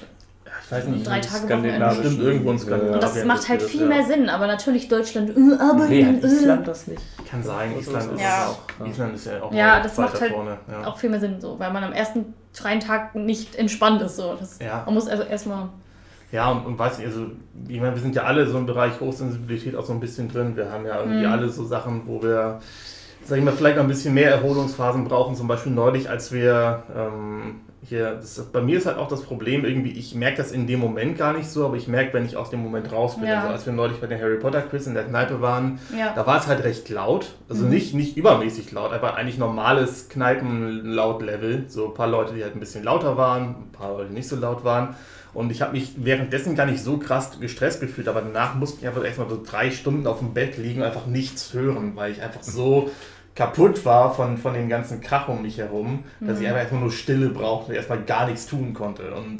[0.65, 1.43] Ich weiß nicht, drei das Tage.
[1.53, 1.91] Wochenende.
[1.95, 2.93] Stimmt, irgendwo in Skandinavien.
[2.95, 4.29] Und das macht halt viel mehr Sinn.
[4.29, 7.01] Aber natürlich Deutschland, äh, arbeiten, Nee, hat äh, Island das nicht?
[7.29, 8.47] Kann sein, Island ist Ja.
[8.79, 8.85] auch.
[8.85, 10.57] Island ist ja auch Ja, das macht halt vorne.
[10.71, 10.87] Ja.
[10.87, 14.15] auch viel mehr Sinn, so, weil man am ersten freien Tag nicht entspannt ist.
[14.15, 14.35] So.
[14.39, 14.83] Das, Ja.
[14.85, 15.69] Man muss also erstmal.
[16.31, 17.27] Ja, und, und weiß nicht, also,
[17.67, 20.55] ich meine, wir sind ja alle so im Bereich Hochsensibilität auch so ein bisschen drin.
[20.55, 21.31] Wir haben ja irgendwie Mhm.
[21.31, 22.59] alle so Sachen, wo wir,
[23.23, 25.35] sag ich mal, vielleicht noch ein bisschen mehr Erholungsphasen brauchen.
[25.35, 29.65] Zum Beispiel neulich, als wir ähm, hier, das, bei mir ist halt auch das Problem,
[29.65, 32.37] irgendwie, ich merke das in dem Moment gar nicht so, aber ich merke, wenn ich
[32.37, 33.27] aus dem Moment raus bin.
[33.27, 33.41] Ja.
[33.41, 36.13] Also, als wir neulich bei den Harry Potter Quiz in der Kneipe waren, Ja.
[36.15, 37.69] Da war es halt recht laut, also Mhm.
[37.71, 41.65] nicht, nicht übermäßig laut, aber eigentlich normales Kneipenlaut-Level.
[41.67, 44.27] So ein paar Leute, die halt ein bisschen lauter waren, ein paar Leute, die nicht
[44.27, 44.95] so laut waren.
[45.33, 48.87] Und ich habe mich währenddessen gar nicht so krass gestresst gefühlt, aber danach musste ich
[48.87, 52.21] einfach erstmal so drei Stunden auf dem Bett liegen und einfach nichts hören, weil ich
[52.21, 52.91] einfach so
[53.35, 56.91] kaputt war von, von dem ganzen Krach um mich herum, dass ich einfach erstmal nur
[56.91, 59.13] Stille brauchte und erstmal gar nichts tun konnte.
[59.13, 59.39] Und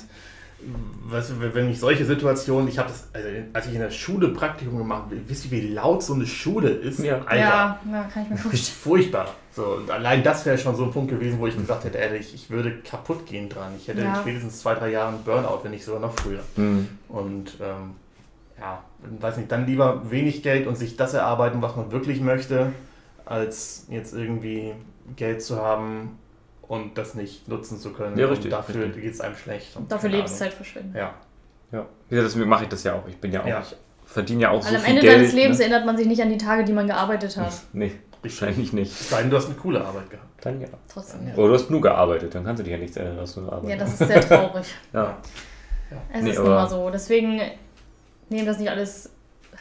[1.09, 4.29] weißt du, wenn ich solche Situationen, ich habe das, also als ich in der Schule
[4.29, 6.99] Praktikum gemacht habe, wisst ihr, wie laut so eine Schule ist?
[6.99, 7.19] Ja.
[7.25, 8.77] Alter, Ja, ja, kann ich mir vorstellen.
[8.81, 9.27] furchtbar.
[9.51, 12.17] So, und allein das wäre schon so ein Punkt gewesen, wo ich gesagt hätte, ey,
[12.17, 13.73] ich, ich würde kaputt gehen dran.
[13.77, 14.09] Ich hätte Ja.
[14.15, 16.39] in spätestens zwei, drei Jahren Burnout, wenn nicht sogar noch früher.
[16.55, 16.87] Mhm.
[17.09, 17.91] Und ähm,
[18.59, 18.81] ja,
[19.19, 22.71] weiß nicht, dann lieber wenig Geld und sich das erarbeiten, was man wirklich möchte,
[23.25, 24.73] als jetzt irgendwie
[25.15, 26.17] Geld zu haben
[26.67, 28.17] und das nicht nutzen zu können.
[28.17, 29.75] Ja, richtig, Und dafür geht es einem schlecht.
[29.75, 30.95] Und Dafür Lebenszeit verschwenden.
[30.97, 31.11] Ahnung.
[31.71, 31.79] Ja.
[31.79, 31.85] Ja.
[32.17, 33.07] ja deswegen mache ich das ja auch.
[33.07, 33.61] Ich bin ja auch, Ja.
[33.61, 35.17] ich verdiene ja auch Weil so am viel Ende Geld.
[35.19, 35.63] deines Lebens ne?
[35.65, 37.51] erinnert man sich nicht an die Tage, die man gearbeitet hat.
[37.73, 38.91] Nee, wahrscheinlich nicht.
[38.91, 40.27] Es sei denn, du hast eine coole Arbeit gehabt.
[40.45, 40.67] Dann ja.
[40.91, 41.27] Trotzdem.
[41.27, 43.41] Ja, Oder du hast nur gearbeitet, dann kannst du dich ja nichts erinnern, dass du
[43.41, 43.71] nur arbeitest.
[43.79, 44.65] ja das ist sehr traurig.
[44.93, 45.17] ja.
[46.11, 46.89] Es Nee, ist mal so.
[46.89, 47.39] Deswegen
[48.29, 49.09] nehmt das nicht alles.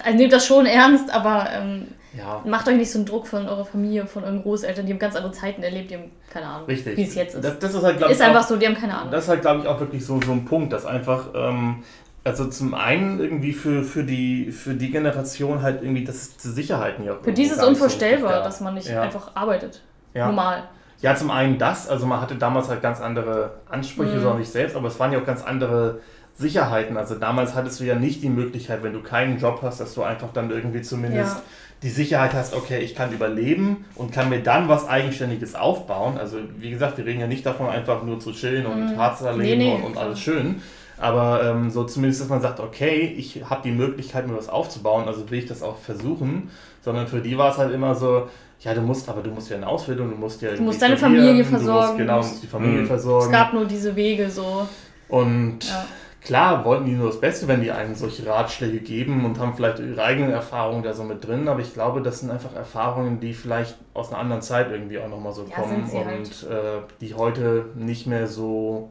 [0.03, 3.49] Also nehmt das schon ernst, aber ähm, Ja, macht euch nicht so einen Druck von
[3.49, 6.67] eurer Familie, von euren Großeltern, die haben ganz andere Zeiten erlebt, die haben keine Ahnung,
[6.67, 6.97] richtig.
[6.97, 7.43] wie es jetzt ist.
[7.45, 9.11] Das, das ist halt, glaube ich, ist einfach auch- so, die haben keine Ahnung.
[9.11, 11.83] Das ist halt, glaube ich, auch wirklich so, so ein Punkt, dass einfach, ähm,
[12.25, 17.05] also zum einen irgendwie für, für, die, für die Generation halt irgendwie, das die Sicherheiten
[17.05, 17.23] ja auch.
[17.23, 18.43] Für die ist es nicht so unvorstellbar, da.
[18.45, 19.03] dass man nicht Ja.
[19.03, 19.81] einfach arbeitet.
[20.15, 20.27] Ja.
[20.27, 20.65] Normal.
[21.01, 24.21] Ja, zum einen das, also man hatte damals halt ganz andere Ansprüche, Mhm.
[24.23, 26.01] so an sich selbst, aber es waren ja auch ganz andere
[26.35, 26.97] Sicherheiten.
[26.97, 30.03] Also damals hattest du ja nicht die Möglichkeit, wenn du keinen Job hast, dass du
[30.03, 31.43] einfach dann irgendwie zumindest Ja.
[31.83, 36.16] Die Sicherheit hast, okay, ich kann überleben und kann mir dann was Eigenständiges aufbauen.
[36.16, 38.97] Also wie gesagt, wir reden ja nicht davon, einfach nur zu chillen und Mhm.
[38.97, 40.62] hart zu erleben Nee, nee, und, und alles schön.
[40.99, 45.09] Aber ähm, so zumindest, dass man sagt, okay, ich habe die Möglichkeit, mir was aufzubauen,
[45.09, 46.51] also will ich das auch versuchen.
[46.83, 48.28] Sondern für die war es halt immer so,
[48.61, 50.97] ja, du musst, aber du musst ja eine Ausbildung, du musst ja irgendwie musst deine
[50.97, 52.87] Familie Du musst, versorgen, genau, du du musst die Familie Mhm.
[52.87, 53.24] versorgen.
[53.26, 54.68] Es gab nur diese Wege so.
[55.09, 55.85] Und Ja.
[56.25, 59.81] Klar wollten die nur das Beste, wenn die einem solche Ratschläge geben und haben vielleicht
[59.81, 61.49] ihre eigenen Erfahrungen da so mit drin.
[61.49, 65.09] Aber ich glaube, das sind einfach Erfahrungen, die vielleicht aus einer anderen Zeit irgendwie auch
[65.09, 66.47] nochmal so Ja, kommen und halt.
[66.51, 68.91] äh, die heute nicht mehr so,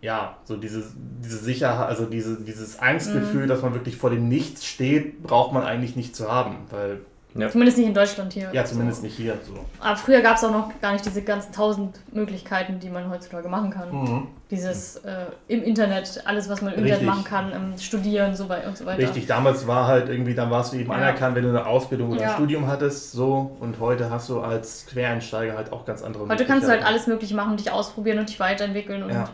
[0.00, 3.48] ja, so diese, diese Sicherheit, also diese, dieses Angstgefühl, Mhm.
[3.48, 6.56] dass man wirklich vor dem Nichts steht, braucht man eigentlich nicht zu haben.
[6.70, 7.00] Weil,
[7.48, 8.50] Zumindest nicht in Deutschland hier.
[8.52, 9.06] ja, zumindest so.
[9.06, 9.34] nicht hier.
[9.46, 9.54] So.
[9.80, 13.48] Aber früher gab es auch noch gar nicht diese ganzen tausend Möglichkeiten, die man heutzutage
[13.48, 13.90] machen kann.
[13.92, 14.26] Mhm.
[14.50, 17.06] Dieses äh, im Internet, alles, was man im Internet Richtig.
[17.08, 18.98] machen kann, ähm, studieren so wei- und so weiter.
[19.02, 20.96] Richtig, damals war halt irgendwie, dann warst du eben Ja.
[20.96, 22.28] anerkannt, wenn du eine Ausbildung oder Ja.
[22.30, 26.44] ein Studium hattest, so und heute hast du als Quereinsteiger halt auch ganz andere Heute
[26.46, 26.86] kannst du halt Möglichkeiten.
[26.86, 29.28] alles möglich machen, dich ausprobieren und dich weiterentwickeln und Ja.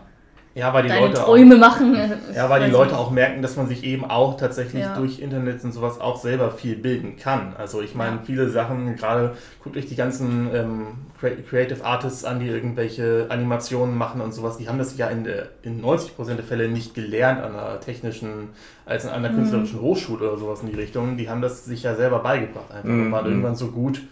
[0.57, 1.97] Ja, weil die deine Leute Träume machen.
[1.97, 3.01] auch, ja, weil die Leute nicht.
[3.01, 4.95] auch merken, dass man sich eben auch tatsächlich Ja.
[4.97, 7.55] durch Internet und sowas auch selber viel bilden kann.
[7.59, 8.23] Also ich meine, Ja.
[8.25, 9.35] viele Sachen, gerade
[9.65, 10.87] guckt euch die ganzen ähm,
[11.21, 15.25] Cre- Creative Artists an, die irgendwelche Animationen machen und sowas, die haben das ja in,
[15.25, 18.51] der, in 90% der Fälle nicht gelernt an einer technischen,
[18.87, 19.37] als an einer Mhm.
[19.37, 21.17] künstlerischen Hochschule oder sowas in die Richtung.
[21.17, 23.13] Die haben das sich ja selber beigebracht einfach und Mhm.
[23.13, 24.03] waren irgendwann so gut,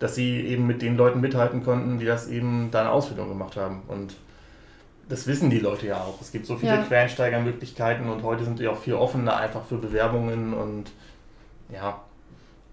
[0.00, 3.56] dass sie eben mit den Leuten mithalten konnten, die das eben da eine Ausbildung gemacht
[3.56, 3.82] haben.
[3.86, 4.16] Und
[5.08, 6.20] das wissen die Leute ja auch.
[6.20, 6.82] Es gibt so viele Ja.
[6.82, 10.90] Quereinsteigermöglichkeiten und heute sind die auch viel offener einfach für Bewerbungen und
[11.72, 12.00] ja,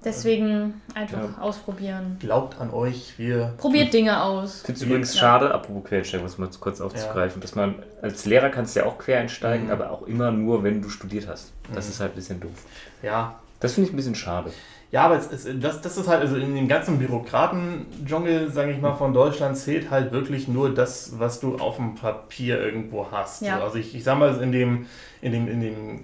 [0.05, 1.41] Deswegen einfach Ja.
[1.41, 2.15] ausprobieren.
[2.21, 3.53] Glaubt an euch, wir.
[3.57, 4.59] Probiert Dinge aus.
[4.61, 5.19] Ich finde es übrigens Ja.
[5.19, 8.97] schade, apropos Quereinsteigen, was mal kurz aufzugreifen, dass man als Lehrer kannst du ja auch
[8.97, 9.71] quer einsteigen, Mhm.
[9.73, 11.51] aber auch immer nur, wenn du studiert hast.
[11.73, 11.91] Das Mhm.
[11.91, 12.63] ist halt ein bisschen doof.
[13.03, 13.39] Ja.
[13.59, 14.53] Das finde ich ein bisschen schade.
[14.91, 18.81] Ja, aber es, es, das, das ist halt, also in dem ganzen Bürokraten-Dschungel, sage ich
[18.81, 23.43] mal, von Deutschland zählt halt wirklich nur das, was du auf dem Papier irgendwo hast.
[23.43, 23.57] Ja.
[23.57, 24.87] So, also ich, ich sag mal, in dem,
[25.21, 25.99] in dem, in dem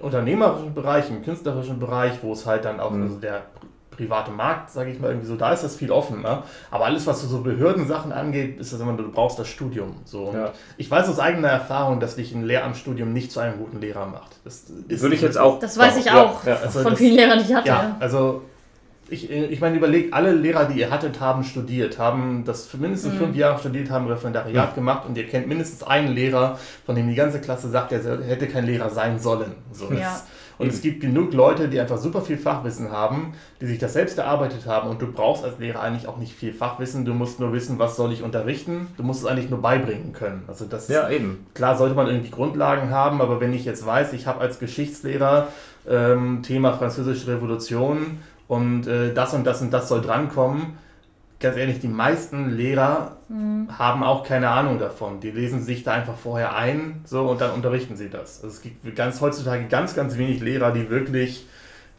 [0.00, 3.02] unternehmerischen Bereich, im künstlerischen Bereich, wo es halt dann auch Mhm.
[3.02, 3.42] also der
[3.96, 6.44] private Markt, sage ich mal, irgendwie so, da ist das viel offener.
[6.70, 9.96] Aber alles, was so Behördensachen angeht, ist das immer, du brauchst das Studium.
[10.04, 10.24] So.
[10.26, 10.52] Und Ja.
[10.76, 14.36] Ich weiß aus eigener Erfahrung, dass dich ein Lehramtsstudium nicht zu einem guten Lehrer macht.
[14.44, 15.58] Das ist Würde ich jetzt auch.
[15.58, 17.68] Das weiß ich auch Ja, also von das- vielen Lehrern, die ich hatte.
[17.68, 18.42] ja, also
[19.08, 23.14] ich, ich meine, überlegt, alle Lehrer, die ihr hattet, haben studiert, haben das für mindestens
[23.14, 23.18] Mhm.
[23.18, 27.14] fünf Jahre studiert, haben Referendariat gemacht und ihr kennt mindestens einen Lehrer, von dem die
[27.14, 29.52] ganze Klasse sagt, er hätte kein Lehrer sein sollen.
[29.72, 30.00] So, Ja.
[30.00, 30.24] das-
[30.58, 34.16] Und es gibt genug Leute, die einfach super viel Fachwissen haben, die sich das selbst
[34.18, 37.52] erarbeitet haben und du brauchst als Lehrer eigentlich auch nicht viel Fachwissen, du musst nur
[37.52, 40.44] wissen, was soll ich unterrichten, du musst es eigentlich nur beibringen können.
[40.48, 41.46] Also das ja, eben.
[41.54, 45.48] Klar sollte man irgendwie Grundlagen haben, aber wenn ich jetzt weiß, ich habe als Geschichtslehrer
[45.88, 50.78] ähm, Thema Französische Revolution und äh, das und das und das soll drankommen,
[51.38, 55.20] ganz ehrlich, die meisten Lehrer haben auch keine Ahnung davon.
[55.20, 58.42] Die lesen sich da einfach vorher ein so und dann unterrichten sie das.
[58.42, 61.46] Also es gibt ganz heutzutage ganz, ganz wenig Lehrer, die wirklich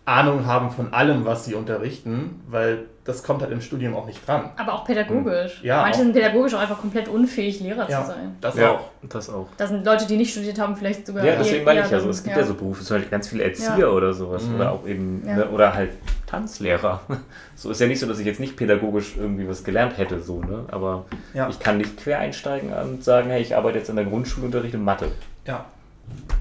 [0.06, 4.28] Ahnung haben von allem, was sie unterrichten, weil das kommt halt im Studium auch nicht
[4.28, 4.52] dran.
[4.58, 5.62] Aber auch pädagogisch.
[5.64, 6.04] Ja, Manche auch.
[6.04, 8.36] sind pädagogisch auch einfach komplett unfähig, Lehrer Ja, zu sein.
[8.42, 8.80] das Ja, auch.
[9.04, 9.48] das auch.
[9.58, 11.26] Da sind Leute, die nicht studiert haben, vielleicht sogar.
[11.26, 12.10] Ja, deswegen meine ich ja so.
[12.10, 13.88] Es gibt ja, so Berufe, zum Beispiel ganz viele Erzieher Ja.
[13.88, 14.44] oder sowas.
[14.44, 14.56] Mhm.
[14.56, 15.36] Oder auch eben, Ja.
[15.38, 15.92] ne, oder halt
[16.28, 17.02] Tanzlehrer.
[17.56, 20.42] So ist ja nicht so, dass ich jetzt nicht pädagogisch irgendwie was gelernt hätte, so,
[20.42, 20.66] ne?
[20.70, 21.50] Aber Ja.
[21.50, 24.84] ich kann nicht quer einsteigen und sagen, hey, ich arbeite jetzt in der Grundschulunterricht in
[24.84, 25.08] Mathe.
[25.48, 25.66] Ja.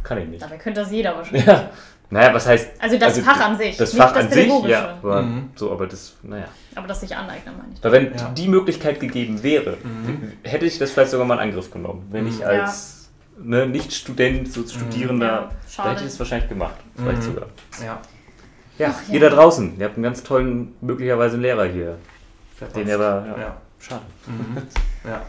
[0.02, 0.42] Kann ich nicht.
[0.42, 1.46] Dabei könnte das jeder wahrscheinlich.
[1.46, 1.70] Ja.
[2.08, 2.68] Naja, was heißt.
[2.80, 4.90] Also das Fach an sich, Das nicht Fach das an sich, ja.
[5.02, 5.50] Aber, Mhm.
[5.56, 6.46] So, aber das, naja.
[6.76, 7.82] Aber das sich aneignen, meine ich.
[7.82, 8.28] Weil wenn Ja.
[8.30, 10.32] die Möglichkeit gegeben wäre, Mhm.
[10.44, 12.06] hätte ich das vielleicht sogar mal in Angriff genommen.
[12.10, 12.44] Wenn ich Mhm.
[12.44, 12.92] als
[13.38, 15.26] ne, Nicht-Student, so Studierender,
[15.76, 16.76] Ja, da hätte ich es wahrscheinlich gemacht.
[16.96, 17.22] Vielleicht Mhm.
[17.22, 17.46] sogar.
[17.84, 17.98] Ja.
[18.78, 19.14] Ja, Ach, ja.
[19.14, 21.98] ihr da draußen, ihr habt einen ganz tollen, möglicherweise einen Lehrer hier.
[22.56, 22.76] Verpasst.
[22.78, 23.56] Den aber, ja, Ja.
[23.78, 24.02] schade.
[24.26, 24.56] Mhm.
[25.04, 25.22] ja.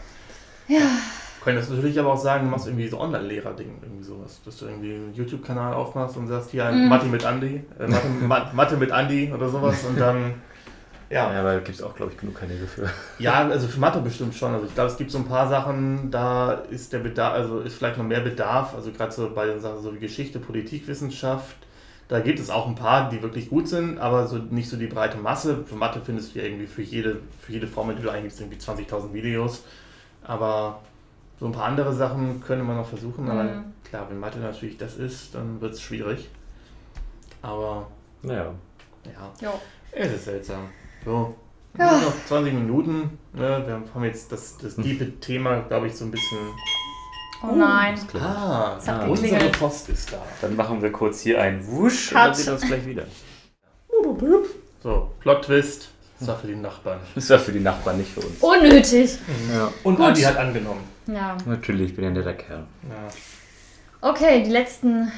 [0.68, 0.86] Ja.
[1.54, 4.40] Könntest natürlich aber auch sagen, du machst irgendwie so Online-Lehrer-Ding, irgendwie sowas.
[4.44, 6.88] Dass du irgendwie einen YouTube-Kanal aufmachst und sagst, hier ein Mhm.
[6.88, 10.34] Mathe mit Andi, äh, Mathe, Ma- Mathe mit Andi oder sowas und dann,
[11.10, 11.40] Ja, ja.
[11.40, 12.88] aber da gibt es auch, glaube ich, genug Kanäle für.
[13.18, 14.52] Ja, also für Mathe bestimmt schon.
[14.52, 17.76] Also ich glaube, es gibt so ein paar Sachen, da ist der Bedarf, also ist
[17.76, 21.56] vielleicht noch mehr Bedarf, also gerade so bei den Sachen so wie Geschichte, Politikwissenschaft,
[22.08, 24.86] da gibt es auch ein paar, die wirklich gut sind, aber so nicht so die
[24.86, 25.64] breite Masse.
[25.66, 28.56] Für Mathe findest du ja irgendwie für jede, für jede Formel, die du eingibst, irgendwie
[28.58, 29.64] 20.000 Videos.
[30.22, 30.80] Aber
[31.40, 33.64] so ein paar andere Sachen könnte man noch versuchen, aber Mhm.
[33.88, 36.28] klar, wenn Mathe natürlich das ist, dann wird es schwierig.
[37.42, 37.86] Aber
[38.22, 38.52] Naja.
[39.04, 39.60] ja, Jo.
[39.92, 40.68] es ist seltsam.
[41.04, 41.34] So,
[41.78, 41.92] Ja.
[41.98, 43.18] noch 20 Minuten.
[43.34, 43.62] Ne?
[43.66, 46.38] Wir haben jetzt das, das tiefe Thema, glaube ich, so ein bisschen.
[47.40, 47.96] Oh nein.
[48.14, 49.58] Ah, Es hat unsere geklingelt.
[49.60, 50.20] Post ist da.
[50.40, 52.26] Dann machen wir kurz hier einen Wusch und Cut.
[52.26, 53.04] dann sehen wir uns gleich wieder.
[54.82, 55.88] So, Plot-Twist.
[56.18, 56.98] Das war für die Nachbarn.
[57.14, 58.40] Das war für die Nachbarn, nicht für uns.
[58.40, 59.18] Unnötig.
[59.52, 59.70] Ja.
[59.84, 60.06] Und Gut.
[60.06, 60.80] Andi hat angenommen.
[61.08, 61.36] Ja.
[61.46, 62.64] Natürlich, ich bin ja ein netter Kerl.
[62.88, 63.08] Ja.
[64.10, 65.10] Okay, die letzten.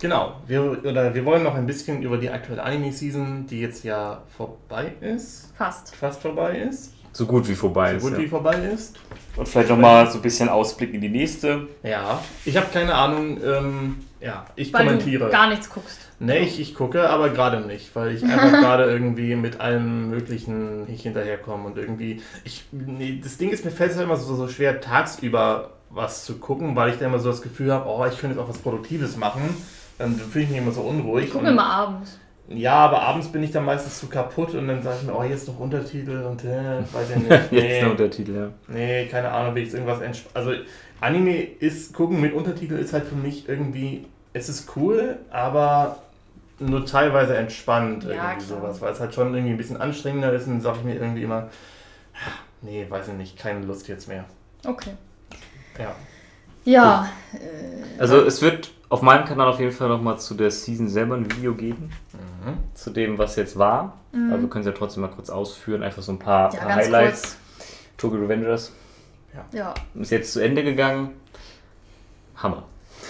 [0.00, 4.22] Genau, wir, oder wir wollen noch ein bisschen über die aktuelle Anime-Season, die jetzt ja
[4.36, 5.94] vorbei ist, Fast.
[5.96, 8.02] fast vorbei ist, So gut wie vorbei so ist.
[8.12, 8.28] gut wie Ja.
[8.30, 8.96] vorbei ist.
[9.36, 11.68] Und vielleicht nochmal so ein bisschen Ausblick in die nächste.
[11.82, 15.24] Ja, ich habe keine Ahnung, ähm, ja, ich Weil kommentiere.
[15.26, 16.09] du gar nichts guckst.
[16.22, 20.84] Nee, ich, ich gucke, aber gerade nicht, weil ich einfach gerade irgendwie mit allem Möglichen
[20.84, 22.20] nicht hinterherkomme und irgendwie.
[22.44, 26.24] Ich, nee, das Ding ist, mir fällt es halt immer so, so schwer, tagsüber was
[26.26, 28.48] zu gucken, weil ich dann immer so das Gefühl habe, oh, ich könnte jetzt auch
[28.48, 29.42] was Produktives machen.
[29.98, 31.26] Dann fühle ich mich immer so unruhig.
[31.26, 32.18] Ich gucke immer abends.
[32.48, 35.22] Ja, aber abends bin ich dann meistens zu kaputt und dann sage ich mir, oh,
[35.22, 37.30] jetzt noch Untertitel und äh, weiß ich nicht.
[37.30, 38.48] Jetzt Nee, der Untertitel, ja.
[38.66, 40.00] nee keine Ahnung, wie ich irgendwas
[40.34, 40.52] Also
[41.00, 45.98] Anime ist, gucken mit Untertitel ist halt für mich irgendwie, es ist cool, aber
[46.60, 48.60] nur teilweise entspannt Ja, irgendwie klar.
[48.60, 50.94] sowas, weil es halt schon irgendwie ein bisschen anstrengender ist und dann sage ich mir
[50.94, 51.48] irgendwie immer,
[52.14, 52.30] "Ah,
[52.62, 54.24] nee, weiß ich nicht, keine Lust jetzt mehr.
[54.66, 54.90] Okay.
[55.78, 55.94] Ja.
[56.64, 57.08] Ja.
[57.98, 61.30] Also es wird auf meinem Kanal auf jeden Fall nochmal zu der Season selber ein
[61.34, 61.90] Video geben.
[62.12, 62.54] Mhm.
[62.74, 63.96] Zu dem, was jetzt war.
[64.12, 65.82] Aber wir können es ja trotzdem mal kurz ausführen.
[65.82, 67.22] Einfach so ein paar, Ja, paar Highlights.
[67.22, 67.36] kurz.
[67.96, 68.72] Tokyo Revengers
[69.52, 69.72] Ja.
[69.94, 71.10] ist jetzt zu Ende gegangen.
[72.36, 72.64] Hammer.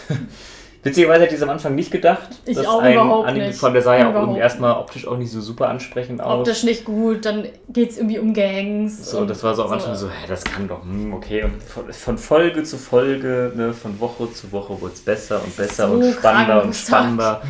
[0.83, 2.29] Witzigerweise hätte ich es am Anfang nicht gedacht.
[2.47, 3.59] Ich dass auch ein überhaupt Anime nicht.
[3.59, 6.39] von der sah ja auch erstmal optisch auch nicht so super ansprechend aus.
[6.49, 9.11] Optisch nicht gut, dann geht es irgendwie um Gangs.
[9.11, 11.43] So, und das war so am Anfang so, hä, das kann doch, hm, okay.
[11.45, 15.55] Und von, von Folge zu Folge, ne, von Woche zu Woche wurde es besser und
[15.55, 17.43] besser So und spannender krank, und spannender.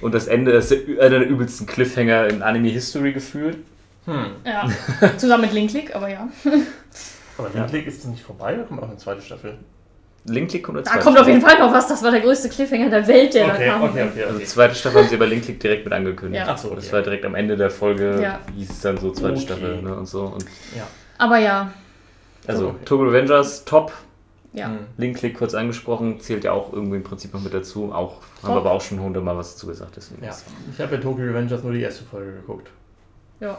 [0.00, 3.58] Und das Ende ist der- einer der übelsten Cliffhanger in Anime-History gefühlt.
[4.06, 4.32] Hm.
[4.46, 4.66] Ja.
[5.18, 6.26] Zusammen mit Linklick, aber ja.
[7.38, 9.58] Aber Link League ist nicht vorbei, da kommt auch eine zweite Staffel.
[10.24, 11.88] Linklick kommt Da kommt auf jeden Fall noch was.
[11.88, 13.82] Das war der größte Cliffhanger der Welt, der Okay, da kam.
[13.82, 16.46] okay, okay, Also zweite Staffel haben sie bei Linklick direkt mit angekündigt.
[16.46, 16.52] Ja.
[16.54, 16.92] Ach so, Das okay.
[16.92, 18.38] war direkt am Ende der Folge, Ja.
[18.54, 19.42] hieß es dann so zweite Okay.
[19.42, 20.22] Staffel ne, und so.
[20.26, 20.44] Und
[20.76, 20.86] Ja.
[21.18, 21.72] Aber ja,
[22.46, 22.76] also Okay.
[22.84, 23.92] Turbo Revengers, top.
[24.52, 24.66] ja.
[24.66, 24.78] Hm.
[24.96, 27.92] Linklick kurz angesprochen, zählt ja auch irgendwie im Prinzip noch mit dazu.
[27.92, 29.96] Auch, haben wir aber auch schon hundertmal was dazu gesagt.
[29.96, 30.30] Deswegen Ja.
[30.72, 32.68] Ich habe bei Tokyo Revengers nur die erste Folge geguckt.
[33.40, 33.58] Ja.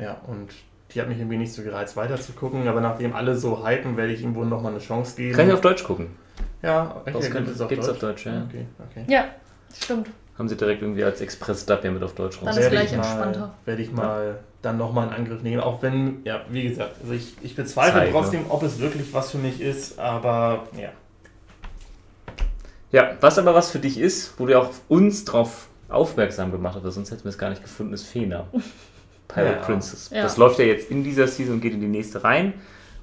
[0.00, 0.48] Ja, und
[0.94, 3.96] die hat mich irgendwie nicht so gereizt, weiter zu gucken, aber nachdem alle so hypen,
[3.96, 5.36] werde ich ihm wohl nochmal eine Chance geben.
[5.36, 6.08] Kann ich auf Deutsch gucken.
[6.62, 7.94] Ja, Das okay, kann- gibt es auf gibt's Deutsch.
[7.96, 8.42] auf Deutsch, ja.
[8.48, 9.04] Okay, okay.
[9.08, 9.24] Ja,
[9.76, 10.08] stimmt.
[10.38, 12.56] Haben sie direkt irgendwie als Express-Dub ja mit auf Deutsch Dann raus.
[12.56, 13.54] ist Werde gleich ich mal, entspannter.
[13.64, 17.36] werde ich mal dann nochmal in Angriff nehmen, auch wenn, ja, wie gesagt, also ich,
[17.42, 20.88] ich bezweifle Zeit, trotzdem, ob es wirklich was für mich ist, aber ja.
[22.90, 26.94] Ja, was aber was für dich ist, wo du auch uns drauf aufmerksam gemacht hast,
[26.94, 28.46] sonst hätten wir es gar nicht gefunden, ist Fena.
[29.28, 29.62] Pirate Ja.
[29.64, 30.10] Princess.
[30.12, 30.22] Ja.
[30.22, 32.54] Das läuft ja jetzt in dieser Season und geht in die nächste rein.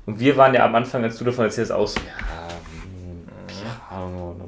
[0.05, 2.05] Und wir waren ja am Anfang, als du davon erzählst, auch so, ja,
[3.93, 4.03] ja,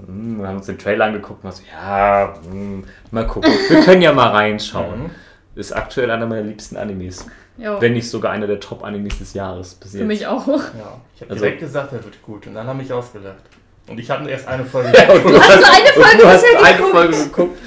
[0.08, 3.52] hm, wir haben uns den Trailer angeguckt und so, ja, hm, mal gucken.
[3.70, 5.04] Wir können ja mal reinschauen.
[5.04, 5.10] Mhm.
[5.56, 7.26] Ist aktuell einer meiner liebsten Animes.
[7.58, 7.82] Ja.
[7.82, 10.08] Wenn nicht sogar einer der Top-Animes des Jahres bis Für jetzt.
[10.08, 10.48] mich auch.
[10.48, 10.58] Ja,
[11.16, 13.38] ich habe Also- direkt gesagt, er wird gut und dann haben mich ausgelacht.
[13.90, 16.44] Und ich hatte erst eine Folge Und du hast nur eine und Folge du hast
[16.44, 16.92] bisher eine geguckt.
[16.96, 17.58] Folge geguckt.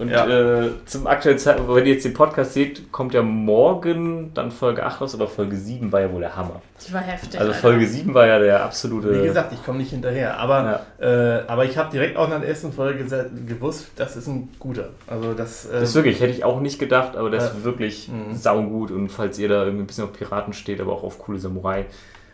[0.00, 0.26] Und Ja.
[0.26, 4.84] äh, zum aktuellen Zeitpunkt, wenn ihr jetzt den Podcast seht, kommt ja morgen dann Folge
[4.84, 6.62] 8 raus, aber Folge 7 war ja wohl der Hammer.
[6.88, 7.38] Die war heftig.
[7.38, 7.60] Also Alter.
[7.60, 9.20] Folge 7 war ja der absolute.
[9.22, 10.38] Wie gesagt, ich komme nicht hinterher.
[10.38, 11.06] Aber, äh,
[11.46, 13.04] aber ich habe direkt auch nach der ersten Folge
[13.46, 14.88] gewusst, das ist ein guter.
[15.06, 17.64] Also das, äh, das ist wirklich, hätte ich auch nicht gedacht, aber der ist Ja.
[17.64, 18.34] wirklich Mhm.
[18.34, 18.90] saugut.
[18.90, 21.84] Und falls ihr da irgendwie ein bisschen auf Piraten steht, aber auch auf coole Samurai,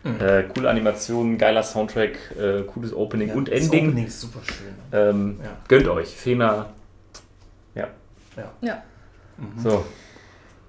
[0.03, 0.21] Mhm.
[0.25, 4.39] äh, coole Animationen, geiler Soundtrack, äh, cooles Opening ja, und das Ending, Opening ist super
[4.45, 4.67] schön.
[4.93, 5.49] ähm, Ja.
[5.67, 6.07] gönnt euch.
[6.15, 6.67] Fena.
[8.37, 8.51] Ja.
[8.61, 8.83] Ja.
[9.37, 9.59] Mhm.
[9.59, 9.85] So.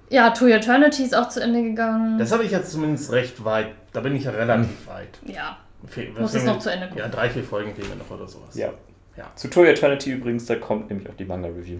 [0.09, 2.17] Ja, To Eternity ist auch zu Ende gegangen.
[2.17, 3.67] Das habe ich jetzt zumindest recht weit.
[3.93, 4.89] Da bin ich ja relativ Mhm.
[4.89, 5.19] weit.
[5.25, 7.03] ja, Fe muss es noch zu Ende gucken.
[7.03, 8.55] Ja, drei, vier Folgen fehlen mir noch oder sowas.
[8.55, 8.69] Ja.
[9.15, 9.25] Ja.
[9.35, 11.77] Zu Toy Eternity übrigens, da kommt nämlich auch die Manga-Review.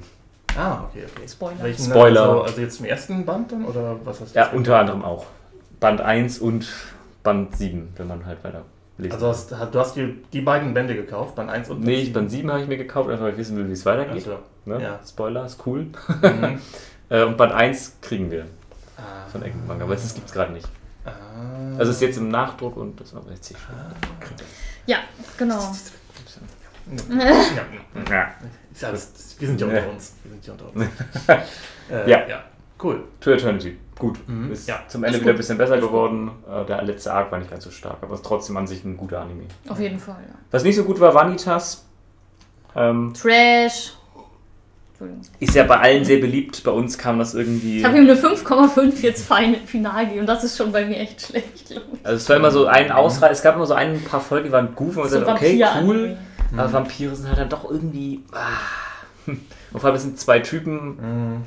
[0.57, 1.27] Ah, okay, okay.
[1.27, 1.63] Spoiler.
[1.63, 2.21] Welchen, Spoiler.
[2.21, 3.65] Also, also jetzt zum ersten Band dann?
[3.65, 4.79] Oder was hast du Ja, unter gemacht?
[4.81, 5.25] anderem auch.
[5.79, 6.67] Band 1 und
[7.23, 8.63] Band 7, wenn man halt weiter
[8.99, 12.13] lesen Also hast, du hast dir die beiden Bände gekauft, Band 1 und Nee, ich,
[12.13, 14.15] Band 7 habe ich mir gekauft, einfach weil ich wissen will, wie es weitergeht.
[14.27, 14.81] Also, Ne?
[14.81, 14.99] ja.
[15.07, 15.87] Spoiler, ist cool.
[16.21, 16.59] mhm.
[17.09, 18.45] Äh, und Band 1 kriegen wir
[18.97, 20.67] ah, von Manga, aber das gibt es gerade nicht.
[21.05, 21.11] ah,
[21.77, 23.57] Also es ist jetzt im Nachdruck und das aber jetzt hier
[24.85, 24.97] Ja,
[25.37, 25.73] genau.
[27.09, 28.29] ja, Ja.
[29.39, 29.77] wir sind ja Ja.
[29.79, 30.13] unter uns.
[30.23, 30.85] Wir sind ja unter uns.
[31.89, 32.27] äh, Ja.
[32.27, 32.43] ja.
[32.81, 33.03] Cool.
[33.21, 34.17] To Eternity, gut.
[34.27, 34.51] Mhm.
[34.51, 34.79] Ist Ja.
[34.87, 36.31] zum Ende Ist wieder ein bisschen besser Ist geworden.
[36.49, 38.95] Äh, der letzte Arc war nicht ganz so stark, aber ist trotzdem an sich ein
[38.97, 39.43] guter Anime.
[39.67, 40.35] Auf jeden Fall, ja.
[40.51, 41.85] Was nicht so gut war, Vanitas.
[42.75, 43.93] Ähm, Trash.
[44.91, 45.21] Entschuldigung.
[45.39, 46.61] ist ja bei allen sehr beliebt.
[46.63, 47.79] Bei uns kam das irgendwie.
[47.79, 49.25] Ich habe ihm eine 5,5 jetzt
[49.65, 50.25] final gegeben.
[50.25, 51.81] Das ist schon bei mir echt schlecht.
[52.03, 54.51] Also es war immer so ein Ausreißer, es gab immer so ein paar Folgen, die
[54.51, 56.17] waren goof und man So sagt, okay, cool,
[56.55, 58.23] aber Vampire sind halt dann doch irgendwie...
[58.33, 59.31] Ah.
[59.71, 61.43] Und vor allem es sind zwei Typen, Mhm.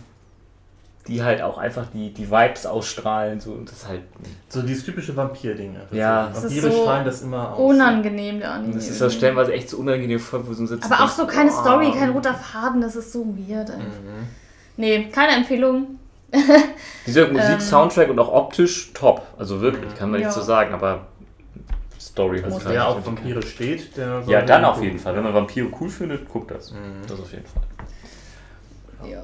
[1.09, 4.03] Die halt auch einfach die, die Vibes ausstrahlen so, und das halt...
[4.49, 5.75] So dieses typische Vampir-Ding.
[5.75, 6.29] einfach Ja.
[6.29, 7.71] Das ist Vampire so strahlen das immer aus.
[7.71, 8.75] Unangenehm, der Anime.
[8.75, 11.27] Das ist ja stellenweise echt so unangenehm, vor, wo so ein Sitz Aber auch so
[11.27, 11.61] keine oh.
[11.61, 13.71] Story, kein roter Faden, das ist so weird.
[13.71, 13.79] Ey.
[13.79, 14.29] Mhm.
[14.77, 15.99] Nee, keine Empfehlung.
[17.07, 17.61] Dieser Musik, Ähm.
[17.61, 20.29] Soundtrack und auch optisch top, also wirklich, kann man Ja.
[20.29, 21.07] nicht so sagen, aber
[21.99, 23.07] Story Also halt wer nicht auf.
[23.07, 25.17] Vampire steht, der soll Ja, dann auf jeden Fall.
[25.17, 26.71] Wenn man Vampire cool findet, guckt das.
[26.71, 27.07] Mhm.
[27.09, 27.63] Das auf jeden Fall.
[29.11, 29.23] Ja.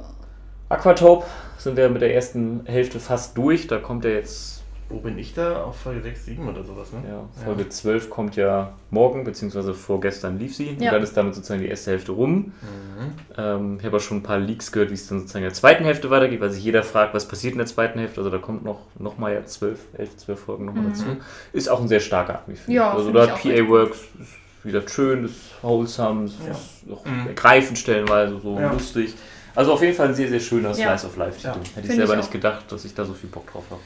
[0.69, 1.25] Aquatope
[1.59, 3.67] sind wir mit der ersten Hälfte fast durch.
[3.67, 4.57] Da kommt ja jetzt,
[4.91, 5.65] Wo bin ich da?
[5.65, 7.03] Auf Folge 6, 7 oder sowas, ne?
[7.07, 10.71] ja, Folge 12 kommt ja morgen, beziehungsweise vorgestern lief sie.
[10.71, 10.93] Und Ja.
[10.93, 12.53] dann ist damit sozusagen die erste Hälfte rum.
[12.63, 13.13] Mhm.
[13.37, 15.55] Ähm, ich habe auch schon ein paar Leaks gehört, wie es dann sozusagen in der
[15.55, 18.21] zweiten Hälfte weitergeht, weil sich jeder fragt, was passiert in der zweiten Hälfte.
[18.21, 20.89] Also da kommt noch, noch mal ja 12, 11, 12 Folgen nochmal Mhm.
[20.89, 21.05] dazu.
[21.53, 22.95] Ist auch ein sehr starker Anime, finde Ja, ich.
[22.99, 26.53] Also da ich hat auch PA Works, ist wieder schön, ist wholesome, ist Ja.
[26.53, 27.27] ist auch Mhm.
[27.27, 28.73] ergreifend stellenweise, so Ja.
[28.73, 29.15] lustig.
[29.59, 30.97] Also auf jeden Fall ein sehr, sehr schöner Ja.
[30.97, 31.47] Slice of Life-Titel.
[31.49, 31.55] Ja.
[31.75, 33.81] Hätte ich selber ich nicht gedacht, dass ich da so viel Bock drauf habe.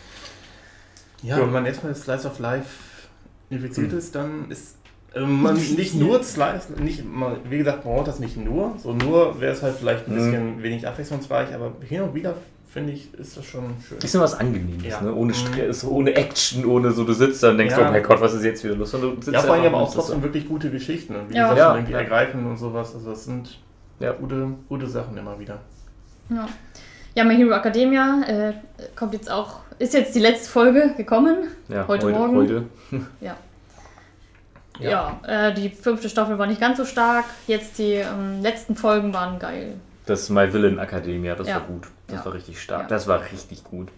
[1.23, 1.43] Ja, Ja.
[1.45, 2.67] wenn man erstmal das Slice of Life
[3.49, 4.77] infiziert ist, dann ist
[5.15, 8.75] ähm, man nicht nur Slice, nicht, man, wie gesagt, man braucht das nicht nur.
[8.79, 10.17] So nur wäre es halt vielleicht ein Mhm.
[10.17, 12.35] bisschen wenig abwechslungsreich, aber hin und wieder
[12.71, 13.97] finde ich, ist das schon schön.
[13.97, 15.01] Ist immer was Angenehmes, Ja.
[15.01, 15.15] ne?
[15.15, 15.37] Ohne Mhm.
[15.37, 17.89] Stress, ohne Action, ohne so, du sitzt da und denkst, Ja.
[17.89, 18.93] oh mein Gott, was ist jetzt wieder los?
[18.93, 21.45] Und du sitzt Ja, vor allem aber auch trotzdem wirklich gute Geschichten und wie Ja.
[21.45, 21.75] gesagt, Ja.
[21.77, 21.99] irgendwie Ja.
[22.01, 22.95] ergreifend und sowas.
[22.95, 23.59] Also das sind
[24.03, 24.13] Ja.
[24.13, 25.59] gute, gute Sachen immer wieder.
[26.29, 26.49] Ja.
[27.15, 28.53] Ja, My Hero Academia äh,
[28.97, 31.49] kommt jetzt auch, ist jetzt die letzte Folge gekommen.
[31.69, 32.37] Ja, Heute Morgen.
[32.37, 32.65] Heute.
[33.21, 33.37] Ja.
[34.81, 35.19] Ja.
[35.25, 37.27] Ja, äh, die fünfte Staffel war nicht ganz so stark.
[37.47, 39.75] Jetzt die ähm, letzten Folgen waren geil.
[40.07, 41.57] Das My Villain Academia, das Ja.
[41.57, 41.89] war gut.
[42.07, 42.25] Das Ja.
[42.25, 42.89] war richtig stark.
[42.89, 43.89] Das war richtig gut.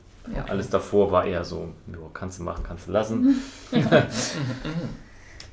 [0.49, 3.41] Alles davor war eher so, jo, kannst du machen, kannst du lassen.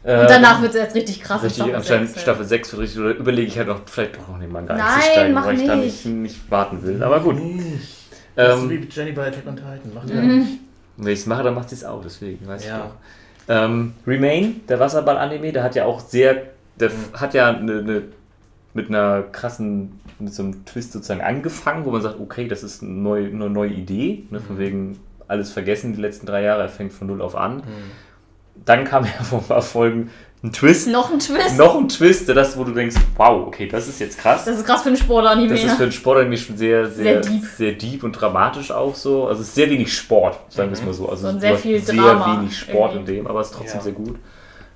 [0.03, 1.41] Und danach wird es jetzt richtig krass.
[1.41, 2.21] in Richtig, Staffel anscheinend sechs, ja.
[2.23, 4.87] Staffel 6 wird richtig, oder überlege ich halt noch, vielleicht doch noch den Manga Nein,
[4.87, 6.05] einzusteigen, mach weil ich da nicht.
[6.05, 7.03] nicht, nicht warten will.
[7.03, 7.35] Aber gut.
[7.35, 7.97] Nicht.
[8.35, 9.93] Das ist Ähm, wie Jenny bei Attack on Titan.
[9.93, 10.39] Macht ja Mhm.
[10.39, 10.59] nicht.
[10.97, 12.77] wenn ich es mache, dann macht sie es auch, deswegen weiß Ja.
[12.77, 12.91] ich doch.
[13.55, 16.35] Ähm, Remain, der Wasserball-Anime, der hat ja auch sehr,
[16.79, 16.93] der Mhm.
[17.13, 18.01] hat ja eine, eine,
[18.73, 22.81] mit einer krassen, mit so einem Twist sozusagen angefangen, wo man sagt, okay, das ist
[22.81, 24.59] eine neue, eine neue Idee, ne, von Mhm.
[24.59, 27.57] wegen alles vergessen die letzten drei Jahre, er fängt von null auf an.
[27.57, 27.61] Mhm.
[28.65, 30.09] Dann kam ja vor ein paar Folgen
[30.43, 31.55] ein Twist, Noch ein Twist.
[31.57, 34.43] noch ein Twist, das, wo du denkst, wow, okay, das ist jetzt krass.
[34.45, 35.49] Das ist krass für einen Sportanime.
[35.49, 37.79] Das ist für einen Sportanime schon sehr, sehr, Sehr sehr, deep.
[37.79, 38.03] deep.
[38.03, 39.27] und dramatisch auch so.
[39.27, 41.07] Also es ist sehr wenig Sport, sagen wir es mal so.
[41.09, 43.11] Also Und sehr viel sehr Drama wenig Sport irgendwie.
[43.17, 43.83] in dem, aber es ist trotzdem Ja.
[43.83, 44.17] sehr gut.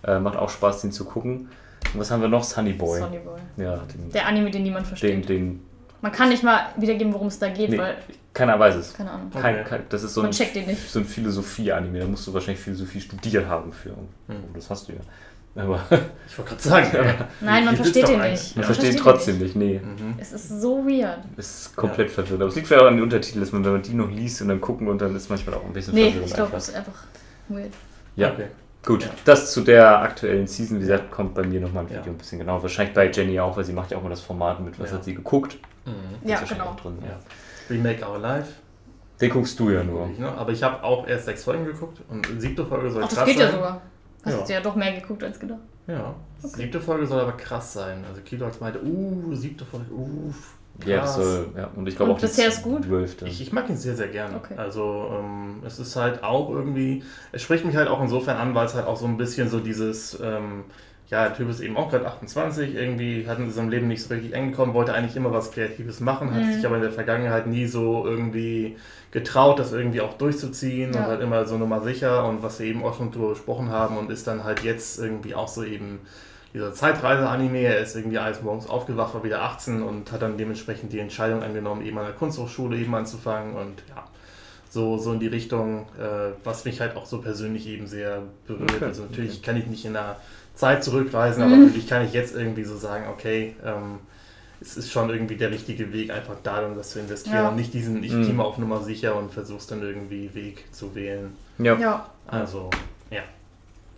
[0.05, 1.49] Äh, macht auch Spaß, den zu gucken.
[1.93, 2.43] Und was haben wir noch?
[2.43, 2.99] Sunny Boy.
[2.99, 3.39] Sonny Boy.
[3.65, 5.29] Ja, den, Der Anime, den niemand den, versteht.
[5.29, 5.61] den
[6.05, 7.95] Man kann nicht mal wiedergeben, worum es da geht, nee, weil,
[8.31, 8.93] keiner weiß es.
[8.93, 9.31] keine Ahnung.
[9.31, 10.87] Kein, kein, das ist so Man ein, checkt den nicht.
[10.87, 11.97] so ein Philosophie-Anime.
[12.01, 13.89] Da musst du wahrscheinlich Philosophie studiert haben für.
[14.27, 14.35] Hm.
[14.53, 14.99] Das hast du ja.
[15.63, 15.81] Aber
[16.29, 16.95] Ich wollte gerade sagen.
[16.95, 18.55] äh, Nein, man versteht den nicht.
[18.55, 18.67] man Ja.
[18.67, 19.55] versteht ihn trotzdem nicht.
[19.55, 19.79] Nee.
[19.83, 20.13] Mhm.
[20.19, 21.17] Es ist so weird.
[21.37, 22.41] Es ist komplett verwirrend.
[22.43, 24.43] Aber es liegt vielleicht auch an den Untertiteln, dass man, wenn man die noch liest
[24.43, 26.67] und dann gucken und dann ist manchmal auch ein bisschen Nee, verwirrend ich glaube, es
[26.69, 27.03] ist einfach
[27.49, 27.71] weird.
[28.15, 28.45] Ja, Okay.
[28.85, 29.01] gut.
[29.05, 29.09] Ja.
[29.25, 32.11] Das zu der aktuellen Season, wie gesagt, kommt bei mir nochmal ein Video Ja.
[32.11, 32.61] ein bisschen genau.
[32.61, 34.97] Wahrscheinlich bei Jenny auch, weil sie macht ja auch mal das Format mit, was Ja.
[34.97, 35.57] hat sie geguckt.
[35.85, 36.27] Mhm.
[36.29, 36.65] Ja, genau.
[36.65, 37.19] auch Drin, ja.
[37.69, 38.53] Remake Our Life.
[39.21, 40.07] Den guckst du ja nur.
[40.07, 40.29] Ne?
[40.29, 43.27] Aber ich habe auch erst sechs Folgen geguckt und siebte Folge soll Ach, das krass
[43.27, 43.47] geht sein.
[43.47, 43.81] ja sogar.
[44.25, 44.45] Hast Ja.
[44.45, 45.59] du ja doch mehr geguckt als gedacht.
[45.87, 46.15] Ja.
[46.39, 48.03] Siebte Folge soll aber krass sein.
[48.09, 50.55] Also Kilox meinte, uh, siebte Folge, uff.
[50.85, 51.23] Ja, das krass.
[51.23, 51.69] soll, ja.
[51.75, 52.83] Und ich glaube auch bisher ist gut?
[52.83, 53.25] zwölfte.
[53.27, 54.35] Ich, ich mag ihn sehr, sehr gerne.
[54.35, 54.55] Okay.
[54.57, 57.01] Also ähm, es ist halt auch irgendwie,
[57.31, 59.61] es spricht mich halt auch insofern an, weil es halt auch so ein bisschen so
[59.61, 60.65] dieses, ähm,
[61.09, 64.13] ja, der Typ ist eben auch gerade 28, irgendwie hat in seinem Leben nicht so
[64.13, 66.53] richtig eng gekommen, wollte eigentlich immer was Kreatives machen, hat Mhm.
[66.53, 68.75] sich aber in der Vergangenheit nie so irgendwie
[69.11, 71.01] getraut, das irgendwie auch durchzuziehen Ja.
[71.01, 73.97] und halt immer so Nummer sicher und was wir eben auch schon drüber gesprochen haben
[73.97, 75.99] und ist dann halt jetzt irgendwie auch so eben
[76.53, 80.91] dieser Zeitreise-Anime, er ist irgendwie eines Morgens aufgewacht, war wieder 18 und hat dann dementsprechend
[80.93, 84.05] die Entscheidung angenommen, eben an der Kunsthochschule eben anzufangen und ja,
[84.69, 88.73] so, so in die Richtung, äh, was mich halt auch so persönlich eben sehr berührt.
[88.75, 89.45] Okay, Also natürlich okay.
[89.45, 90.17] kann ich nicht in der
[90.55, 91.65] Zeit zurückreisen, aber Mhm.
[91.65, 93.99] natürlich kann ich jetzt irgendwie so sagen, okay, ähm,
[94.61, 97.49] es ist schon irgendwie der richtige Weg, einfach darin das zu investieren Ja.
[97.49, 98.23] und nicht diesen, ich Mhm.
[98.25, 101.35] gehe mal auf Nummer sicher und versuch's dann irgendwie Weg zu wählen.
[101.57, 101.77] Ja.
[101.77, 102.09] Ja.
[102.27, 102.69] Also,
[103.11, 103.21] ja.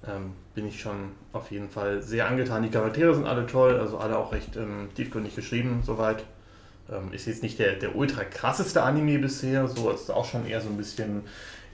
[0.08, 2.64] Ähm, bin ich schon auf jeden Fall sehr angetan.
[2.64, 6.24] Die Charaktere sind alle toll, also alle auch recht ähm, tiefgründig geschrieben, soweit.
[6.90, 10.62] Ähm, ist jetzt nicht der, der ultra krasseste Anime bisher, so ist auch schon eher
[10.62, 11.24] so ein bisschen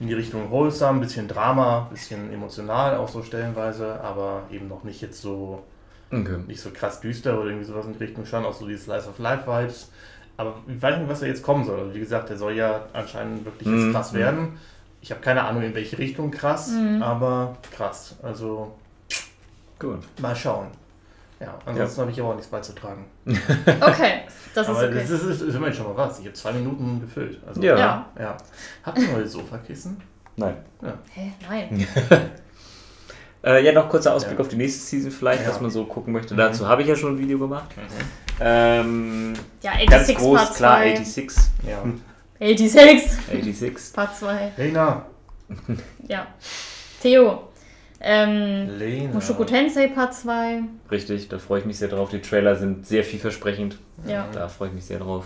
[0.00, 5.00] in die Richtung wholesome, bisschen Drama, bisschen emotional auch so stellenweise, aber eben noch nicht
[5.00, 5.62] jetzt so
[6.10, 6.38] Okay.
[6.46, 9.08] nicht so krass düster oder irgendwie sowas in die Richtung, schon auch so die Slice
[9.08, 9.90] of Life Vibes.
[10.36, 11.78] Aber ich weiß nicht, was da jetzt kommen soll.
[11.80, 13.92] Also wie gesagt, der soll ja anscheinend wirklich jetzt Mhm.
[13.92, 14.58] krass werden.
[15.00, 17.02] Ich habe keine Ahnung, in welche Richtung krass, Mhm.
[17.02, 18.16] aber krass.
[18.22, 18.74] Also
[19.78, 20.00] Gut.
[20.20, 20.68] mal schauen.
[21.40, 23.04] Ja, ansonsten habe ich aber auch nichts beizutragen.
[23.26, 24.20] Okay,
[24.54, 24.94] das ist aber okay.
[25.00, 26.18] das ist, ist, ist immerhin schon mal was.
[26.20, 27.40] Ich habe zwei Minuten gefüllt.
[27.46, 27.76] Also, Ja.
[27.78, 28.06] ja.
[28.18, 28.36] ja.
[28.84, 30.00] Habt ihr neue Sofakissen?
[30.36, 30.56] Nein.
[31.12, 31.32] Hä?
[31.48, 31.86] Nein.
[33.46, 34.40] Äh, ja, noch kurzer Ausblick Ja.
[34.40, 35.50] auf die nächste Season vielleicht, Ja.
[35.50, 36.32] was man so gucken möchte.
[36.32, 36.38] Mhm.
[36.38, 37.66] Dazu habe ich ja schon ein Video gemacht.
[38.40, 40.96] Ähm, Ja, ganz 86 groß, Part klar, 2.
[40.96, 41.42] 86.
[41.68, 41.82] Ja.
[42.40, 43.92] 86 86.
[43.92, 44.52] Part 2.
[44.56, 45.04] Lena.
[46.08, 46.26] Ja.
[47.02, 47.48] Theo.
[48.06, 49.14] Ähm, Lena.
[49.14, 50.62] Mushoku Tensei Part 2.
[50.90, 52.10] Richtig, da freue ich mich sehr drauf.
[52.10, 53.78] Die Trailer sind sehr vielversprechend.
[54.06, 54.26] Ja.
[54.32, 55.24] Da freue ich mich sehr drauf.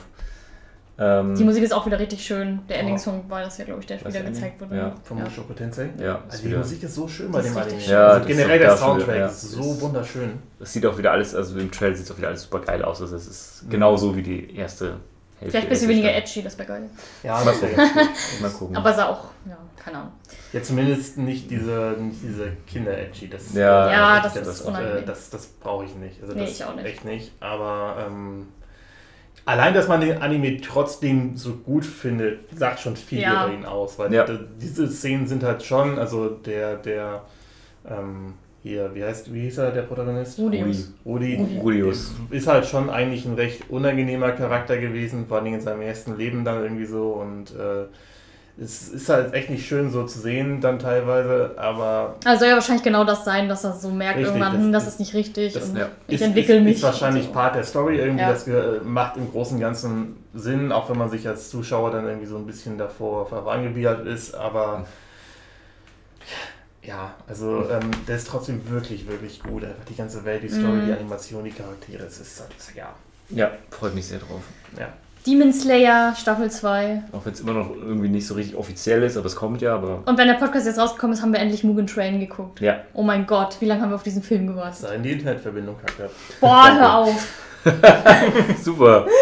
[1.00, 2.60] Ähm, Die Musik ist auch wieder richtig schön.
[2.68, 2.80] Der Oh.
[2.80, 4.32] Ending-Song war das ja, glaube ich, der wieder Ending?
[4.32, 4.76] gezeigt wurde.
[4.76, 4.92] Ja.
[5.04, 5.24] Vom Ja.
[5.24, 5.90] Mushoku Tensei?
[6.00, 7.66] ja, Also die wieder, Musik ist so schön bei Das dem ist Anime.
[7.72, 7.94] richtig schön.
[7.94, 9.26] Ja, also generell der dafür, Soundtrack ja.
[9.26, 10.30] ist so wunderschön.
[10.58, 12.84] das sieht auch wieder alles, also im Trailer sieht es auch wieder alles super geil
[12.84, 13.00] aus.
[13.00, 15.50] Also es ist genauso wie die erste Hälfte.
[15.50, 16.90] Vielleicht ein bisschen weniger edgy, das wäre geil.
[17.22, 17.76] Ja, Mal das gucken.
[18.42, 18.76] Mal gucken.
[18.76, 20.12] Aber sah auch, ja, keine Ahnung.
[20.52, 23.28] Ja, zumindest nicht diese, nicht diese Kinder-Edgy.
[23.28, 24.98] Das, Ja, Ja, das, das das, ist unangenehm.
[24.98, 26.20] äh, das, das brauche ich nicht.
[26.22, 26.86] Also Nee, das ich auch nicht.
[26.86, 27.32] Echt nicht.
[27.40, 28.46] Aber ähm,
[29.44, 33.46] allein, dass man den Anime trotzdem so gut findet, sagt schon viel Ja.
[33.46, 33.98] über ihn aus.
[33.98, 34.24] Weil Ja.
[34.60, 37.22] diese Szenen sind halt schon, also der, der,
[37.88, 40.38] ähm, hier, wie heißt, wie hieß er, der Protagonist?
[40.38, 40.92] Rudius.
[41.06, 41.36] Rudi.
[41.36, 41.58] Rudi.
[41.58, 42.12] Rudius.
[42.30, 46.44] Ist halt schon eigentlich ein recht unangenehmer Charakter gewesen, vor allem in seinem ersten Leben
[46.44, 47.84] dann irgendwie so und äh,
[48.60, 52.54] es ist halt echt nicht schön so zu sehen dann teilweise, aber Also soll ja
[52.54, 54.98] wahrscheinlich genau das sein, dass er so merkt Richtig, irgendwann, das hm, das ist- ist
[55.00, 56.76] nicht richtig das und ja, ich ist, entwickle ist, mich.
[56.76, 57.32] ist wahrscheinlich so.
[57.32, 58.30] Part der Story irgendwie, Ja.
[58.32, 58.46] das
[58.84, 62.36] macht im Großen und Ganzen Sinn, auch wenn man sich als Zuschauer dann irgendwie so
[62.36, 64.86] ein bisschen davor verwangewidert ist, aber
[66.82, 69.62] ja, also ähm, der ist trotzdem wirklich, wirklich gut.
[69.64, 70.86] Einfach die ganze Welt, die Story, Mhm.
[70.86, 72.94] die Animation, die Charaktere, es ist, das, ja,
[73.30, 74.40] Ja, freut mich sehr drauf.
[74.78, 74.88] Ja.
[75.28, 77.02] Demon Slayer Staffel 2.
[77.12, 79.74] Auch wenn es immer noch irgendwie nicht so richtig offiziell ist, aber es kommt ja,
[79.74, 82.60] aber Und wenn der Podcast jetzt rausgekommen ist, haben wir endlich Mugen Train geguckt.
[82.62, 82.78] ja.
[82.94, 84.76] Oh mein Gott, wie lange haben wir auf diesen Film gewartet?
[84.76, 86.10] Sei in die Internetverbindung kackt ab.
[86.40, 87.44] Boah, hör auf.
[88.62, 89.06] Super.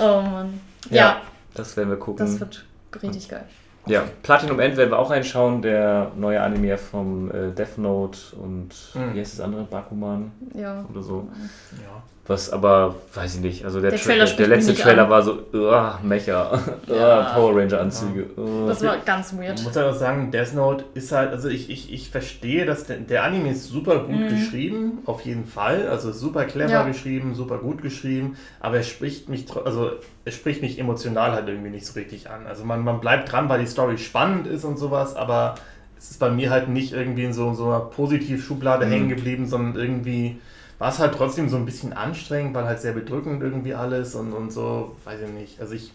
[0.00, 0.60] Oh Mann.
[0.90, 1.16] Ja, Ja,
[1.54, 2.24] Das werden wir gucken.
[2.26, 2.64] das wird
[3.02, 3.44] richtig geil.
[3.86, 8.68] ja, Platinum End werden wir auch reinschauen, der neue Anime vom äh, Death Note und
[8.94, 9.14] Mhm.
[9.14, 9.64] wie heißt das andere?
[9.64, 10.84] Bakuman Ja.
[10.90, 11.28] oder so.
[11.72, 12.02] Ja.
[12.28, 15.10] Was aber, weiß ich nicht, also der, Der Tra- Trailer der, der letzte Trailer an.
[15.10, 17.22] war so, uh, Mecha, Ja.
[17.34, 18.26] Power Ranger Anzüge.
[18.36, 18.68] Uh.
[18.68, 19.62] Das war ganz Ich weird.
[19.64, 22.98] muss halt auch sagen, Death Note ist halt, also ich, ich, ich verstehe, dass der,
[22.98, 24.28] der Anime ist super gut Mhm.
[24.28, 25.88] geschrieben, auf jeden Fall.
[25.88, 26.82] Also super clever Ja.
[26.82, 29.92] geschrieben, super gut geschrieben, aber er spricht mich, also
[30.26, 32.46] er spricht mich emotional halt irgendwie nicht so richtig an.
[32.46, 35.54] Also man, man bleibt dran, weil die Story spannend ist und sowas, aber
[35.96, 38.90] es ist bei mir halt nicht irgendwie in so, so einer Positiv-Schublade Mhm.
[38.90, 40.36] hängen geblieben, sondern irgendwie
[40.78, 44.32] war es halt trotzdem so ein bisschen anstrengend, weil halt sehr bedrückend irgendwie alles und,
[44.32, 45.60] und so, weiß ich nicht.
[45.60, 45.92] Also ich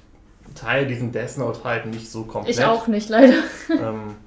[0.56, 2.58] teile diesen Death Note halt nicht so komplett.
[2.58, 3.34] Ich auch nicht, leider.
[3.70, 4.16] Ähm,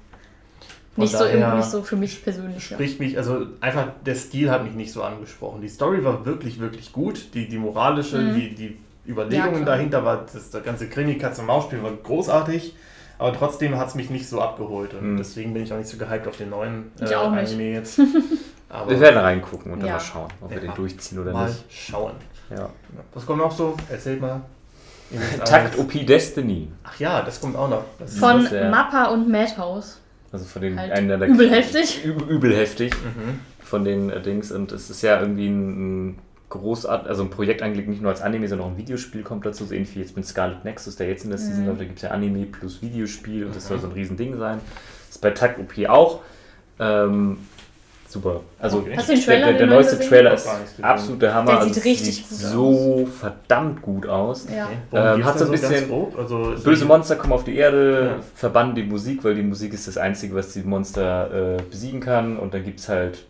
[0.99, 2.71] Nicht so, nicht so für mich persönlich.
[2.71, 2.75] Ja.
[2.75, 5.61] Spricht mich, also einfach der Stil hat mich nicht so angesprochen.
[5.61, 7.35] Die Story war wirklich, wirklich gut.
[7.35, 8.33] Die, die moralische, Mhm.
[8.33, 8.77] die, die
[9.07, 12.73] Überlegungen Ja, dahinter, war das, das ganze Krimi-Katz-und-Maus-Spiel war großartig.
[13.19, 14.95] Aber trotzdem hat es mich nicht so abgeholt.
[14.95, 15.17] Und Mhm.
[15.17, 17.49] deswegen bin ich auch nicht so gehypt auf den neuen äh, Ich auch nicht.
[17.53, 18.01] Anime jetzt.
[18.69, 19.93] Aber Wir werden reingucken und dann Ja.
[19.95, 20.63] mal schauen, ob wir Ja.
[20.63, 21.63] den durchziehen oder mal nicht.
[21.69, 22.13] schauen.
[22.49, 22.69] Ja.
[23.13, 23.75] Was kommt noch so?
[23.89, 24.41] Erzählt mal.
[25.45, 25.77] Takt.
[25.79, 26.67] OP Destiny.
[26.83, 27.83] Ach ja, das kommt auch noch.
[27.99, 29.99] Das ist Von Das ja- Mappa und Madhouse.
[30.33, 32.03] Also von den Halt einer der übel heftig.
[32.05, 33.39] Übel, übel heftig Mhm.
[33.63, 34.51] von den äh, Dings.
[34.51, 36.19] Und es ist ja irgendwie ein, ein
[36.49, 39.63] großart, also ein Projekt angelegt, nicht nur als Anime, sondern auch ein Videospiel kommt dazu,
[39.65, 41.67] so ähnlich wie jetzt mit Scarlet Nexus, der jetzt in der Season Mhm.
[41.69, 41.79] läuft.
[41.79, 43.67] Da gibt es ja Anime plus Videospiel und das Mhm.
[43.69, 44.59] soll so ein Riesending sein.
[45.07, 46.19] Das ist bei Takt OP auch.
[46.79, 47.37] Ähm,
[48.07, 48.41] super.
[48.59, 48.93] Also Okay.
[48.97, 49.99] Hast du den Trailer, der, der, neueste?
[49.99, 50.47] Trailer ist
[50.81, 51.51] absolut der Hammer.
[51.51, 54.47] Der also sieht es richtig sieht gut so verdammt gut aus.
[54.53, 54.69] Ja.
[54.91, 55.15] Okay.
[55.15, 55.91] Ähm, hat so ein bisschen?
[56.17, 58.23] Also, Böse Monster kommen auf die Erde, Ja.
[58.35, 62.37] verbannen die Musik, weil die Musik ist das Einzige, was die Monster äh, besiegen kann.
[62.37, 63.25] Und dann gibt es halt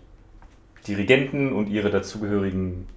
[0.88, 2.88] Dirigenten und ihre dazugehörigen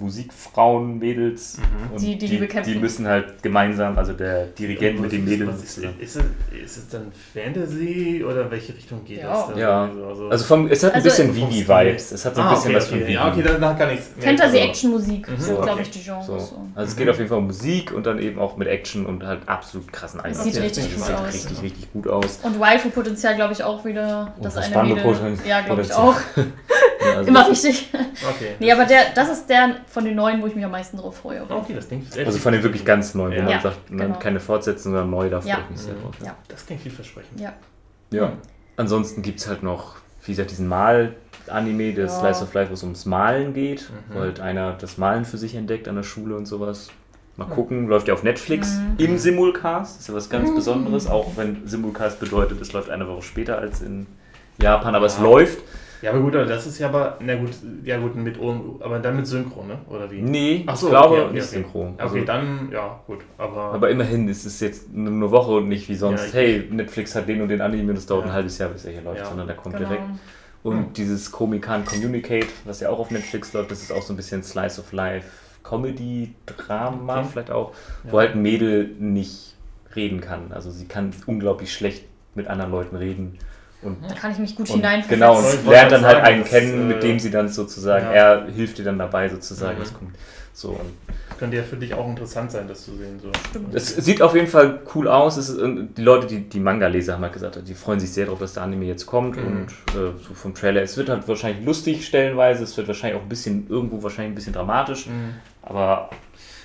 [0.00, 1.58] Musikfrauen, Mädels.
[1.58, 1.92] Mhm.
[1.94, 5.62] Und Die- die die die müssen halt gemeinsam, also der Dirigent mit den Mädels.
[5.62, 9.30] Ist, ist, es, ist es dann Fantasy oder welche Richtung geht Ja.
[9.30, 9.58] das dann?
[9.58, 9.90] Ja.
[10.08, 12.12] Also, Also vom, es hat ein Also- bisschen Vom Vivi-Vibes.
[12.12, 13.04] Es hat so ein ah, bisschen okay, was von okay.
[13.06, 13.14] Vivi.
[13.14, 15.36] Ja, okay, dann kann ich Fantasy-Action-Musik Mhm.
[15.38, 15.62] sind, Okay.
[15.64, 16.26] glaube ich, die Genres.
[16.26, 16.38] So.
[16.38, 16.66] So.
[16.74, 16.98] Also es Mhm.
[16.98, 19.92] geht auf jeden Fall um Musik und dann eben auch mit Action und halt absolut
[19.92, 20.44] krassen Es Einsatz.
[20.54, 21.34] sieht richtig Das gut sieht aus.
[21.34, 22.38] richtig, richtig gut aus.
[22.42, 24.34] Und Waifu-Potenzial, glaube ich, auch wieder.
[24.40, 25.14] Das das eine Mädel.
[25.46, 26.16] Ja, glaube ich auch.
[27.16, 27.88] Also Immer richtig.
[27.94, 28.56] Okay.
[28.58, 31.16] Nee, aber der, das ist der von den neuen, wo ich mich am meisten drauf
[31.18, 31.42] freue.
[31.48, 33.42] Okay, das klingt sehr Also von den wirklich ganz neuen, wo Ja.
[33.42, 34.18] man Ja, sagt, genau.
[34.18, 35.58] keine Fortsetzung, sondern neu, da freue Ja.
[35.64, 36.02] ich mich sehr Mhm.
[36.02, 36.14] drauf.
[36.24, 36.36] Ja.
[36.48, 37.40] Das klingt vielversprechend.
[37.40, 37.52] Ja.
[38.10, 38.32] Ja.
[38.76, 42.10] Ansonsten gibt es halt noch, wie gesagt, diesen Mal-Anime, der Ja.
[42.10, 44.14] Slice of Life, wo es ums Malen geht, Mhm.
[44.14, 46.90] wo halt einer das Malen für sich entdeckt an der Schule und sowas.
[47.36, 48.94] Mal gucken, läuft ja auf Netflix Mhm.
[48.98, 53.22] im Simulcast, ist ja was ganz Besonderes, auch wenn Simulcast bedeutet, es läuft eine Woche
[53.22, 54.06] später als in
[54.60, 55.58] Japan, aber es läuft.
[56.02, 57.50] Ja, aber gut, aber das ist ja aber, na gut,
[57.84, 59.78] ja gut, mit Ohren, aber dann mit Synchro, ne?
[59.88, 60.22] Oder wie?
[60.22, 61.54] Nee, Ach so, ich glaube okay, okay, nicht okay.
[61.56, 61.88] synchron.
[61.94, 63.60] Okay, Also- dann, ja, gut, aber.
[63.74, 66.68] Aber immerhin ist es jetzt nur eine Woche und nicht wie sonst, Ja, ich- hey,
[66.70, 68.30] Netflix hat den und den Anime und es dauert Ja.
[68.30, 69.26] ein halbes Jahr, bis er hier läuft, Ja.
[69.26, 69.88] sondern der kommt Genau.
[69.88, 70.04] direkt.
[70.62, 70.92] Und Hm.
[70.94, 74.42] dieses Komikan Communicate, was ja auch auf Netflix läuft, das ist auch so ein bisschen
[74.42, 75.26] Slice of Life,
[75.62, 77.28] Comedy, Drama Okay.
[77.32, 77.72] vielleicht auch,
[78.04, 78.12] Ja.
[78.12, 79.54] wo halt ein Mädel nicht
[79.96, 80.52] reden kann.
[80.52, 82.04] Also sie kann unglaublich schlecht
[82.34, 83.38] mit anderen Leuten reden.
[83.82, 85.18] Und, Da kann ich mich gut hineinversetzen.
[85.20, 87.48] genau, und Ich lernt dann halt sagen, einen das, kennen, mit äh, dem sie dann
[87.48, 88.12] sozusagen, ja.
[88.12, 89.78] er hilft dir dann dabei sozusagen.
[89.78, 89.82] Mhm.
[89.82, 90.14] Das kommt
[90.52, 90.90] so und
[91.38, 93.18] könnte ja für dich auch interessant sein, das zu sehen.
[93.22, 93.30] So.
[93.48, 93.74] Stimmt.
[93.74, 95.38] Es sieht auf jeden Fall cool aus.
[95.38, 95.58] Es ist,
[95.96, 98.64] die Leute, die, die Manga-Leser haben halt gesagt, die freuen sich sehr darauf, dass der
[98.64, 99.36] Anime jetzt kommt.
[99.38, 99.46] Mhm.
[99.46, 102.64] Und äh, so vom Trailer, es wird halt wahrscheinlich lustig stellenweise.
[102.64, 105.08] Es wird wahrscheinlich auch ein bisschen, irgendwo wahrscheinlich ein bisschen dramatisch.
[105.62, 106.10] Aber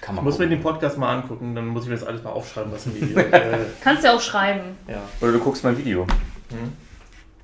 [0.02, 0.58] kann Ich man muss mir gucken.
[0.60, 3.18] den Podcast mal angucken, dann muss ich mir das alles mal aufschreiben, was im Video.
[3.32, 4.76] äh, Kannst du ja auch schreiben.
[4.90, 5.02] ja.
[5.22, 6.06] Oder du guckst mein Video.
[6.50, 6.74] Hm.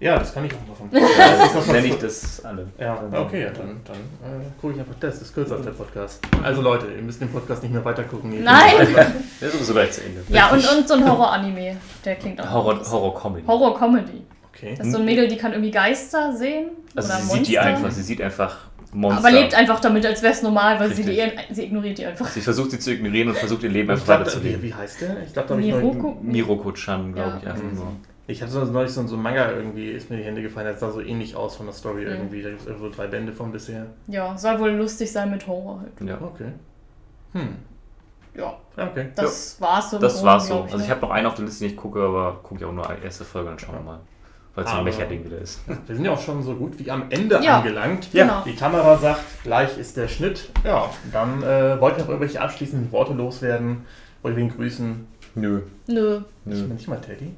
[0.02, 0.90] Ja, das kann ich auch machen.
[0.92, 2.68] Ja, das nenne ich das alle.
[2.80, 3.96] Ja, okay, ja, dann, dann
[4.42, 5.20] äh, gucke ich einfach das.
[5.20, 6.20] Das ist kürzer als der Podcast.
[6.44, 8.44] Also Leute, ihr müsst den Podcast nicht mehr weitergucken.
[8.44, 8.76] Nein.
[9.40, 10.22] Der ist sowieso gleich zu Ende.
[10.30, 11.78] Ja, und, und so ein Horror-Anime.
[12.04, 12.52] Der klingt auch.
[12.52, 12.92] Horror, gut.
[12.92, 13.48] Horror-Comedy.
[13.48, 14.22] Horror-Comedy.
[14.54, 14.76] Okay.
[14.78, 16.72] Das ist so ein Mädel, die kann irgendwie Geister sehen.
[16.96, 17.38] Also oder sie Monster.
[17.38, 18.58] sieht die einfach, sie sieht einfach
[18.94, 19.20] Monster.
[19.26, 21.22] aber lebt einfach damit, als wäre es normal, weil sie, die,
[21.54, 22.28] sie ignoriert die einfach.
[22.28, 24.62] Sie versucht sie zu ignorieren und versucht ihr Leben einfach weiterzuleben.
[24.62, 25.24] wie, wie heißt der?
[25.26, 26.18] Ich glaube, da Miroko?
[26.22, 27.38] Miroko-chan, glaube Ja.
[27.42, 27.76] ich, einfach Mhm.
[27.76, 27.88] nur.
[28.28, 30.80] Ich hatte so neulich so, so ein Manga irgendwie, ist mir die Hände gefallen, das
[30.80, 32.12] sah so ähnlich aus von der Story Mhm.
[32.12, 32.42] irgendwie.
[32.44, 33.88] Da gibt es irgendwo drei Bände von bisher.
[34.08, 36.10] Ja, soll wohl lustig sein mit Horror halt.
[36.10, 36.18] Ja.
[36.22, 36.52] Okay.
[37.34, 37.56] Hm.
[38.36, 39.08] Ja, Ja, Okay.
[39.16, 40.00] das war's so.
[40.00, 40.64] Das war's so.
[40.68, 40.90] ich, Also ich ne?
[40.96, 43.04] habe noch einen auf der Liste, den ich gucke, aber gucke ich auch nur die
[43.06, 44.00] erste Folge, dann schauen wir mal.
[44.54, 45.62] weil es so ein Mecherding wieder ist.
[45.88, 47.60] Wir sind ja auch schon so gut wie am Ende Ja.
[47.60, 48.12] angelangt.
[48.14, 48.26] Ja.
[48.26, 48.42] Genau.
[48.46, 50.50] Die Kamera sagt, gleich ist der Schnitt.
[50.66, 53.86] Ja, dann äh, wollt ihr noch irgendwelche abschließenden Worte loswerden?
[54.22, 55.08] Wollt ihr wen grüßen?
[55.36, 55.62] Nö.
[55.88, 56.62] Nö, Ich Nö.
[56.64, 57.34] bin nicht mal Teddy.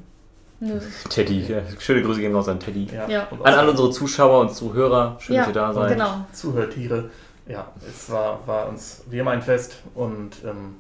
[0.68, 0.80] Nö.
[1.10, 1.58] Teddy, ja.
[1.80, 2.88] schöne Grüße gehen raus an Teddy.
[3.08, 3.28] Ja.
[3.30, 5.90] Und An alle unsere Zuschauer und Zuhörer, schön, Ja, dass ihr da seid.
[5.94, 6.26] Genau.
[6.32, 7.10] Zuhörtiere.
[7.48, 9.78] Ja, es war, war uns wie immer ein Fest.
[9.96, 10.76] Und ähm,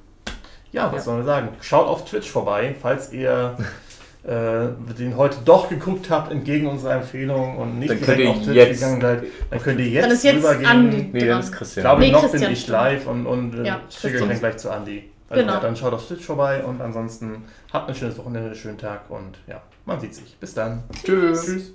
[0.71, 1.01] ja, was Ja.
[1.01, 1.49] sollen wir sagen?
[1.61, 3.57] Schaut auf Twitch vorbei, falls ihr
[4.25, 8.29] äh, den heute doch geguckt habt, entgegen unserer Empfehlung und nicht Dann könnt direkt ihr
[8.29, 9.23] auf Twitch jetzt- gegangen seid.
[9.49, 10.65] Dann könnt ihr jetzt, Dann ist jetzt rübergehen.
[10.65, 11.83] Andi Nee, dann ist Ich Christian.
[11.83, 14.71] glaube, Nee, noch Christian, bin ich live und, und äh, Ja, schicke dann gleich zu
[14.71, 15.09] Andi.
[15.33, 15.59] Also Genau.
[15.59, 19.39] dann schaut auf Twitch vorbei und ansonsten habt ein schönes Wochenende, einen schönen Tag und
[19.47, 20.37] ja, man sieht sich.
[20.39, 20.83] Bis dann.
[21.03, 21.45] Tschüss.
[21.45, 21.71] Tschüss.